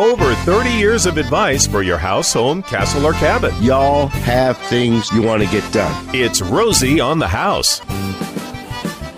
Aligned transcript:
Over 0.00 0.34
30 0.34 0.70
years 0.70 1.04
of 1.04 1.18
advice 1.18 1.66
for 1.66 1.82
your 1.82 1.98
house, 1.98 2.32
home, 2.32 2.62
castle, 2.62 3.04
or 3.04 3.12
cabin. 3.12 3.52
Y'all 3.62 4.06
have 4.06 4.56
things 4.56 5.12
you 5.12 5.20
want 5.20 5.42
to 5.42 5.50
get 5.50 5.70
done. 5.74 6.08
It's 6.14 6.40
Rosie 6.40 7.00
on 7.00 7.18
the 7.18 7.28
House. 7.28 7.80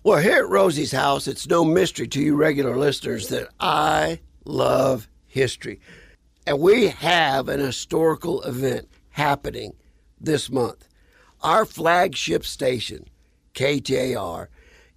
Well, 0.02 0.16
here 0.16 0.38
at 0.38 0.48
Rosie's 0.48 0.92
house, 0.92 1.28
it's 1.28 1.46
no 1.46 1.62
mystery 1.62 2.08
to 2.08 2.22
you 2.22 2.36
regular 2.36 2.74
listeners 2.78 3.28
that 3.28 3.50
I 3.60 4.20
love 4.46 5.10
history. 5.26 5.78
And 6.46 6.58
we 6.58 6.86
have 6.86 7.50
an 7.50 7.60
historical 7.60 8.40
event 8.44 8.88
happening 9.10 9.76
this 10.18 10.48
month. 10.48 10.88
Our 11.42 11.66
flagship 11.66 12.46
station, 12.46 13.04
KTAR, 13.52 14.46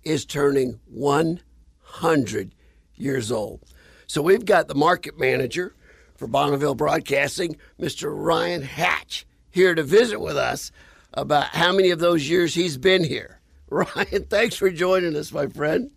is 0.05 0.23
turning 0.23 0.79
100 0.85 2.55
years 2.95 3.29
old. 3.29 3.65
So 4.11 4.21
we've 4.21 4.43
got 4.43 4.67
the 4.67 4.75
market 4.75 5.17
manager 5.17 5.73
for 6.17 6.27
Bonneville 6.27 6.75
Broadcasting, 6.75 7.55
Mr. 7.79 8.11
Ryan 8.13 8.61
Hatch, 8.61 9.25
here 9.49 9.73
to 9.73 9.83
visit 9.83 10.19
with 10.19 10.35
us 10.35 10.73
about 11.13 11.45
how 11.45 11.71
many 11.71 11.91
of 11.91 11.99
those 11.99 12.27
years 12.27 12.53
he's 12.53 12.77
been 12.77 13.05
here. 13.05 13.39
Ryan, 13.69 14.25
thanks 14.25 14.57
for 14.57 14.69
joining 14.69 15.15
us, 15.15 15.31
my 15.31 15.47
friend. 15.47 15.91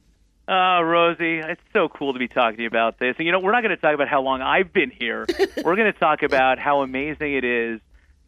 Oh, 0.47 0.81
Rosie, 0.83 1.41
it's 1.41 1.61
so 1.73 1.89
cool 1.89 2.13
to 2.13 2.21
be 2.21 2.29
talking 2.29 2.59
to 2.59 2.63
you 2.63 2.69
about 2.69 3.01
this. 3.01 3.17
And 3.19 3.27
you 3.27 3.33
know, 3.33 3.41
we're 3.41 3.51
not 3.51 3.65
going 3.65 3.75
to 3.75 3.83
talk 3.83 3.95
about 3.95 4.07
how 4.07 4.23
long 4.23 4.43
I've 4.43 4.73
been 4.73 4.93
here. 4.93 5.27
we're 5.65 5.75
going 5.75 5.93
to 5.93 5.99
talk 5.99 6.23
about 6.23 6.61
how 6.61 6.83
amazing 6.83 7.35
it 7.35 7.43
is 7.43 7.81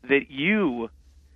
that 0.09 0.33
you 0.33 0.91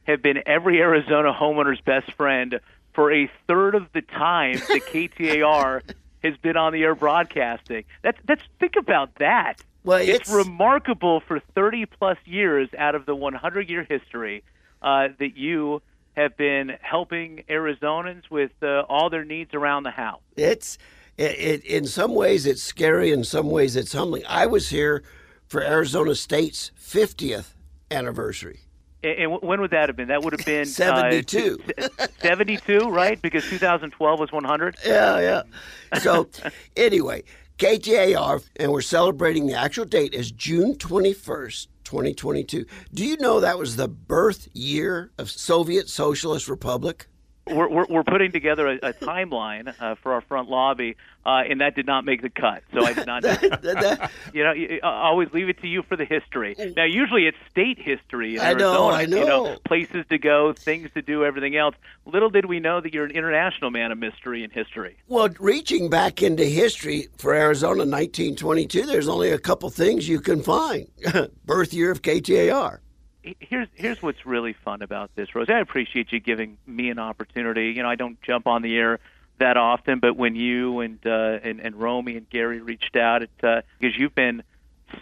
have 0.09 0.23
been 0.23 0.43
every 0.45 0.81
Arizona 0.81 1.33
homeowner's 1.33 1.81
best 1.83 2.11
friend 2.15 2.59
for 2.95 3.13
a 3.13 3.31
third 3.47 3.77
of 3.77 3.93
the 3.93 4.03
time 4.03 4.55
that 4.55 4.83
KTAR 4.93 5.83
has 6.23 6.37
been 6.39 6.57
on 6.57 6.73
the 6.73 6.83
air 6.83 6.95
broadcasting. 6.95 7.85
That's 8.03 8.19
that's 8.27 8.43
think 8.59 8.77
about 8.77 9.15
that. 9.17 9.63
Well, 9.85 9.99
it's, 9.99 10.29
it's 10.29 10.31
remarkable 10.31 11.21
for 11.21 11.41
30 11.55 11.87
plus 11.87 12.19
years 12.27 12.69
out 12.77 12.95
of 12.95 13.07
the 13.07 13.15
100 13.15 13.71
year 13.71 13.87
history 13.89 14.45
uh, 14.83 15.09
that 15.19 15.37
you 15.37 15.81
have 16.17 16.37
been 16.37 16.77
helping 16.83 17.45
Arizonans 17.49 18.31
with 18.31 18.51
uh, 18.63 18.81
all 18.89 19.09
their 19.09 19.25
needs 19.25 19.55
around 19.55 19.85
the 19.85 19.91
house. 19.91 20.21
It's 20.37 20.77
it, 21.17 21.39
it, 21.39 21.65
in 21.65 21.87
some 21.87 22.15
ways 22.15 22.47
it's 22.47 22.63
scary, 22.63 23.11
in 23.11 23.25
some 23.25 23.51
ways 23.51 23.77
it's 23.77 23.93
humbling. 23.93 24.25
I 24.29 24.47
was 24.47 24.71
here 24.71 25.03
for 25.47 25.63
Arizona 25.63 26.15
State's 26.15 26.71
50th 26.79 27.55
anniversary. 27.91 28.61
And 29.03 29.41
when 29.41 29.61
would 29.61 29.71
that 29.71 29.89
have 29.89 29.97
been? 29.97 30.09
That 30.09 30.23
would 30.23 30.35
have 30.35 30.45
been 30.45 30.67
72. 30.67 31.59
Uh, 31.79 32.07
72, 32.21 32.81
right? 32.91 33.21
Because 33.21 33.49
2012 33.49 34.21
was 34.21 34.31
100. 34.31 34.77
Yeah, 34.85 35.21
yeah. 35.21 35.99
So, 36.01 36.29
anyway, 36.77 37.25
KTAR, 37.59 38.43
and 38.57 38.73
we're 38.73 38.81
celebrating 38.81 39.47
the 39.47 39.55
actual 39.55 39.85
date 39.85 40.15
is 40.15 40.31
June 40.31 40.77
21st, 40.77 41.67
2022. 41.85 42.65
Do 42.93 43.05
you 43.05 43.17
know 43.19 43.41
that 43.41 43.59
was 43.59 43.77
the 43.77 43.89
birth 43.89 44.49
year 44.53 45.11
of 45.19 45.31
Soviet 45.31 45.89
Socialist 45.89 46.49
Republic? 46.49 47.07
We're, 47.51 47.69
we're, 47.69 47.87
we're 47.89 48.05
putting 48.05 48.33
together 48.33 48.69
a, 48.69 48.75
a 48.77 48.93
timeline 48.93 49.75
uh, 49.81 49.95
for 49.97 50.13
our 50.13 50.21
front 50.21 50.49
lobby, 50.49 50.97
uh, 51.25 51.43
and 51.49 51.61
that 51.61 51.75
did 51.75 51.87
not 51.87 52.05
make 52.05 52.23
the 52.23 52.31
cut. 52.31 52.63
So 52.73 52.85
I 52.85 52.93
did 52.93 53.07
not. 53.07 53.23
you 54.35 54.45
know, 54.45 54.53
I 54.83 55.09
always 55.09 55.33
leave 55.33 55.49
it 55.49 55.61
to 55.61 55.69
you 55.69 55.83
for 55.83 55.97
the 55.97 56.05
history. 56.05 56.55
Now, 56.77 56.85
usually 56.85 57.27
it's 57.27 57.37
state 57.51 57.79
history. 57.79 58.37
In 58.37 58.41
I 58.41 58.53
Arizona, 58.53 58.73
know, 58.73 58.91
I 58.91 59.07
know. 59.07 59.19
You 59.19 59.27
know, 59.27 59.57
places 59.67 60.05
to 60.11 60.19
go, 60.19 60.53
things 60.53 60.91
to 60.95 61.03
do, 61.03 61.25
everything 61.25 61.57
else. 61.57 61.75
Little 62.07 62.31
did 62.31 62.47
we 62.47 62.61
know 62.61 62.81
that 62.81 62.95
you're 62.95 63.05
an 63.05 63.11
international 63.11 63.71
man 63.71 63.93
of 63.93 63.99
mystery 63.99 64.43
and 64.45 64.53
history. 64.53 64.97
Well, 65.09 65.29
reaching 65.39 65.91
back 65.91 66.23
into 66.23 66.45
history 66.45 67.09
for 67.19 67.35
Arizona, 67.35 67.85
1922, 67.85 68.87
there's 68.87 69.09
only 69.09 69.31
a 69.31 69.39
couple 69.39 69.71
things 69.71 70.09
you 70.09 70.21
can 70.21 70.43
find. 70.43 70.89
Birth 71.45 71.73
year 71.75 71.91
of 71.91 72.03
KTAR 72.03 72.81
here's 73.23 73.69
here's 73.75 74.03
what's 74.03 74.25
really 74.27 74.53
fun 74.53 74.83
about 74.83 75.15
this, 75.15 75.35
Rose. 75.35 75.49
I 75.49 75.61
appreciate 75.61 76.13
you 76.13 76.21
giving 76.21 76.57
me 76.67 76.91
an 76.91 76.99
opportunity. 76.99 77.71
You 77.71 77.83
know, 77.83 77.89
I 77.89 77.97
don't 77.97 78.21
jump 78.23 78.47
on 78.47 78.63
the 78.63 78.77
air 78.77 78.99
that 79.39 79.57
often, 79.57 80.01
but 80.01 80.17
when 80.17 80.35
you 80.35 80.81
and 80.81 80.99
uh, 81.05 81.39
and 81.43 81.61
and 81.61 81.77
Romy 81.77 82.17
and 82.17 82.29
Gary 82.29 82.61
reached 82.61 82.97
out, 82.97 83.23
it, 83.23 83.31
uh, 83.43 83.63
because 83.79 83.97
you've 83.99 84.15
been 84.15 84.43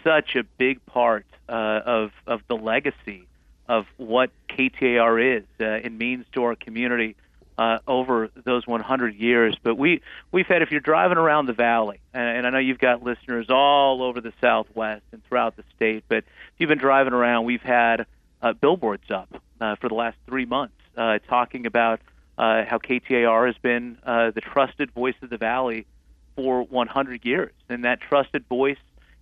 such 0.03 0.35
a 0.35 0.43
big 0.57 0.85
part 0.85 1.25
uh, 1.47 1.51
of 1.85 2.11
of 2.27 2.41
the 2.47 2.55
legacy 2.55 3.27
of 3.67 3.85
what 3.97 4.31
KTAR 4.49 5.37
is 5.37 5.43
uh, 5.59 5.65
and 5.65 5.97
means 5.97 6.25
to 6.33 6.43
our 6.43 6.55
community 6.55 7.15
uh, 7.59 7.79
over 7.85 8.29
those 8.45 8.65
100 8.65 9.15
years. 9.15 9.55
But 9.61 9.75
we 9.75 10.01
we've 10.31 10.47
had, 10.47 10.61
if 10.61 10.71
you're 10.71 10.79
driving 10.79 11.17
around 11.17 11.45
the 11.47 11.53
valley, 11.53 11.99
and, 12.13 12.37
and 12.37 12.47
I 12.47 12.51
know 12.51 12.57
you've 12.57 12.79
got 12.79 13.03
listeners 13.03 13.47
all 13.49 14.01
over 14.01 14.21
the 14.21 14.31
Southwest 14.39 15.03
and 15.11 15.21
throughout 15.25 15.57
the 15.57 15.65
state, 15.75 16.05
but 16.07 16.19
if 16.19 16.23
you've 16.57 16.69
been 16.69 16.77
driving 16.77 17.11
around, 17.11 17.43
we've 17.43 17.61
had 17.61 18.05
uh, 18.41 18.53
billboards 18.53 19.11
up 19.11 19.29
uh, 19.59 19.75
for 19.75 19.89
the 19.89 19.95
last 19.95 20.15
three 20.25 20.45
months 20.45 20.73
uh, 20.97 21.19
talking 21.27 21.65
about 21.65 21.99
uh, 22.37 22.63
how 22.63 22.77
KTAR 22.77 23.47
has 23.47 23.57
been 23.57 23.97
uh, 24.05 24.31
the 24.31 24.39
trusted 24.39 24.91
voice 24.91 25.15
of 25.21 25.29
the 25.29 25.37
valley 25.37 25.85
for 26.37 26.63
100 26.63 27.25
years, 27.25 27.51
and 27.67 27.83
that 27.83 27.99
trusted 27.99 28.47
voice. 28.47 28.77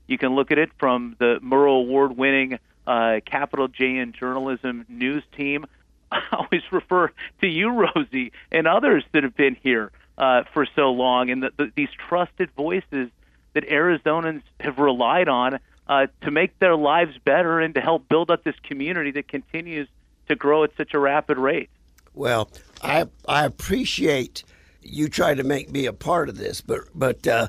You 0.06 0.20
can 0.20 0.36
look 0.36 0.52
at 0.52 0.60
it 0.60 0.70
from 0.78 1.16
the 1.18 1.40
Murrow 1.44 1.80
Award-winning 1.80 2.60
uh, 2.86 3.20
Capital 3.26 3.68
J 3.68 3.98
in 3.98 4.14
Journalism 4.14 4.86
news 4.88 5.24
team 5.36 5.66
I 6.12 6.22
always 6.32 6.64
refer 6.72 7.12
to 7.42 7.48
you, 7.48 7.70
Rosie, 7.70 8.32
and 8.52 8.68
others 8.68 9.04
that 9.14 9.24
have 9.24 9.36
been 9.36 9.56
here 9.62 9.92
uh, 10.18 10.44
for 10.54 10.66
so 10.76 10.92
long, 10.92 11.30
and 11.30 11.44
the, 11.44 11.52
the, 11.58 11.72
these 11.76 11.90
trusted 12.10 12.50
voices 12.52 13.10
that 13.54 13.68
Arizonans 13.70 14.44
have 14.60 14.78
relied 14.78 15.28
on 15.28 15.60
uh, 15.88 16.08
to 16.22 16.32
make 16.32 16.58
their 16.60 16.76
lives 16.76 17.18
better 17.24 17.60
and 17.60 17.76
to 17.76 17.82
help 17.82 18.08
build 18.10 18.30
up 18.30 18.44
this 18.44 18.56
community 18.64 19.12
that 19.12 19.28
continues 19.28 19.88
to 20.28 20.36
grow 20.36 20.64
at 20.64 20.76
such 20.78 20.94
a 20.94 21.00
rapid 21.00 21.38
rate. 21.38 21.70
Well, 22.14 22.50
I 22.82 23.06
I 23.28 23.46
appreciate 23.46 24.44
you 24.82 25.08
trying 25.08 25.38
to 25.38 25.44
make 25.44 25.72
me 25.72 25.86
a 25.86 25.94
part 25.94 26.30
of 26.30 26.38
this, 26.38 26.62
but 26.62 26.82
but 26.94 27.28
uh, 27.28 27.48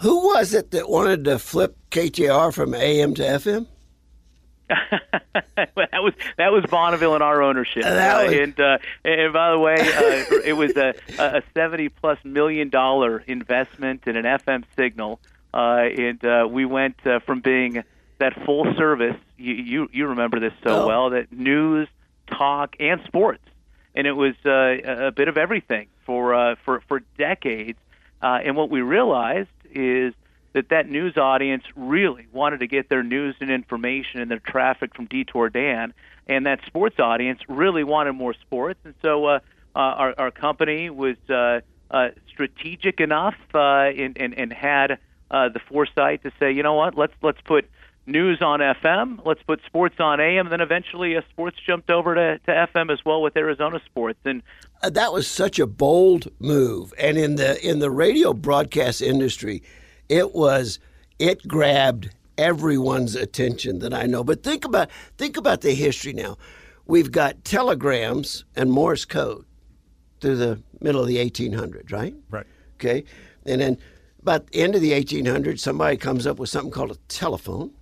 who 0.00 0.26
was 0.28 0.54
it 0.54 0.70
that 0.72 0.88
wanted 0.88 1.24
to 1.24 1.38
flip 1.38 1.76
KTAR 1.90 2.52
from 2.52 2.74
AM 2.74 3.14
to 3.14 3.22
FM? 3.22 3.66
that 5.56 6.02
was 6.02 6.14
that 6.36 6.52
was 6.52 6.64
Bonneville 6.70 7.16
in 7.16 7.22
our 7.22 7.42
ownership, 7.42 7.84
uh, 7.84 7.88
and 7.88 8.58
uh, 8.60 8.78
and 9.04 9.32
by 9.32 9.50
the 9.50 9.58
way, 9.58 9.74
uh, 9.74 10.40
it 10.44 10.56
was 10.56 10.76
a, 10.76 10.94
a 11.18 11.42
seventy 11.54 11.88
plus 11.88 12.18
million 12.24 12.68
dollar 12.68 13.18
investment 13.26 14.06
in 14.06 14.16
an 14.16 14.24
FM 14.24 14.64
signal, 14.76 15.20
uh, 15.54 15.88
and 15.96 16.24
uh, 16.24 16.46
we 16.50 16.64
went 16.64 16.96
uh, 17.06 17.20
from 17.20 17.40
being 17.40 17.82
that 18.18 18.44
full 18.44 18.74
service. 18.76 19.16
You 19.36 19.54
you, 19.54 19.88
you 19.92 20.06
remember 20.08 20.40
this 20.40 20.52
so 20.62 20.82
oh. 20.82 20.86
well 20.86 21.10
that 21.10 21.32
news, 21.32 21.88
talk, 22.26 22.76
and 22.78 23.00
sports 23.04 23.42
and 23.98 24.06
it 24.06 24.12
was 24.12 24.34
uh, 24.46 25.06
a 25.06 25.10
bit 25.10 25.26
of 25.26 25.36
everything 25.36 25.88
for 26.06 26.32
uh, 26.32 26.54
for 26.64 26.80
for 26.86 27.00
decades. 27.18 27.78
Uh, 28.22 28.38
and 28.44 28.56
what 28.56 28.70
we 28.70 28.80
realized 28.80 29.48
is 29.72 30.14
that 30.52 30.70
that 30.70 30.88
news 30.88 31.16
audience 31.16 31.64
really 31.76 32.26
wanted 32.32 32.60
to 32.60 32.66
get 32.66 32.88
their 32.88 33.02
news 33.02 33.36
and 33.40 33.50
information 33.50 34.20
and 34.20 34.30
their 34.30 34.40
traffic 34.40 34.94
from 34.94 35.06
Detour 35.06 35.50
Dan, 35.50 35.92
and 36.26 36.46
that 36.46 36.60
sports 36.66 36.98
audience 36.98 37.40
really 37.48 37.84
wanted 37.84 38.12
more 38.12 38.34
sports. 38.34 38.80
And 38.84 38.94
so 39.02 39.26
uh, 39.26 39.38
uh, 39.74 39.78
our, 39.78 40.14
our 40.18 40.30
company 40.30 40.90
was 40.90 41.16
uh, 41.28 41.60
uh, 41.90 42.08
strategic 42.28 43.00
enough 43.00 43.36
uh, 43.54 43.58
and, 43.58 44.16
and, 44.18 44.34
and 44.34 44.52
had 44.52 44.98
uh, 45.30 45.48
the 45.48 45.60
foresight 45.60 46.22
to 46.22 46.32
say, 46.38 46.52
you 46.52 46.62
know 46.62 46.74
what, 46.74 46.96
let's 46.96 47.14
let's 47.22 47.40
put 47.42 47.68
news 48.06 48.40
on 48.40 48.60
FM, 48.60 49.20
let's 49.24 49.42
put 49.42 49.60
sports 49.66 49.96
on 50.00 50.20
AM, 50.20 50.46
and 50.46 50.52
then 50.52 50.60
eventually 50.60 51.16
uh, 51.16 51.20
sports 51.30 51.58
jumped 51.64 51.90
over 51.90 52.14
to, 52.14 52.38
to 52.38 52.68
FM 52.74 52.90
as 52.90 53.04
well 53.04 53.22
with 53.22 53.36
Arizona 53.36 53.80
sports. 53.84 54.18
And 54.24 54.42
uh, 54.82 54.90
that 54.90 55.12
was 55.12 55.28
such 55.28 55.58
a 55.58 55.66
bold 55.66 56.28
move. 56.40 56.94
And 56.98 57.18
in 57.18 57.36
the 57.36 57.64
in 57.66 57.78
the 57.78 57.90
radio 57.90 58.32
broadcast 58.32 59.02
industry, 59.02 59.62
it 60.08 60.34
was 60.34 60.78
it 61.18 61.46
grabbed 61.46 62.10
everyone's 62.36 63.14
attention 63.14 63.80
that 63.80 63.92
I 63.92 64.04
know. 64.04 64.22
But 64.24 64.42
think 64.42 64.64
about 64.64 64.90
think 65.16 65.36
about 65.36 65.60
the 65.60 65.74
history 65.74 66.12
now. 66.12 66.38
We've 66.86 67.12
got 67.12 67.44
telegrams 67.44 68.44
and 68.56 68.70
Morse 68.70 69.04
code 69.04 69.44
through 70.20 70.36
the 70.36 70.62
middle 70.80 71.02
of 71.02 71.08
the 71.08 71.16
1800s, 71.16 71.92
right? 71.92 72.14
Right. 72.30 72.46
Okay. 72.76 73.04
And 73.44 73.60
then 73.60 73.78
about 74.20 74.46
the 74.48 74.60
end 74.60 74.74
of 74.74 74.80
the 74.80 74.92
1800s, 74.92 75.60
somebody 75.60 75.96
comes 75.96 76.26
up 76.26 76.38
with 76.38 76.48
something 76.48 76.70
called 76.70 76.92
a 76.92 76.96
telephone. 77.08 77.72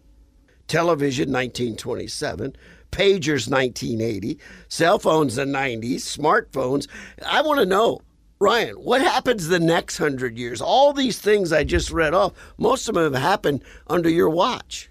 Television, 0.69 1.31
1927. 1.31 2.56
Pagers, 2.90 3.49
1980. 3.49 4.38
Cell 4.69 4.99
phones, 4.99 5.37
the 5.37 5.44
90s. 5.44 5.96
Smartphones. 5.96 6.88
I 7.25 7.43
want 7.43 7.61
to 7.61 7.67
know, 7.67 8.00
Ryan, 8.38 8.75
what 8.75 9.00
happens 9.00 9.49
the 9.49 9.59
next 9.59 9.97
hundred 9.97 10.37
years? 10.37 10.61
All 10.61 10.93
these 10.93 11.19
things 11.19 11.53
I 11.53 11.65
just 11.65 11.91
read 11.91 12.12
off, 12.12 12.33
most 12.59 12.87
of 12.87 12.94
them 12.94 13.15
have 13.15 13.23
happened 13.23 13.62
under 13.87 14.11
your 14.11 14.29
watch. 14.29 14.91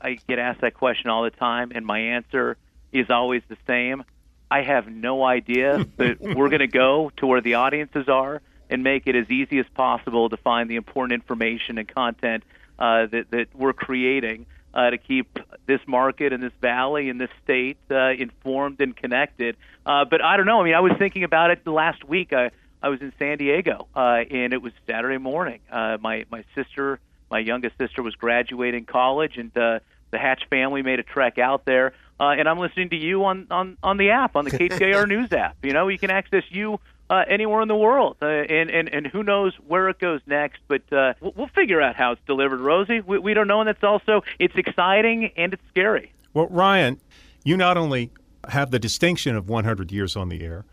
I 0.00 0.18
get 0.26 0.38
asked 0.38 0.62
that 0.62 0.74
question 0.74 1.10
all 1.10 1.22
the 1.22 1.30
time, 1.30 1.72
and 1.74 1.84
my 1.84 1.98
answer 1.98 2.56
is 2.92 3.10
always 3.10 3.42
the 3.48 3.58
same. 3.66 4.02
I 4.50 4.62
have 4.62 4.88
no 4.88 5.22
idea, 5.22 5.84
but 5.96 6.20
we're 6.20 6.48
going 6.48 6.60
to 6.60 6.66
go 6.66 7.12
to 7.18 7.26
where 7.26 7.42
the 7.42 7.54
audiences 7.54 8.08
are 8.08 8.40
and 8.70 8.82
make 8.82 9.06
it 9.06 9.14
as 9.14 9.30
easy 9.30 9.58
as 9.58 9.66
possible 9.74 10.30
to 10.30 10.36
find 10.38 10.70
the 10.70 10.76
important 10.76 11.20
information 11.20 11.76
and 11.76 11.86
content 11.86 12.44
uh, 12.78 13.06
that, 13.06 13.30
that 13.30 13.48
we're 13.54 13.74
creating 13.74 14.46
uh, 14.72 14.90
to 14.90 14.98
keep 14.98 15.38
this 15.66 15.80
market 15.86 16.32
and 16.32 16.42
this 16.42 16.52
valley 16.62 17.10
and 17.10 17.20
this 17.20 17.30
state 17.44 17.76
uh, 17.90 18.10
informed 18.10 18.80
and 18.80 18.96
connected. 18.96 19.56
Uh, 19.84 20.04
but 20.06 20.22
I 20.22 20.36
don't 20.38 20.46
know. 20.46 20.60
I 20.60 20.64
mean, 20.64 20.74
I 20.74 20.80
was 20.80 20.92
thinking 20.98 21.24
about 21.24 21.50
it 21.50 21.62
the 21.62 21.72
last 21.72 22.02
week. 22.02 22.32
I, 22.32 22.50
I 22.82 22.88
was 22.88 23.00
in 23.00 23.12
San 23.18 23.38
Diego, 23.38 23.88
uh, 23.94 24.24
and 24.30 24.52
it 24.52 24.62
was 24.62 24.72
Saturday 24.86 25.18
morning. 25.18 25.60
Uh, 25.70 25.98
my 26.00 26.24
my 26.30 26.44
sister, 26.54 27.00
my 27.30 27.38
youngest 27.38 27.78
sister, 27.78 28.02
was 28.02 28.14
graduating 28.14 28.84
college, 28.84 29.38
and 29.38 29.56
uh, 29.56 29.80
the 30.10 30.18
Hatch 30.18 30.42
family 30.50 30.82
made 30.82 31.00
a 31.00 31.02
trek 31.02 31.38
out 31.38 31.64
there. 31.64 31.94
Uh, 32.18 32.30
and 32.30 32.48
I'm 32.48 32.58
listening 32.58 32.90
to 32.90 32.96
you 32.96 33.24
on 33.24 33.46
on 33.50 33.76
on 33.82 33.96
the 33.96 34.10
app, 34.10 34.36
on 34.36 34.44
the 34.44 34.50
KTAR 34.50 35.08
News 35.08 35.32
app. 35.32 35.56
You 35.62 35.72
know, 35.72 35.88
you 35.88 35.98
can 35.98 36.10
access 36.10 36.44
you 36.48 36.80
uh, 37.10 37.24
anywhere 37.28 37.62
in 37.62 37.68
the 37.68 37.76
world, 37.76 38.16
uh, 38.22 38.26
and 38.26 38.70
and 38.70 38.88
and 38.88 39.06
who 39.06 39.22
knows 39.22 39.54
where 39.66 39.88
it 39.88 39.98
goes 39.98 40.20
next. 40.26 40.60
But 40.68 40.82
uh, 40.92 41.14
we'll, 41.20 41.32
we'll 41.36 41.48
figure 41.48 41.80
out 41.80 41.96
how 41.96 42.12
it's 42.12 42.22
delivered, 42.26 42.60
Rosie. 42.60 43.00
We, 43.00 43.18
we 43.18 43.34
don't 43.34 43.48
know, 43.48 43.60
and 43.60 43.68
that's 43.68 43.84
also 43.84 44.22
it's 44.38 44.54
exciting 44.56 45.32
and 45.36 45.52
it's 45.52 45.62
scary. 45.70 46.12
Well, 46.32 46.48
Ryan, 46.48 47.00
you 47.44 47.56
not 47.56 47.76
only 47.76 48.10
have 48.48 48.70
the 48.70 48.78
distinction 48.78 49.36
of 49.36 49.48
100 49.48 49.90
years 49.90 50.16
on 50.16 50.28
the 50.28 50.42
air, 50.42 50.64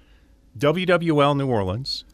WWL 0.58 1.36
New 1.36 1.48
Orleans, 1.48 2.06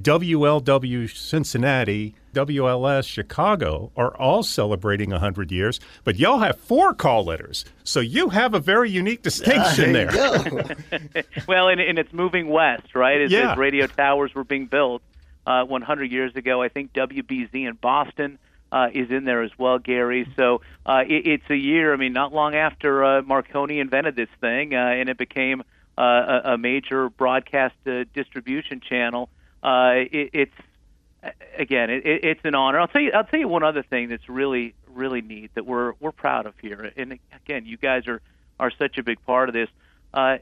WLW 0.00 1.10
Cincinnati, 1.14 2.14
WLS 2.32 3.08
Chicago 3.08 3.90
are 3.96 4.16
all 4.16 4.44
celebrating 4.44 5.10
100 5.10 5.50
years, 5.50 5.80
but 6.04 6.16
y'all 6.16 6.38
have 6.38 6.58
four 6.60 6.94
call 6.94 7.24
letters. 7.24 7.64
So 7.82 7.98
you 7.98 8.28
have 8.28 8.54
a 8.54 8.60
very 8.60 8.88
unique 8.88 9.22
distinction 9.22 9.92
there. 9.92 10.12
there. 10.12 11.24
well, 11.48 11.68
and, 11.68 11.80
and, 11.80 11.98
it's 11.98 12.12
moving 12.12 12.48
west, 12.48 12.94
right? 12.94 13.20
As, 13.20 13.32
yeah. 13.32 13.52
as 13.52 13.58
radio 13.58 13.88
towers 13.88 14.32
were 14.32 14.44
being 14.44 14.66
built 14.66 15.02
uh, 15.44 15.64
100 15.64 16.12
years 16.12 16.36
ago, 16.36 16.62
I 16.62 16.68
think 16.68 16.92
WBZ 16.92 17.52
in 17.52 17.74
Boston 17.74 18.38
uh, 18.70 18.88
is 18.94 19.10
in 19.10 19.24
there 19.24 19.42
as 19.42 19.50
well, 19.58 19.80
Gary. 19.80 20.32
So 20.36 20.60
uh, 20.86 21.02
it, 21.04 21.26
it's 21.26 21.50
a 21.50 21.56
year, 21.56 21.92
I 21.92 21.96
mean, 21.96 22.12
not 22.12 22.32
long 22.32 22.54
after 22.54 23.04
uh, 23.04 23.22
Marconi 23.22 23.80
invented 23.80 24.14
this 24.14 24.28
thing, 24.40 24.72
uh, 24.72 24.78
and 24.78 25.08
it 25.08 25.18
became 25.18 25.64
uh, 26.00 26.52
a, 26.54 26.58
major 26.58 27.10
broadcast 27.10 27.74
uh, 27.86 28.04
distribution 28.14 28.80
channel 28.80 29.28
uh, 29.62 29.92
it, 30.10 30.30
it's 30.32 30.54
again, 31.58 31.90
it, 31.90 32.02
it's 32.04 32.40
an 32.44 32.54
honor. 32.54 32.80
I'll 32.80 32.88
tell 32.88 33.02
you. 33.02 33.12
I'll 33.12 33.24
tell 33.24 33.40
you 33.40 33.48
one 33.48 33.62
other 33.62 33.82
thing 33.82 34.08
that's 34.08 34.28
really, 34.28 34.74
really 34.88 35.20
neat 35.20 35.54
that 35.54 35.66
we're 35.66 35.92
we're 36.00 36.12
proud 36.12 36.46
of 36.46 36.54
here. 36.60 36.92
And 36.96 37.18
again, 37.44 37.66
you 37.66 37.76
guys 37.76 38.06
are 38.06 38.20
are 38.58 38.70
such 38.70 38.98
a 38.98 39.02
big 39.02 39.24
part 39.24 39.48
of 39.48 39.52
this. 39.52 39.68
Uh, 40.12 40.38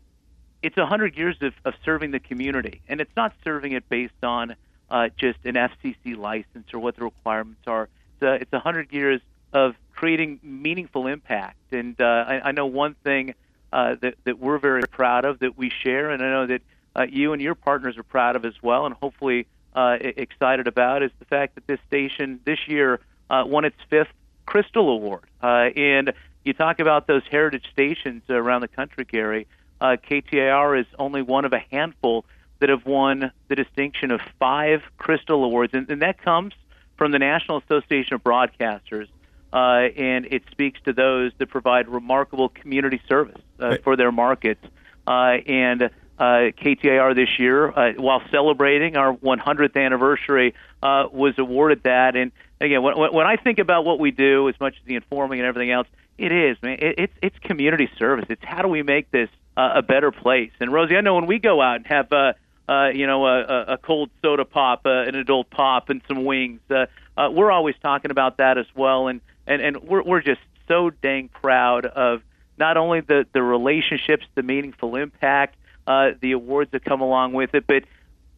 it's 0.63 0.77
a 0.77 0.87
hundred 0.87 1.17
years 1.17 1.37
of, 1.41 1.55
of 1.65 1.75
serving 1.85 2.11
the 2.11 2.21
community, 2.21 2.81
and 2.89 3.01
it's 3.01 3.15
not 3.17 3.33
serving 3.45 3.73
it 3.73 3.89
based 3.89 4.23
on 4.23 4.57
uh, 4.91 5.09
just 5.17 5.39
an 5.45 5.55
FCC 5.55 6.17
license 6.17 6.73
or 6.73 6.81
what 6.81 6.97
the 6.97 7.05
requirements 7.05 7.63
are. 7.67 7.89
It's 8.15 8.23
a, 8.23 8.33
it's 8.35 8.53
a 8.53 8.61
hundred 8.61 8.93
years 8.93 9.21
of 9.53 9.75
creating 9.93 10.41
meaningful 10.43 11.07
impact. 11.07 11.73
And 11.73 12.01
uh, 12.01 12.05
I, 12.05 12.49
I 12.49 12.53
know 12.53 12.67
one 12.67 12.95
thing 13.05 13.35
uh, 13.73 13.97
that 14.01 14.15
that 14.25 14.39
we're 14.39 14.59
very 14.59 14.83
proud 14.83 15.25
of 15.25 15.41
that 15.41 15.57
we 15.57 15.71
share, 15.71 16.11
and 16.11 16.23
I 16.23 16.31
know 16.31 16.47
that 16.47 16.63
uh, 16.97 17.07
you 17.09 17.33
and 17.33 17.43
your 17.43 17.55
partners 17.55 17.97
are 17.97 18.03
proud 18.03 18.37
of 18.37 18.45
as 18.45 18.55
well, 18.63 18.87
and 18.87 18.95
hopefully 18.95 19.47
uh, 19.75 19.99
excited 20.01 20.67
about 20.67 21.03
is 21.03 21.11
the 21.19 21.25
fact 21.25 21.55
that 21.55 21.67
this 21.67 21.79
station 21.87 22.41
this 22.45 22.59
year 22.67 23.01
uh, 23.31 23.45
won 23.47 23.65
its 23.65 23.77
fifth 23.89 24.13
Crystal 24.47 24.89
Award. 24.89 25.25
Uh, 25.43 25.71
and 25.77 26.13
you 26.45 26.53
talk 26.53 26.81
about 26.81 27.07
those 27.07 27.23
heritage 27.31 27.65
stations 27.73 28.23
around 28.31 28.63
the 28.63 28.69
country, 28.69 29.05
Gary. 29.05 29.47
Uh, 29.81 29.97
KTAR 29.97 30.81
is 30.81 30.87
only 30.99 31.23
one 31.23 31.45
of 31.45 31.53
a 31.53 31.59
handful 31.71 32.25
that 32.59 32.71
have 32.71 32.87
won 32.87 33.31
the 33.49 33.55
distinction 33.55 34.11
of 34.11 34.21
five 34.39 34.83
Crystal 34.97 35.45
Awards, 35.45 35.75
and, 35.75 35.89
and 35.91 36.03
that 36.03 36.21
comes 36.23 36.55
from 36.97 37.13
the 37.13 37.19
National 37.19 37.59
Association 37.59 38.15
of 38.15 38.25
Broadcasters. 38.25 39.09
Uh, 39.53 39.89
and 39.97 40.27
it 40.27 40.43
speaks 40.51 40.81
to 40.85 40.93
those 40.93 41.33
that 41.39 41.49
provide 41.49 41.89
remarkable 41.89 42.49
community 42.49 43.01
service 43.09 43.41
uh, 43.61 43.77
for 43.83 43.97
their 43.97 44.13
markets. 44.13 44.65
Uh, 45.07 45.39
and 45.47 45.83
uh, 46.19 46.53
KTAR 46.61 47.15
this 47.15 47.39
year, 47.39 47.71
uh, 47.71 47.93
while 47.95 48.23
celebrating 48.31 48.97
our 48.97 49.15
100th 49.15 49.77
anniversary, 49.77 50.55
uh, 50.83 51.07
was 51.11 51.39
awarded 51.39 51.85
that. 51.85 52.17
And 52.17 52.33
again, 52.61 52.83
when, 52.83 52.97
when 52.97 53.27
I 53.27 53.37
think 53.37 53.59
about 53.59 53.85
what 53.85 53.99
we 53.99 54.11
do, 54.11 54.49
as 54.49 54.59
much 54.61 54.75
as 54.81 54.87
the 54.87 54.97
informing 54.97 55.39
and 55.39 55.47
everything 55.47 55.71
else, 55.71 55.87
it 56.19 56.33
is 56.33 56.57
man. 56.63 56.79
It, 56.81 56.95
it's 56.99 57.13
it's 57.23 57.39
community 57.39 57.89
service. 57.97 58.27
It's 58.29 58.43
how 58.45 58.63
do 58.63 58.69
we 58.69 58.83
make 58.83 59.11
this 59.13 59.29
uh, 59.57 59.75
a 59.77 59.83
better 59.83 60.11
place? 60.11 60.51
And 60.61 60.73
Rosie, 60.73 60.97
I 60.97 61.01
know 61.01 61.15
when 61.15 61.27
we 61.27 61.39
go 61.39 61.63
out 61.63 61.77
and 61.77 61.87
have 61.87 62.13
uh, 62.13 62.33
uh, 62.69 62.89
you 62.89 63.07
know 63.07 63.25
a, 63.27 63.75
a 63.75 63.79
cold 63.79 64.11
soda 64.21 64.45
pop, 64.45 64.85
uh, 64.85 64.91
an 64.91 65.15
adult 65.15 65.49
pop, 65.51 65.91
and 65.91 66.03
some 66.09 66.25
wings, 66.25 66.61
uh, 66.71 66.87
uh, 67.17 67.31
we're 67.31 67.53
always 67.53 67.77
talking 67.83 68.11
about 68.11 68.39
that 68.39 68.59
as 68.59 68.67
well. 68.75 69.07
And 69.07 69.21
and 69.49 69.61
and 69.61 69.77
we're 69.83 70.03
we're 70.03 70.23
just 70.23 70.41
so 70.69 70.91
dang 70.91 71.29
proud 71.29 71.87
of 71.87 72.23
not 72.59 72.77
only 72.77 73.01
the 73.01 73.27
the 73.33 73.43
relationships, 73.43 74.25
the 74.35 74.43
meaningful 74.43 74.95
impact 74.95 75.57
uh, 75.89 76.11
the 76.21 76.33
awards 76.33 76.71
that 76.71 76.85
come 76.85 77.01
along 77.01 77.33
with 77.33 77.55
it. 77.55 77.67
But 77.67 77.85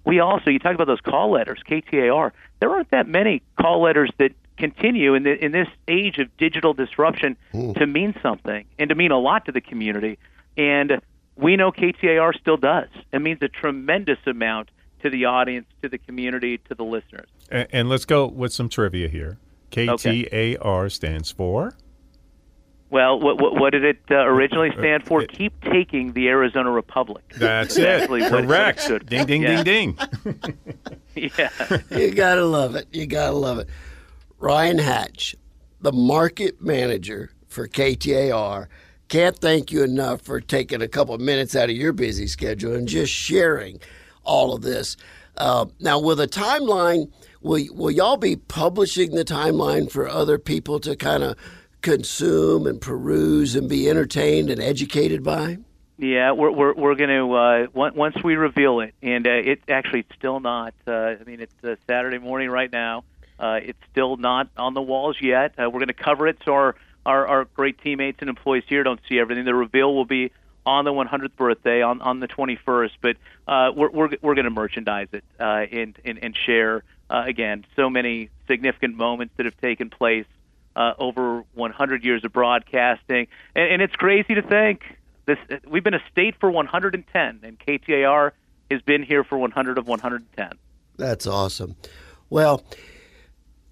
we 0.06 0.20
also, 0.20 0.50
you 0.50 0.58
talk 0.58 0.74
about 0.74 0.86
those 0.86 1.00
call 1.00 1.32
letters, 1.32 1.60
KTAR. 1.68 2.30
There 2.60 2.70
aren't 2.70 2.90
that 2.92 3.08
many 3.08 3.42
call 3.60 3.82
letters 3.82 4.10
that 4.18 4.32
continue 4.56 5.14
in, 5.14 5.24
the, 5.24 5.44
in 5.44 5.52
this 5.52 5.68
age 5.88 6.18
of 6.18 6.34
digital 6.36 6.72
disruption 6.72 7.36
mm. 7.52 7.74
to 7.74 7.86
mean 7.86 8.14
something 8.22 8.64
and 8.78 8.88
to 8.88 8.94
mean 8.94 9.10
a 9.10 9.18
lot 9.18 9.46
to 9.46 9.52
the 9.52 9.60
community. 9.60 10.18
And 10.56 11.00
we 11.36 11.56
know 11.56 11.72
KTAR 11.72 12.38
still 12.38 12.56
does. 12.56 12.88
It 13.12 13.20
means 13.20 13.38
a 13.42 13.48
tremendous 13.48 14.18
amount 14.26 14.70
to 15.02 15.10
the 15.10 15.24
audience, 15.24 15.66
to 15.82 15.88
the 15.88 15.98
community, 15.98 16.58
to 16.68 16.74
the 16.74 16.84
listeners. 16.84 17.26
And, 17.50 17.66
and 17.72 17.88
let's 17.88 18.04
go 18.04 18.26
with 18.26 18.52
some 18.52 18.68
trivia 18.68 19.08
here. 19.08 19.38
KTAR 19.70 20.58
okay. 20.58 20.88
stands 20.88 21.30
for 21.30 21.74
well, 22.90 23.20
what, 23.20 23.40
what, 23.40 23.54
what 23.54 23.70
did 23.70 23.84
it 23.84 24.00
uh, 24.10 24.26
originally 24.26 24.72
stand 24.72 25.04
for? 25.04 25.22
It, 25.22 25.30
Keep 25.30 25.64
taking 25.64 26.12
the 26.12 26.28
Arizona 26.28 26.70
Republic. 26.70 27.22
That's 27.36 27.76
exactly 27.76 28.22
it. 28.22 28.28
Correct. 28.28 28.90
It 28.90 29.06
ding, 29.06 29.26
ding, 29.26 29.42
yeah. 29.42 29.62
ding, 29.62 29.92
ding. 29.92 30.34
yeah. 31.38 31.50
You 31.90 32.12
got 32.12 32.34
to 32.34 32.44
love 32.44 32.74
it. 32.74 32.88
You 32.92 33.06
got 33.06 33.30
to 33.30 33.36
love 33.36 33.60
it. 33.60 33.68
Ryan 34.40 34.78
Hatch, 34.78 35.36
the 35.80 35.92
market 35.92 36.60
manager 36.60 37.30
for 37.46 37.68
KTAR, 37.68 38.66
can't 39.08 39.38
thank 39.38 39.70
you 39.70 39.84
enough 39.84 40.22
for 40.22 40.40
taking 40.40 40.82
a 40.82 40.88
couple 40.88 41.14
of 41.14 41.20
minutes 41.20 41.54
out 41.54 41.70
of 41.70 41.76
your 41.76 41.92
busy 41.92 42.26
schedule 42.26 42.74
and 42.74 42.88
just 42.88 43.12
sharing 43.12 43.80
all 44.24 44.52
of 44.52 44.62
this. 44.62 44.96
Uh, 45.36 45.66
now, 45.78 46.00
with 46.00 46.18
a 46.20 46.26
timeline, 46.26 47.10
will, 47.40 47.64
will 47.72 47.90
y'all 47.90 48.16
be 48.16 48.36
publishing 48.36 49.12
the 49.12 49.24
timeline 49.24 49.90
for 49.90 50.08
other 50.08 50.38
people 50.38 50.80
to 50.80 50.96
kind 50.96 51.22
of– 51.22 51.36
consume 51.82 52.66
and 52.66 52.80
peruse 52.80 53.54
and 53.54 53.68
be 53.68 53.88
entertained 53.88 54.50
and 54.50 54.60
educated 54.60 55.22
by? 55.22 55.58
Yeah, 55.98 56.32
we're 56.32 56.50
we're 56.50 56.74
we're 56.74 56.94
going 56.94 57.10
to 57.10 57.34
uh, 57.34 57.66
once 57.74 58.16
we 58.24 58.34
reveal 58.36 58.80
it, 58.80 58.94
and 59.02 59.26
uh, 59.26 59.30
it 59.30 59.60
actually 59.68 60.00
it's 60.00 60.14
still 60.16 60.40
not. 60.40 60.72
Uh, 60.86 60.92
I 60.92 61.18
mean, 61.26 61.40
it's 61.40 61.54
uh, 61.62 61.76
Saturday 61.86 62.18
morning 62.18 62.48
right 62.48 62.72
now. 62.72 63.04
Uh, 63.38 63.60
it's 63.62 63.78
still 63.90 64.16
not 64.16 64.48
on 64.56 64.72
the 64.72 64.80
walls 64.80 65.16
yet. 65.20 65.54
Uh, 65.58 65.68
we're 65.68 65.80
going 65.80 65.88
to 65.88 65.94
cover 65.94 66.26
it 66.26 66.38
so 66.44 66.54
our, 66.54 66.74
our 67.04 67.26
our 67.26 67.44
great 67.44 67.82
teammates 67.82 68.18
and 68.20 68.30
employees 68.30 68.64
here 68.66 68.82
don't 68.82 69.00
see 69.10 69.18
everything. 69.18 69.44
The 69.44 69.54
reveal 69.54 69.94
will 69.94 70.06
be 70.06 70.32
on 70.64 70.84
the 70.86 70.92
100th 70.92 71.36
birthday 71.36 71.82
on 71.82 72.00
on 72.00 72.20
the 72.20 72.28
21st, 72.28 72.92
but 73.02 73.16
uh, 73.46 73.72
we're 73.76 73.90
we're 73.90 74.08
we're 74.22 74.34
going 74.34 74.46
to 74.46 74.50
merchandise 74.50 75.08
it 75.12 75.24
uh, 75.38 75.66
and, 75.70 75.98
and 76.02 76.18
and 76.22 76.34
share 76.34 76.82
uh, 77.10 77.24
again 77.26 77.66
so 77.76 77.90
many 77.90 78.30
significant 78.46 78.96
moments 78.96 79.34
that 79.36 79.44
have 79.44 79.60
taken 79.60 79.90
place 79.90 80.26
uh, 80.76 80.94
over 80.98 81.44
100 81.54 82.04
years 82.04 82.24
of 82.24 82.32
broadcasting, 82.32 83.26
and, 83.54 83.72
and 83.72 83.82
it's 83.82 83.96
crazy 83.96 84.34
to 84.34 84.42
think 84.42 84.82
this 85.26 85.38
we've 85.66 85.84
been 85.84 85.94
a 85.94 86.02
state 86.10 86.34
for 86.40 86.50
110, 86.50 87.40
and 87.42 87.58
KTAR 87.58 88.32
has 88.70 88.82
been 88.82 89.02
here 89.02 89.24
for 89.24 89.38
100 89.38 89.78
of 89.78 89.88
110. 89.88 90.52
That's 90.96 91.26
awesome. 91.26 91.76
Well, 92.28 92.62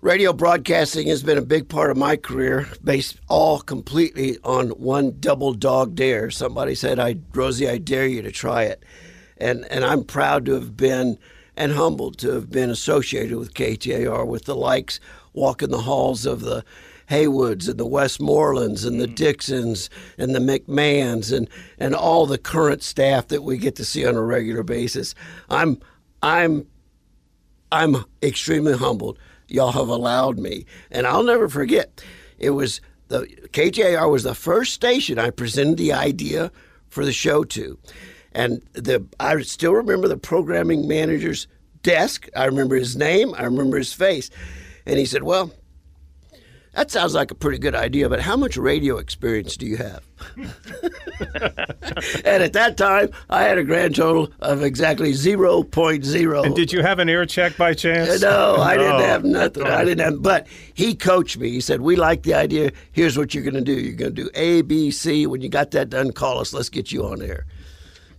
radio 0.00 0.33
broadcasting 0.33 1.07
has 1.09 1.23
been 1.23 1.38
a 1.38 1.42
big 1.42 1.68
part 1.68 1.90
of 1.90 1.97
my 1.97 2.16
career, 2.16 2.68
based 2.83 3.21
all 3.28 3.61
completely 3.61 4.38
on 4.42 4.71
one 4.71 5.16
double 5.21 5.52
dog 5.54 5.95
dare. 5.95 6.30
Somebody 6.30 6.75
said, 6.75 6.99
"I, 6.99 7.16
Rosie, 7.33 7.68
I 7.68 7.78
dare 7.78 8.07
you 8.07 8.23
to 8.23 8.33
try 8.33 8.64
it," 8.64 8.83
and 9.37 9.64
and 9.71 9.85
I'm 9.85 10.04
proud 10.04 10.47
to 10.47 10.54
have 10.54 10.76
been 10.76 11.18
and 11.59 11.73
humbled 11.73 12.17
to 12.19 12.31
have 12.31 12.49
been 12.49 12.71
associated 12.71 13.37
with 13.37 13.53
KTAR, 13.53 14.25
with 14.25 14.45
the 14.45 14.55
likes 14.55 15.00
walking 15.35 15.71
the 15.71 15.83
halls 15.83 16.25
of 16.25 16.41
the 16.41 16.65
Heywoods 17.11 17.69
and 17.69 17.79
the 17.81 17.87
Westmorelands 17.87 18.87
and 18.87 19.00
the 19.00 19.09
mm. 19.09 19.15
Dixons 19.17 19.91
and 20.19 20.35
the 20.35 20.38
McMahons 20.38 21.37
and, 21.37 21.49
and 21.79 21.97
all 21.97 22.27
the 22.27 22.38
current 22.38 22.83
staff 22.85 23.27
that 23.29 23.43
we 23.43 23.59
get 23.59 23.75
to 23.77 23.85
see 23.85 24.07
on 24.07 24.15
a 24.15 24.23
regular 24.23 24.62
basis. 24.62 25.17
I'm 25.50 25.81
I'm 26.23 26.67
I'm 27.73 28.05
extremely 28.23 28.75
humbled. 28.75 29.19
Y'all 29.49 29.73
have 29.73 29.88
allowed 29.88 30.38
me, 30.38 30.65
and 30.93 31.07
I'll 31.07 31.25
never 31.25 31.49
forget. 31.49 32.05
It 32.38 32.50
was 32.50 32.81
the 33.09 33.27
KTAR 33.53 34.09
was 34.11 34.23
the 34.23 34.35
first 34.35 34.75
station 34.75 35.19
I 35.19 35.31
presented 35.31 35.79
the 35.79 35.93
idea 35.93 36.53
for 36.88 37.05
the 37.05 37.12
show 37.12 37.43
to, 37.45 37.79
and 38.38 38.62
the 38.73 39.04
I 39.18 39.42
still 39.42 39.75
remember 39.75 40.07
the 40.07 40.16
programming 40.16 40.87
manager's 40.87 41.49
desk. 41.83 42.28
I 42.37 42.45
remember 42.45 42.76
his 42.76 42.97
name. 42.97 43.35
I 43.35 43.42
remember 43.42 43.76
his 43.76 43.92
face, 43.92 44.30
and 44.87 44.97
he 44.97 45.04
said, 45.04 45.25
"Well, 45.25 45.50
that 46.75 46.92
sounds 46.92 47.14
like 47.14 47.33
a 47.33 47.35
pretty 47.35 47.59
good 47.59 47.75
idea, 47.75 48.09
but 48.09 48.21
how 48.21 48.37
much 48.37 48.57
radio 48.57 48.99
experience 48.99 49.57
do 49.57 49.66
you 49.66 49.76
have? 49.78 50.04
and 50.37 50.52
at 52.45 52.52
that 52.52 52.76
time, 52.76 53.11
I 53.28 53.42
had 53.42 53.59
a 53.59 53.64
grand 53.64 53.97
total 53.97 54.30
of 54.38 54.62
exactly 54.62 55.11
0.0. 55.11 56.45
And 56.45 56.54
did 56.54 56.73
you 56.73 56.83
have 56.83 57.00
an 57.00 57.09
ear 57.09 57.26
check 57.26 57.57
by 57.57 57.75
chance? 57.75 58.23
No, 58.23 58.57
I 58.57 58.76
didn't 58.76 58.92
oh. 58.92 59.00
have 59.00 59.25
nothing. 59.25 59.64
I 59.64 59.85
didn't 59.85 60.04
have, 60.04 60.23
but 60.23 60.47
he 60.75 60.95
coached 60.95 61.38
me. 61.38 61.50
He 61.50 61.61
said, 61.61 61.80
We 61.80 61.97
like 61.97 62.23
the 62.23 62.35
idea. 62.35 62.71
Here's 62.92 63.18
what 63.18 63.35
you're 63.35 63.42
going 63.42 63.54
to 63.54 63.61
do. 63.61 63.73
You're 63.73 63.97
going 63.97 64.14
to 64.14 64.23
do 64.23 64.30
A, 64.35 64.62
B, 64.62 64.92
C. 64.92 65.26
When 65.26 65.40
you 65.40 65.49
got 65.49 65.73
that 65.73 65.90
done, 65.90 66.12
call 66.12 66.38
us. 66.38 66.52
Let's 66.52 66.68
get 66.68 66.92
you 66.92 67.04
on 67.04 67.21
air. 67.21 67.45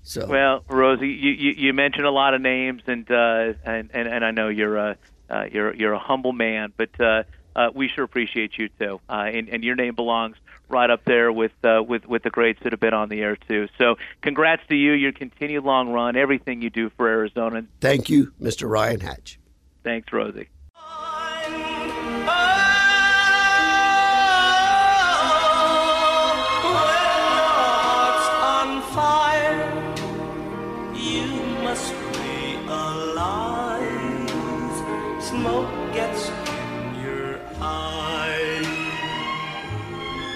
So. 0.10 0.26
Well, 0.26 0.64
Rosie, 0.68 1.08
you, 1.08 1.32
you, 1.32 1.52
you 1.52 1.74
mentioned 1.74 2.08
a 2.08 2.12
lot 2.12 2.34
of 2.34 2.42
names, 2.42 2.82
and 2.88 3.10
uh, 3.12 3.54
and, 3.64 3.92
and 3.94 4.08
and 4.08 4.26
I 4.26 4.32
know 4.32 4.48
you're 4.48 4.76
a 4.76 4.98
uh, 5.30 5.44
you're 5.52 5.76
you're 5.76 5.94
a 5.94 6.00
humble 6.00 6.34
man, 6.34 6.74
but 6.76 6.90
uh, 7.00 7.24
uh, 7.56 7.70
we 7.76 7.90
sure 7.90 8.06
appreciate 8.06 8.58
you 8.58 8.70
too. 8.80 9.00
Uh, 9.08 9.30
and, 9.32 9.50
and 9.50 9.64
your 9.64 9.76
name 9.76 9.94
belongs 9.94 10.36
right 10.68 10.90
up 10.90 11.06
there 11.06 11.32
with 11.32 11.52
uh, 11.64 11.84
with 11.88 12.08
with 12.08 12.24
the 12.24 12.32
greats 12.32 12.60
that 12.64 12.74
have 12.74 12.80
been 12.80 12.96
on 12.96 13.10
the 13.10 13.22
air 13.22 13.36
too. 13.36 13.68
So, 13.78 13.98
congrats 14.24 14.64
to 14.70 14.76
you, 14.76 14.94
your 14.94 15.12
continued 15.12 15.64
long 15.64 15.90
run, 15.90 16.16
everything 16.16 16.64
you 16.64 16.72
do 16.72 16.90
for 16.90 17.08
Arizona. 17.08 17.68
Thank 17.80 18.10
you, 18.10 18.34
Mr. 18.42 18.68
Ryan 18.68 19.02
Hatch. 19.02 19.40
Thanks, 19.84 20.12
Rosie. 20.12 20.50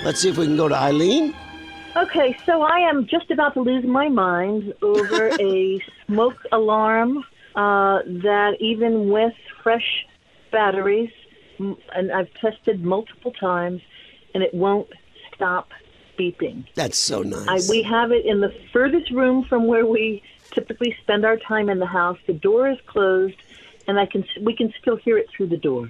Let's 0.04 0.20
see 0.20 0.30
if 0.30 0.38
we 0.38 0.46
can 0.46 0.58
go 0.58 0.68
to 0.68 0.76
Eileen. 0.76 1.34
Okay, 1.96 2.38
so 2.46 2.62
I 2.62 2.80
am 2.90 3.08
just 3.08 3.32
about 3.32 3.54
to 3.54 3.62
lose 3.62 3.86
my 3.86 4.10
mind 4.10 4.74
over 4.82 5.30
a 5.40 5.82
smoke 6.06 6.38
alarm 6.52 7.20
uh, 7.56 8.00
that, 8.06 8.58
even 8.60 9.10
with 9.10 9.34
fresh 9.64 10.06
batteries, 10.52 11.12
and 11.60 12.12
I've 12.12 12.34
tested 12.36 12.84
multiple 12.84 13.32
times, 13.32 13.82
and 14.34 14.44
it 14.44 14.54
won't 14.54 14.90
stop 15.34 15.70
beeping. 16.20 16.66
That's 16.76 16.98
so 16.98 17.22
nice. 17.22 17.70
I, 17.70 17.72
we 17.72 17.84
have 17.84 18.12
it 18.12 18.26
in 18.26 18.42
the 18.42 18.54
furthest 18.72 19.12
room 19.12 19.46
from 19.46 19.68
where 19.68 19.86
we 19.86 20.22
typically 20.52 20.96
spend 21.02 21.26
our 21.26 21.38
time 21.38 21.70
in 21.70 21.80
the 21.80 21.86
house. 21.86 22.18
The 22.28 22.34
door 22.34 22.70
is 22.70 22.78
closed, 22.86 23.42
and 23.88 24.00
I 24.00 24.06
can 24.06 24.24
we 24.42 24.56
can 24.56 24.74
still 24.82 24.98
hear 24.98 25.18
it 25.18 25.28
through 25.36 25.48
the 25.48 25.58
door 25.58 25.90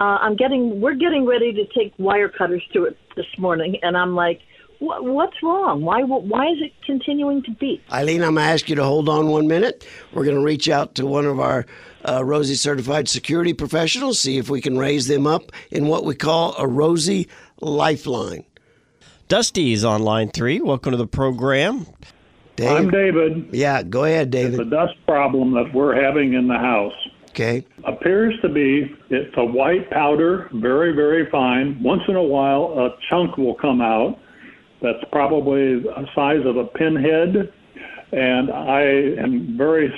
uh, 0.00 0.18
I'm 0.20 0.36
getting 0.36 0.80
we're 0.80 0.94
getting 0.94 1.24
ready 1.24 1.52
to 1.54 1.64
take 1.66 1.94
wire 1.98 2.28
cutters 2.28 2.62
to 2.74 2.84
it 2.84 2.98
this 3.16 3.26
morning, 3.38 3.78
and 3.82 3.96
I'm 3.96 4.14
like, 4.14 4.40
what's 4.78 5.42
wrong? 5.42 5.82
Why 5.82 6.02
why 6.02 6.48
is 6.48 6.58
it 6.60 6.72
continuing 6.84 7.42
to 7.44 7.50
beep? 7.52 7.82
Eileen, 7.90 8.22
I'm 8.22 8.34
gonna 8.34 8.46
ask 8.46 8.68
you 8.68 8.76
to 8.76 8.84
hold 8.84 9.08
on 9.08 9.28
one 9.28 9.48
minute. 9.48 9.86
We're 10.12 10.26
gonna 10.26 10.42
reach 10.42 10.68
out 10.68 10.94
to 10.96 11.06
one 11.06 11.24
of 11.24 11.40
our 11.40 11.64
uh, 12.06 12.22
Rosie 12.24 12.56
certified 12.56 13.08
security 13.08 13.54
professionals, 13.54 14.18
see 14.18 14.36
if 14.36 14.50
we 14.50 14.60
can 14.60 14.76
raise 14.76 15.06
them 15.06 15.26
up 15.26 15.50
in 15.70 15.86
what 15.86 16.04
we 16.04 16.14
call 16.14 16.54
a 16.58 16.66
Rosie 16.66 17.28
lifeline. 17.60 18.44
Dusty's 19.28 19.82
on 19.82 20.02
line 20.02 20.30
three. 20.30 20.60
Welcome 20.60 20.90
to 20.92 20.98
the 20.98 21.06
program. 21.06 21.86
Dave? 22.56 22.70
I'm 22.70 22.90
David. 22.90 23.48
Yeah, 23.52 23.82
go 23.82 24.04
ahead, 24.04 24.30
David. 24.30 24.54
It's 24.54 24.66
a 24.66 24.70
dust 24.70 24.94
problem 25.06 25.52
that 25.54 25.72
we're 25.72 26.00
having 26.00 26.34
in 26.34 26.48
the 26.48 26.58
house. 26.58 26.94
Okay. 27.30 27.66
Appears 27.84 28.34
to 28.40 28.48
be 28.48 28.96
it's 29.10 29.34
a 29.36 29.44
white 29.44 29.90
powder, 29.90 30.48
very 30.54 30.92
very 30.92 31.30
fine. 31.30 31.82
Once 31.82 32.02
in 32.08 32.16
a 32.16 32.22
while, 32.22 32.72
a 32.78 32.96
chunk 33.10 33.36
will 33.36 33.54
come 33.54 33.82
out 33.82 34.18
that's 34.82 35.04
probably 35.10 35.80
the 35.80 36.06
size 36.14 36.44
of 36.44 36.56
a 36.56 36.64
pinhead, 36.64 37.52
and 38.12 38.50
I 38.50 38.82
am 39.20 39.56
very 39.56 39.92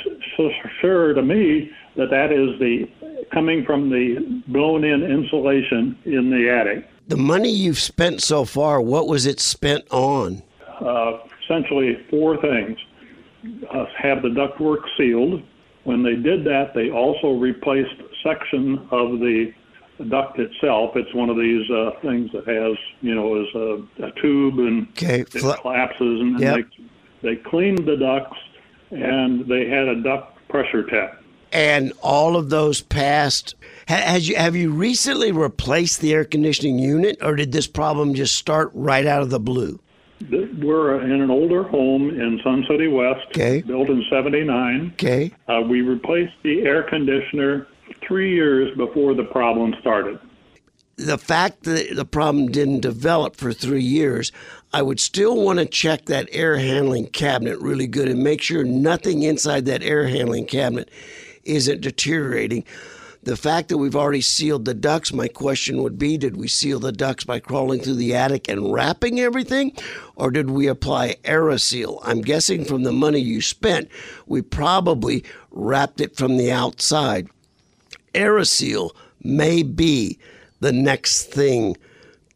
sure 0.81 1.15
to 1.15 1.23
me 1.23 1.71
that 1.97 2.11
that 2.11 2.33
is 2.33 2.59
the 2.59 2.89
coming 3.33 3.65
from 3.65 3.91
the 3.91 4.43
blown-in 4.49 5.03
insulation 5.03 5.99
in 6.05 6.31
the 6.31 6.49
attic. 6.49 6.89
The 7.09 7.17
money 7.17 7.51
you've 7.51 7.79
spent 7.79 8.23
so 8.23 8.45
far, 8.45 8.81
what 8.81 9.09
was 9.09 9.27
it 9.27 9.41
spent 9.41 9.85
on? 9.91 10.43
Uh, 10.81 11.19
essentially, 11.49 12.07
four 12.11 12.37
things: 12.41 12.79
uh, 13.71 13.87
have 13.97 14.23
the 14.23 14.29
ductwork 14.29 14.83
sealed 14.97 15.43
when 15.89 16.03
they 16.03 16.17
did 16.17 16.45
that, 16.45 16.75
they 16.75 16.91
also 16.91 17.33
replaced 17.33 17.95
section 18.23 18.87
of 18.91 19.21
the 19.21 19.55
duct 20.11 20.39
itself. 20.39 20.97
It's 20.97 21.15
one 21.15 21.31
of 21.31 21.39
these 21.39 21.69
uh, 21.71 21.93
things 22.03 22.31
that 22.33 22.47
has, 22.47 22.77
you 23.01 23.15
know, 23.15 23.41
is 23.41 23.49
a, 23.55 24.05
a 24.05 24.13
tube 24.21 24.59
and 24.59 24.87
okay. 24.89 25.21
it 25.21 25.31
collapses, 25.31 26.21
and 26.21 26.39
yep. 26.39 26.67
they, 27.23 27.31
they 27.31 27.37
cleaned 27.37 27.89
the 27.89 27.97
ducts 27.97 28.37
and 28.91 29.49
they 29.49 29.67
had 29.67 29.89
a 29.89 30.03
duct 30.03 30.37
pressure 30.51 30.85
test. 30.85 31.17
And 31.53 31.95
all 32.03 32.37
of 32.37 32.51
those 32.51 32.83
passed. 32.83 33.55
Has 33.87 34.29
you 34.29 34.37
have 34.37 34.55
you 34.55 34.71
recently 34.71 35.33
replaced 35.33 36.03
the 36.03 36.13
air 36.13 36.27
conditioning 36.27 36.79
unit, 36.79 37.17
or 37.23 37.35
did 37.35 37.53
this 37.53 37.67
problem 37.67 38.13
just 38.13 38.37
start 38.37 38.71
right 38.75 39.07
out 39.07 39.23
of 39.23 39.31
the 39.31 39.41
blue? 39.41 39.81
We're 40.31 41.01
in 41.01 41.21
an 41.21 41.31
older 41.31 41.63
home 41.63 42.11
in 42.11 42.41
Sun 42.43 42.67
City 42.69 42.89
West, 42.89 43.27
okay. 43.29 43.63
built 43.63 43.89
in 43.89 44.05
'79. 44.11 44.91
Okay. 44.95 45.33
Uh, 45.47 45.61
we 45.61 45.83
replaced 45.83 46.35
the 46.43 46.63
air 46.63 46.83
conditioner 46.83 47.69
three 48.07 48.35
years 48.35 48.77
before 48.77 49.15
the 49.15 49.25
problem 49.25 49.75
started. 49.81 50.19
The 50.97 51.19
fact 51.19 51.63
that 51.63 51.95
the 51.95 52.05
problem 52.05 52.49
didn't 52.49 52.81
develop 52.81 53.37
for 53.37 53.53
three 53.53 53.85
years, 53.85 54.33
I 54.73 54.83
would 54.83 54.99
still 54.99 55.37
want 55.37 55.61
to 55.61 55.67
check 55.67 56.07
that 56.07 56.29
air 56.33 56.57
handling 56.57 57.07
cabinet 57.07 57.61
really 57.61 57.87
good 57.87 58.09
and 58.09 58.23
make 58.23 58.43
sure 58.43 58.65
nothing 58.65 59.23
inside 59.23 59.67
that 59.67 59.85
air 59.85 60.09
handling 60.09 60.47
cabinet 60.47 60.91
isn't 61.45 61.81
deteriorating 61.81 62.65
the 63.23 63.37
fact 63.37 63.69
that 63.69 63.79
we've 63.79 63.97
already 63.97 64.21
sealed 64.21 64.65
the 64.65 64.75
ducts, 64.75 65.13
my 65.13 65.29
question 65.29 65.83
would 65.83 65.99
be 65.99 66.17
did 66.17 66.37
we 66.37 66.49
seal 66.49 66.79
the 66.79 66.93
ducts 66.93 67.25
by 67.25 67.41
crawling 67.41 67.81
through 67.81 67.95
the 67.95 68.15
attic 68.15 68.49
and 68.49 68.73
wrapping 68.73 69.21
everything? 69.21 69.77
Or 70.17 70.31
did 70.31 70.51
we 70.51 70.67
apply 70.67 71.17
Aeroseal? 71.25 72.01
I'm 72.05 72.23
guessing 72.23 72.65
from 72.65 72.85
the 72.85 72.93
money 72.93 73.19
you 73.19 73.41
spent, 73.41 73.89
we 74.27 74.43
probably 74.43 75.25
wrapped 75.51 76.01
it 76.01 76.17
from 76.17 76.37
the 76.37 76.53
outside. 76.53 77.29
Aeroseal 78.15 78.91
may 79.23 79.63
be 79.63 80.19
the 80.61 80.73
next 80.73 81.25
thing 81.25 81.77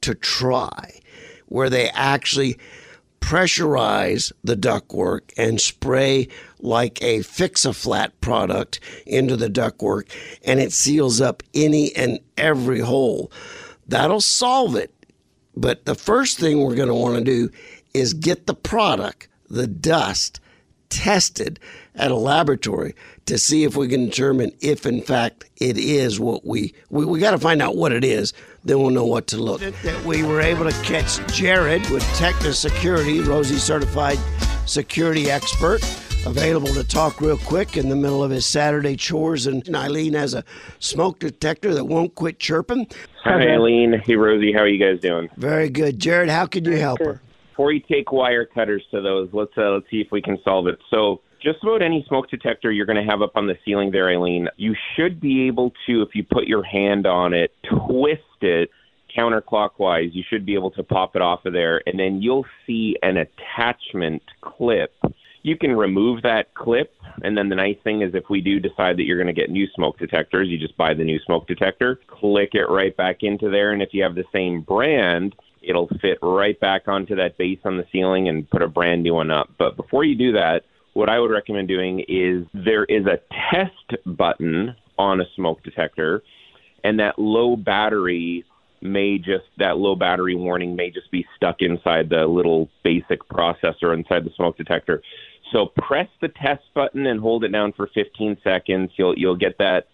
to 0.01 0.15
try, 0.15 1.01
where 1.47 1.71
they 1.71 1.89
actually 1.91 2.59
pressurize 3.23 4.33
the 4.45 4.57
ductwork 4.57 5.33
and 5.39 5.61
spray 5.61 6.29
like 6.59 7.03
a 7.03 7.23
fix-a-flat 7.23 8.21
product 8.21 8.81
into 9.07 9.37
the 9.37 9.49
ductwork 9.49 10.11
and 10.45 10.61
it 10.61 10.73
seals 10.73 11.21
up 11.21 11.43
any 11.55 11.95
and 11.97 12.19
every 12.37 12.81
hole. 12.81 13.33
That'll 13.87 14.21
solve 14.21 14.77
it. 14.77 14.93
But 15.57 15.85
the 15.85 15.95
first 15.95 16.39
thing 16.39 16.61
we're 16.61 16.75
going 16.75 16.89
to 16.89 16.95
want 16.95 17.17
to 17.17 17.25
do 17.25 17.51
is 17.95 18.13
get 18.13 18.47
the 18.47 18.55
product, 18.55 19.29
the 19.49 19.67
dust, 19.67 20.41
tested 20.89 21.59
at 21.95 22.11
a 22.11 22.17
laboratory 22.17 22.95
to 23.25 23.39
see 23.39 23.65
if 23.65 23.77
we 23.77 23.89
can 23.89 24.05
determine 24.05 24.53
if 24.61 24.85
in 24.85 25.01
fact 25.01 25.45
it 25.57 25.79
is 25.79 26.21
what 26.21 26.45
we 26.45 26.75
we, 26.91 27.07
we 27.07 27.19
got 27.19 27.31
to 27.31 27.39
find 27.39 27.63
out 27.63 27.77
what 27.77 27.93
it 27.93 28.05
is 28.05 28.35
then 28.65 28.79
we'll 28.79 28.91
know 28.91 29.05
what 29.05 29.27
to 29.27 29.37
look 29.37 29.61
that 29.61 30.05
we 30.05 30.23
were 30.23 30.41
able 30.41 30.65
to 30.65 30.83
catch 30.83 31.19
jared 31.35 31.83
with 31.91 32.03
techna 32.15 32.53
security 32.55 33.21
rosie 33.21 33.57
certified 33.57 34.19
security 34.67 35.31
expert 35.31 35.83
available 36.27 36.69
to 36.69 36.85
talk 36.85 37.21
real 37.21 37.37
quick 37.39 37.77
in 37.77 37.89
the 37.89 37.97
middle 37.97 38.23
of 38.23 38.31
his 38.31 38.47
saturday 38.47 38.95
chores 38.97 39.47
and 39.47 39.75
eileen 39.75 40.15
has 40.15 40.35
a 40.35 40.45
smoke 40.79 41.19
detector 41.19 41.75
that 41.75 41.85
won't 41.85 42.15
quit 42.15 42.39
chirping 42.39 42.87
Hi, 43.25 43.53
Eileen. 43.53 44.03
Hey, 44.05 44.17
Rosie. 44.17 44.53
How 44.53 44.61
are 44.63 44.69
you 44.69 44.85
guys 44.85 45.01
doing? 45.01 45.29
very 45.37 45.69
good 45.69 45.99
jared 45.99 46.29
how 46.29 46.47
can 46.47 46.65
you 46.65 46.77
help 46.77 46.99
her 47.01 47.21
Before 47.51 47.73
you 47.73 47.81
take 47.81 48.11
wire 48.13 48.45
cutters 48.47 48.83
to 48.93 49.01
those, 49.01 49.29
let's 49.33 49.53
uh, 49.59 49.71
let's 49.73 49.87
see 49.91 50.01
if 50.01 50.11
we 50.11 50.23
can 50.23 50.39
solve 50.43 50.67
it. 50.69 50.79
So, 50.91 51.21
just 51.43 51.63
about 51.63 51.83
any 51.83 52.05
smoke 52.09 52.31
detector 52.31 52.71
you're 52.71 52.87
going 52.87 53.05
to 53.05 53.11
have 53.11 53.23
up 53.23 53.33
on 53.37 53.47
the 53.47 53.59
ceiling 53.65 53.91
there, 53.91 54.09
Eileen, 54.09 54.49
you 54.57 54.75
should 54.95 55.21
be 55.21 55.47
able 55.47 55.73
to, 55.87 56.03
if 56.03 56.15
you 56.15 56.25
put 56.25 56.47
your 56.47 56.63
hand 56.63 57.07
on 57.07 57.35
it, 57.35 57.55
twist 57.87 58.23
it 58.41 58.71
counterclockwise. 59.17 60.15
You 60.15 60.23
should 60.29 60.47
be 60.47 60.55
able 60.55 60.71
to 60.73 60.83
pop 60.83 61.17
it 61.17 61.23
off 61.23 61.45
of 61.45 61.53
there, 61.53 61.83
and 61.87 61.99
then 61.99 62.23
you'll 62.23 62.47
see 62.67 62.97
an 63.03 63.19
attachment 63.19 64.23
clip. 64.41 64.95
You 65.43 65.57
can 65.57 65.75
remove 65.75 66.23
that 66.23 66.55
clip, 66.55 66.95
and 67.23 67.37
then 67.37 67.49
the 67.49 67.57
nice 67.57 67.77
thing 67.83 68.03
is 68.03 68.15
if 68.15 68.31
we 68.31 68.41
do 68.41 68.61
decide 68.61 68.97
that 68.97 69.03
you're 69.03 69.23
going 69.23 69.35
to 69.35 69.39
get 69.39 69.51
new 69.51 69.67
smoke 69.75 69.99
detectors, 69.99 70.49
you 70.49 70.57
just 70.57 70.77
buy 70.77 70.95
the 70.95 71.05
new 71.05 71.19
smoke 71.27 71.47
detector, 71.49 71.99
click 72.07 72.51
it 72.55 72.71
right 72.71 72.97
back 72.97 73.23
into 73.23 73.51
there, 73.51 73.73
and 73.73 73.83
if 73.83 73.91
you 73.93 74.03
have 74.03 74.15
the 74.15 74.25
same 74.33 74.61
brand, 74.63 75.35
it'll 75.61 75.89
fit 76.01 76.19
right 76.23 76.59
back 76.61 76.87
onto 76.87 77.17
that 77.17 77.37
base 77.39 77.59
on 77.65 77.77
the 77.77 77.87
ceiling 77.93 78.29
and 78.29 78.49
put 78.51 78.63
a 78.63 78.69
brand 78.69 79.03
new 79.03 79.15
one 79.15 79.31
up. 79.31 79.51
But 79.59 79.77
before 79.77 80.05
you 80.05 80.15
do 80.15 80.33
that, 80.33 80.65
what 80.95 81.09
I 81.09 81.19
would 81.19 81.31
recommend 81.31 81.69
doing 81.69 82.01
is 82.09 82.47
there 82.53 82.85
is 82.85 83.07
a 83.07 83.19
test 83.51 84.07
button 84.07 84.75
on 84.99 85.21
a 85.21 85.25
smoke 85.35 85.63
detector, 85.63 86.23
and 86.85 86.99
that 86.99 87.19
low 87.19 87.57
battery 87.57 88.45
may 88.83 89.17
just 89.17 89.45
that 89.59 89.77
low 89.79 89.95
battery 89.95 90.35
warning 90.35 90.75
may 90.75 90.91
just 90.91 91.11
be 91.11 91.25
stuck 91.37 91.57
inside 91.61 92.11
the 92.11 92.27
little 92.27 92.69
basic 92.83 93.21
processor 93.29 93.95
inside 93.95 94.25
the 94.25 94.33
smoke 94.37 94.57
detector. 94.57 95.01
So 95.53 95.67
press 95.77 96.09
the 96.21 96.29
test 96.29 96.63
button 96.75 97.07
and 97.07 97.21
hold 97.21 97.45
it 97.45 97.53
down 97.53 97.73
for 97.75 97.89
15 97.95 98.39
seconds. 98.43 98.91
You'll 98.97 99.17
you'll 99.17 99.37
get 99.37 99.59
that 99.59 99.87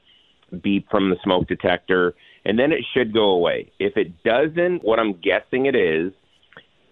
beep 0.62 0.88
from 0.90 1.10
the 1.10 1.16
smoke 1.22 1.46
detector, 1.46 2.14
and 2.44 2.58
then 2.58 2.72
it 2.72 2.84
should 2.94 3.12
go 3.12 3.30
away. 3.30 3.70
If 3.78 3.96
it 3.96 4.22
doesn't, 4.22 4.82
what 4.82 4.98
I'm 4.98 5.12
guessing 5.20 5.66
it 5.66 5.76
is, 5.76 6.12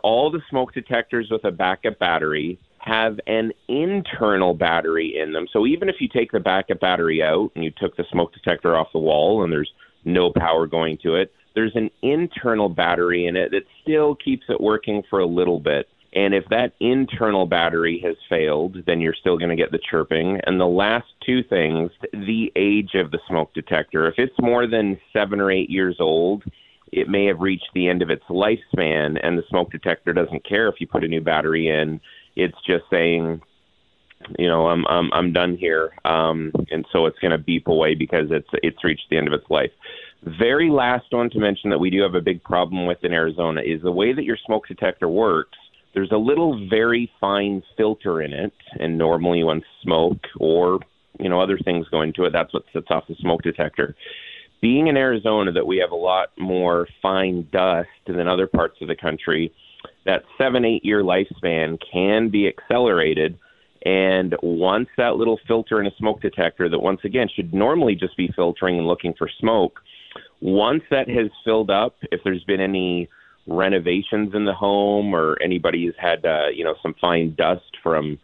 all 0.03 0.31
the 0.31 0.43
smoke 0.51 0.75
detectors 0.75 1.29
with 1.31 1.45
a 1.45 1.51
backup 1.51 1.99
battery 1.99 2.59
have 2.87 3.19
an 3.27 3.53
internal 3.67 4.55
battery 4.55 5.19
in 5.21 5.33
them. 5.33 5.47
So 5.53 5.67
even 5.67 5.89
if 5.89 5.97
you 5.99 6.09
take 6.09 6.31
the 6.31 6.39
backup 6.39 6.79
battery 6.79 7.21
out 7.21 7.51
and 7.57 7.65
you 7.65 7.73
took 7.77 7.97
the 7.97 8.05
smoke 8.13 8.33
detector 8.33 8.77
off 8.77 8.93
the 8.93 9.01
wall 9.01 9.43
and 9.43 9.53
there's 9.53 9.73
no 10.05 10.33
power 10.33 10.69
going 10.69 10.99
to 11.03 11.17
it, 11.17 11.33
there's 11.57 11.75
an 11.75 11.91
internal 12.03 12.69
battery 12.69 13.27
in 13.27 13.35
it 13.35 13.51
that 13.51 13.65
still 13.83 14.15
keeps 14.15 14.45
it 14.49 14.61
working 14.61 15.03
for 15.11 15.19
a 15.19 15.27
little 15.27 15.59
bit. 15.59 15.89
And 16.15 16.33
if 16.33 16.45
that 16.51 16.75
internal 16.79 17.45
battery 17.45 18.01
has 18.05 18.15
failed, 18.29 18.77
then 18.87 19.01
you're 19.01 19.15
still 19.15 19.37
going 19.37 19.51
to 19.51 19.57
get 19.57 19.73
the 19.73 19.81
chirping. 19.91 20.41
And 20.47 20.61
the 20.61 20.67
last 20.67 21.09
two 21.25 21.43
things, 21.43 21.91
the 22.13 22.53
age 22.55 22.95
of 22.95 23.11
the 23.11 23.19
smoke 23.29 23.53
detector. 23.53 24.07
If 24.07 24.15
it's 24.19 24.39
more 24.39 24.69
than 24.69 24.99
seven 25.13 25.41
or 25.41 25.51
eight 25.51 25.71
years 25.71 25.97
old, 25.99 26.45
it 26.93 27.09
may 27.09 27.27
have 27.27 27.41
reached 27.41 27.69
the 27.75 27.89
end 27.89 28.01
of 28.01 28.11
its 28.11 28.23
lifespan, 28.31 29.19
and 29.23 29.37
the 29.37 29.43
smoke 29.51 29.73
detector 29.73 30.13
doesn't 30.13 30.47
care 30.49 30.69
if 30.69 30.77
you 30.79 30.87
put 30.87 31.05
a 31.05 31.09
new 31.09 31.21
battery 31.21 31.69
in. 31.69 32.01
It's 32.37 32.57
just 32.67 32.85
saying, 32.91 33.41
you 34.39 34.49
know, 34.49 34.69
I'm 34.69 34.87
I'm 34.87 35.13
I'm 35.13 35.33
done 35.33 35.57
here, 35.57 35.93
um, 36.05 36.53
and 36.71 36.87
so 36.93 37.07
it's 37.07 37.19
going 37.19 37.33
to 37.33 37.39
beep 37.39 37.67
away 37.67 37.95
because 37.95 38.29
it's 38.31 38.49
it's 38.63 38.83
reached 38.85 39.07
the 39.11 39.17
end 39.17 39.29
of 39.29 39.33
its 39.33 39.49
life. 39.51 39.71
Very 40.23 40.71
last 40.71 41.07
one 41.11 41.31
to 41.31 41.39
mention 41.39 41.71
that 41.71 41.79
we 41.79 41.91
do 41.91 42.03
have 42.03 42.15
a 42.15 42.21
big 42.21 42.43
problem 42.43 42.87
with 42.87 43.05
in 43.05 43.13
Arizona 43.13 43.61
is 43.65 43.83
the 43.83 43.93
way 43.93 44.13
that 44.13 44.25
your 44.25 44.39
smoke 44.45 44.67
detector 44.67 45.09
works. 45.09 45.57
There's 45.95 46.11
a 46.13 46.17
little 46.17 46.69
very 46.69 47.11
fine 47.21 47.63
filter 47.77 48.21
in 48.21 48.33
it, 48.33 48.53
and 48.81 48.99
normally 48.99 49.45
when 49.45 49.63
smoke 49.83 50.21
or 50.39 50.81
you 51.21 51.29
know 51.29 51.41
other 51.41 51.59
things 51.59 51.87
go 51.91 52.03
into 52.03 52.25
it, 52.25 52.33
that's 52.33 52.53
what 52.53 52.65
sets 52.73 52.87
off 52.91 53.05
the 53.09 53.15
smoke 53.21 53.43
detector. 53.43 53.95
Being 54.61 54.87
in 54.89 54.97
Arizona, 54.97 55.53
that 55.53 55.67
we 55.67 55.77
have 55.79 55.91
a 55.91 55.97
lot 55.97 56.31
more 56.39 56.89
fine 57.03 57.47
dust 57.53 57.89
than 58.07 58.27
other 58.27 58.47
parts 58.47 58.79
of 58.81 58.89
the 58.89 58.97
country, 58.97 59.53
that 60.05 60.25
seven 60.39 60.65
eight 60.65 60.85
year 60.85 61.03
lifespan 61.03 61.79
can 61.93 62.29
be 62.29 62.49
accelerated. 62.49 63.39
And 63.85 64.35
once 64.43 64.89
that 64.97 65.17
little 65.17 65.39
filter 65.47 65.81
in 65.81 65.87
a 65.87 65.95
smoke 65.97 66.21
detector, 66.21 66.69
that 66.69 66.79
once 66.79 67.01
again 67.05 67.29
should 67.35 67.55
normally 67.55 67.95
just 67.95 68.17
be 68.17 68.31
filtering 68.35 68.79
and 68.79 68.87
looking 68.87 69.15
for 69.17 69.29
smoke, 69.39 69.81
once 70.41 70.83
that 70.91 71.09
has 71.09 71.31
filled 71.45 71.71
up, 71.71 71.97
if 72.11 72.21
there's 72.25 72.45
been 72.45 72.61
any 72.61 73.09
renovations 73.47 74.35
in 74.35 74.45
the 74.45 74.53
home 74.53 75.15
or 75.15 75.41
anybody's 75.41 75.93
had 75.99 76.25
uh, 76.27 76.49
you 76.53 76.65
know 76.65 76.75
some 76.83 76.95
fine 77.01 77.35
dust 77.37 77.77
from 77.83 78.19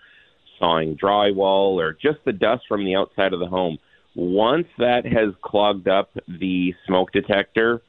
sawing 0.59 0.97
drywall 0.97 1.75
or 1.75 1.93
just 1.93 2.19
the 2.25 2.33
dust 2.33 2.63
from 2.69 2.85
the 2.85 2.95
outside 2.97 3.33
of 3.33 3.41
the 3.41 3.47
home, 3.47 3.79
once 4.15 4.67
that 4.79 5.05
has 5.05 5.35
clogged 5.43 5.89
up 5.89 6.11
the 6.29 6.75
smoke 6.87 7.13
detector, 7.13 7.81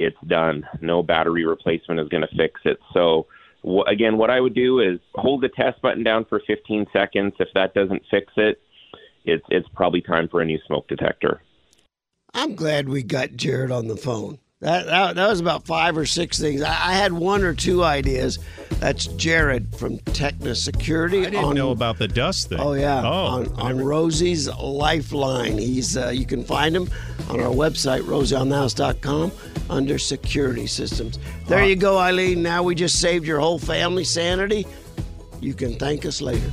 it's 0.00 0.16
done. 0.26 0.66
No 0.80 1.02
battery 1.02 1.44
replacement 1.44 2.00
is 2.00 2.08
going 2.08 2.22
to 2.22 2.36
fix 2.36 2.60
it. 2.64 2.78
So 2.92 3.26
again, 3.86 4.16
what 4.16 4.30
I 4.30 4.40
would 4.40 4.54
do 4.54 4.80
is 4.80 4.98
hold 5.14 5.42
the 5.42 5.48
test 5.48 5.80
button 5.82 6.02
down 6.02 6.24
for 6.24 6.40
15 6.46 6.86
seconds. 6.92 7.34
If 7.38 7.48
that 7.54 7.74
doesn't 7.74 8.02
fix 8.10 8.32
it, 8.36 8.60
it's 9.24 9.44
it's 9.50 9.68
probably 9.74 10.00
time 10.00 10.28
for 10.28 10.40
a 10.40 10.44
new 10.44 10.58
smoke 10.66 10.88
detector. 10.88 11.42
I'm 12.32 12.54
glad 12.54 12.88
we 12.88 13.02
got 13.02 13.32
Jared 13.36 13.70
on 13.70 13.88
the 13.88 13.96
phone. 13.96 14.38
That, 14.60 14.86
that, 14.86 15.16
that 15.16 15.28
was 15.28 15.40
about 15.40 15.66
five 15.66 15.96
or 15.96 16.06
six 16.06 16.38
things. 16.38 16.62
I, 16.62 16.70
I 16.70 16.92
had 16.92 17.12
one 17.12 17.42
or 17.42 17.54
two 17.54 17.82
ideas. 17.82 18.38
That's 18.80 19.06
Jared 19.08 19.76
from 19.76 19.98
Techna 19.98 20.56
Security. 20.56 21.20
I 21.20 21.24
didn't 21.30 21.44
on- 21.44 21.54
know 21.54 21.70
about 21.70 21.98
the 21.98 22.08
dust 22.08 22.48
thing. 22.48 22.58
Oh 22.60 22.72
yeah, 22.72 23.02
Oh, 23.04 23.26
on, 23.26 23.46
on 23.60 23.76
never- 23.76 23.88
Rosie's 23.88 24.48
Lifeline. 24.48 25.58
He's 25.58 25.96
uh, 25.98 26.08
you 26.08 26.24
can 26.24 26.42
find 26.44 26.74
him 26.74 26.88
on 27.28 27.40
our 27.40 27.52
website 27.52 28.00
rosieonthehouse.com 28.02 29.32
under 29.68 29.98
security 29.98 30.66
systems. 30.66 31.18
There 31.46 31.64
you 31.64 31.76
go, 31.76 31.98
Eileen. 31.98 32.42
Now 32.42 32.62
we 32.62 32.74
just 32.74 33.00
saved 33.00 33.26
your 33.26 33.38
whole 33.38 33.58
family 33.58 34.04
sanity. 34.04 34.66
You 35.40 35.52
can 35.54 35.74
thank 35.78 36.06
us 36.06 36.20
later. 36.22 36.50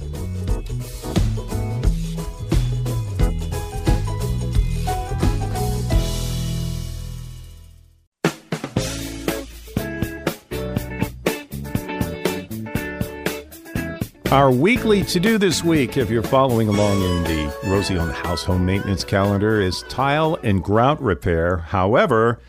Our 14.32 14.52
weekly 14.52 15.06
to 15.06 15.22
do 15.22 15.38
this 15.38 15.63
week, 15.63 15.96
if 15.96 16.10
you're 16.10 16.22
following 16.22 16.68
along 16.68 17.02
in 17.02 17.24
the 17.24 17.56
Rosie 17.63 17.98
on 17.98 18.10
the 18.10 18.13
House 18.13 18.44
home 18.44 18.66
maintenance 18.66 19.06
calendar, 19.06 19.62
is 19.62 19.84
tile 19.84 20.38
and 20.44 20.62
grout 20.62 21.02
repair. 21.02 21.60
However, 21.60 22.42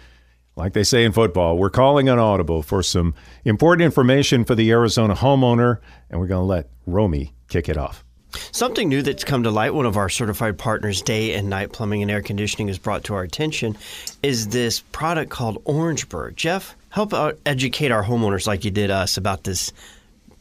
like 0.57 0.73
they 0.73 0.83
say 0.83 1.05
in 1.05 1.13
football, 1.13 1.57
we're 1.57 1.71
calling 1.71 2.09
an 2.09 2.19
Audible 2.19 2.65
for 2.65 2.83
some 2.83 3.15
important 3.45 3.85
information 3.85 4.45
for 4.45 4.57
the 4.57 4.73
Arizona 4.73 5.15
homeowner, 5.15 5.79
and 6.11 6.19
we're 6.19 6.27
going 6.27 6.41
to 6.41 6.47
let 6.47 6.69
Romy 6.85 7.33
kick 7.47 7.69
it 7.69 7.77
off. 7.77 8.05
Something 8.51 8.89
new 8.89 9.01
that's 9.01 9.23
come 9.23 9.45
to 9.45 9.51
light, 9.53 9.73
one 9.73 9.87
of 9.87 9.97
our 9.97 10.09
certified 10.09 10.59
partners, 10.59 11.01
Day 11.01 11.35
and 11.35 11.49
Night 11.49 11.73
Plumbing 11.73 12.03
and 12.03 12.11
Air 12.11 12.23
Conditioning, 12.23 12.67
has 12.67 12.79
brought 12.79 13.05
to 13.05 13.15
our 13.15 13.23
attention, 13.23 13.77
is 14.25 14.49
this 14.49 14.81
product 14.91 15.31
called 15.31 15.63
Orangeburg. 15.65 16.35
Jeff, 16.35 16.75
help 16.91 17.15
educate 17.47 17.93
our 17.93 18.03
homeowners 18.03 18.49
like 18.49 18.65
you 18.65 18.73
did 18.73 18.91
us 18.91 19.17
about 19.17 19.45
this 19.45 19.73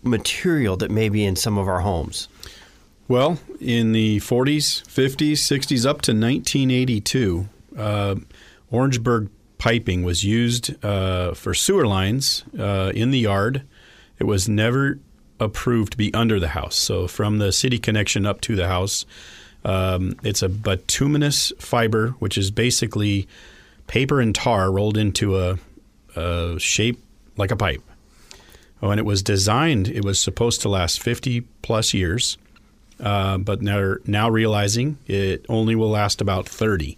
material 0.04 0.78
that 0.78 0.92
may 0.92 1.10
be 1.10 1.24
in 1.24 1.36
some 1.36 1.58
of 1.58 1.68
our 1.68 1.82
homes. 1.82 2.28
Well, 3.08 3.40
in 3.62 3.94
the 3.94 4.18
40s, 4.18 4.84
50s, 4.86 5.34
60s, 5.34 5.86
up 5.86 6.02
to 6.02 6.12
1982, 6.12 7.48
uh, 7.78 8.16
Orangeburg 8.70 9.30
piping 9.58 10.04
was 10.04 10.24
used 10.24 10.84
uh, 10.84 11.34
for 11.34 11.54
sewer 11.54 11.88
lines 11.88 12.44
uh, 12.60 12.92
in 12.94 13.12
the 13.12 13.20
yard. 13.20 13.64
It 14.20 14.26
was 14.26 14.50
never 14.50 15.00
approved 15.40 15.94
to 15.94 15.98
be 15.98 16.14
under 16.14 16.40
the 16.40 16.50
house. 16.50 16.76
So 16.76 17.08
from 17.08 17.38
the 17.38 17.52
city 17.52 17.80
connection 17.80 18.26
up 18.26 18.42
to 18.42 18.56
the 18.56 18.68
house, 18.68 19.06
um, 19.64 20.16
it's 20.24 20.42
a 20.42 20.50
bituminous 20.50 21.52
fiber, 21.60 22.10
which 22.20 22.38
is 22.38 22.52
basically 22.52 23.28
paper 23.88 24.20
and 24.20 24.34
tar 24.34 24.72
rolled 24.72 24.98
into 24.98 25.38
a, 25.38 25.58
a 26.16 26.60
shape 26.60 27.02
like 27.38 27.52
a 27.52 27.56
pipe. 27.56 27.82
When 28.80 29.00
it 29.00 29.06
was 29.06 29.24
designed, 29.24 29.88
it 29.88 30.06
was 30.06 30.20
supposed 30.20 30.62
to 30.62 30.70
last 30.70 31.02
50 31.02 31.42
plus 31.62 31.94
years, 31.94 32.38
uh, 33.00 33.38
but 33.40 33.62
now 33.62 33.96
now 34.06 34.30
realizing 34.30 34.98
it 35.08 35.46
only 35.50 35.76
will 35.76 35.90
last 35.90 36.22
about 36.22 36.48
30. 36.48 36.98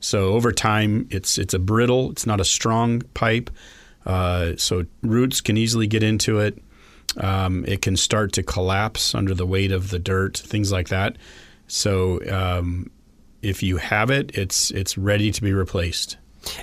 So 0.00 0.34
over 0.34 0.52
time, 0.52 1.08
it's 1.10 1.36
it's 1.38 1.54
a 1.54 1.58
brittle. 1.58 2.10
It's 2.12 2.26
not 2.26 2.40
a 2.40 2.44
strong 2.44 3.02
pipe, 3.14 3.50
uh, 4.04 4.52
so 4.56 4.84
roots 5.02 5.40
can 5.40 5.56
easily 5.56 5.86
get 5.86 6.02
into 6.02 6.38
it. 6.38 6.62
Um, 7.16 7.64
it 7.66 7.82
can 7.82 7.96
start 7.96 8.32
to 8.34 8.42
collapse 8.42 9.14
under 9.14 9.34
the 9.34 9.46
weight 9.46 9.72
of 9.72 9.90
the 9.90 9.98
dirt, 9.98 10.36
things 10.36 10.70
like 10.70 10.88
that. 10.88 11.16
So 11.66 12.20
um, 12.30 12.90
if 13.42 13.62
you 13.62 13.78
have 13.78 14.10
it, 14.10 14.36
it's 14.36 14.70
it's 14.70 14.96
ready 14.96 15.32
to 15.32 15.42
be 15.42 15.52
replaced. 15.52 16.18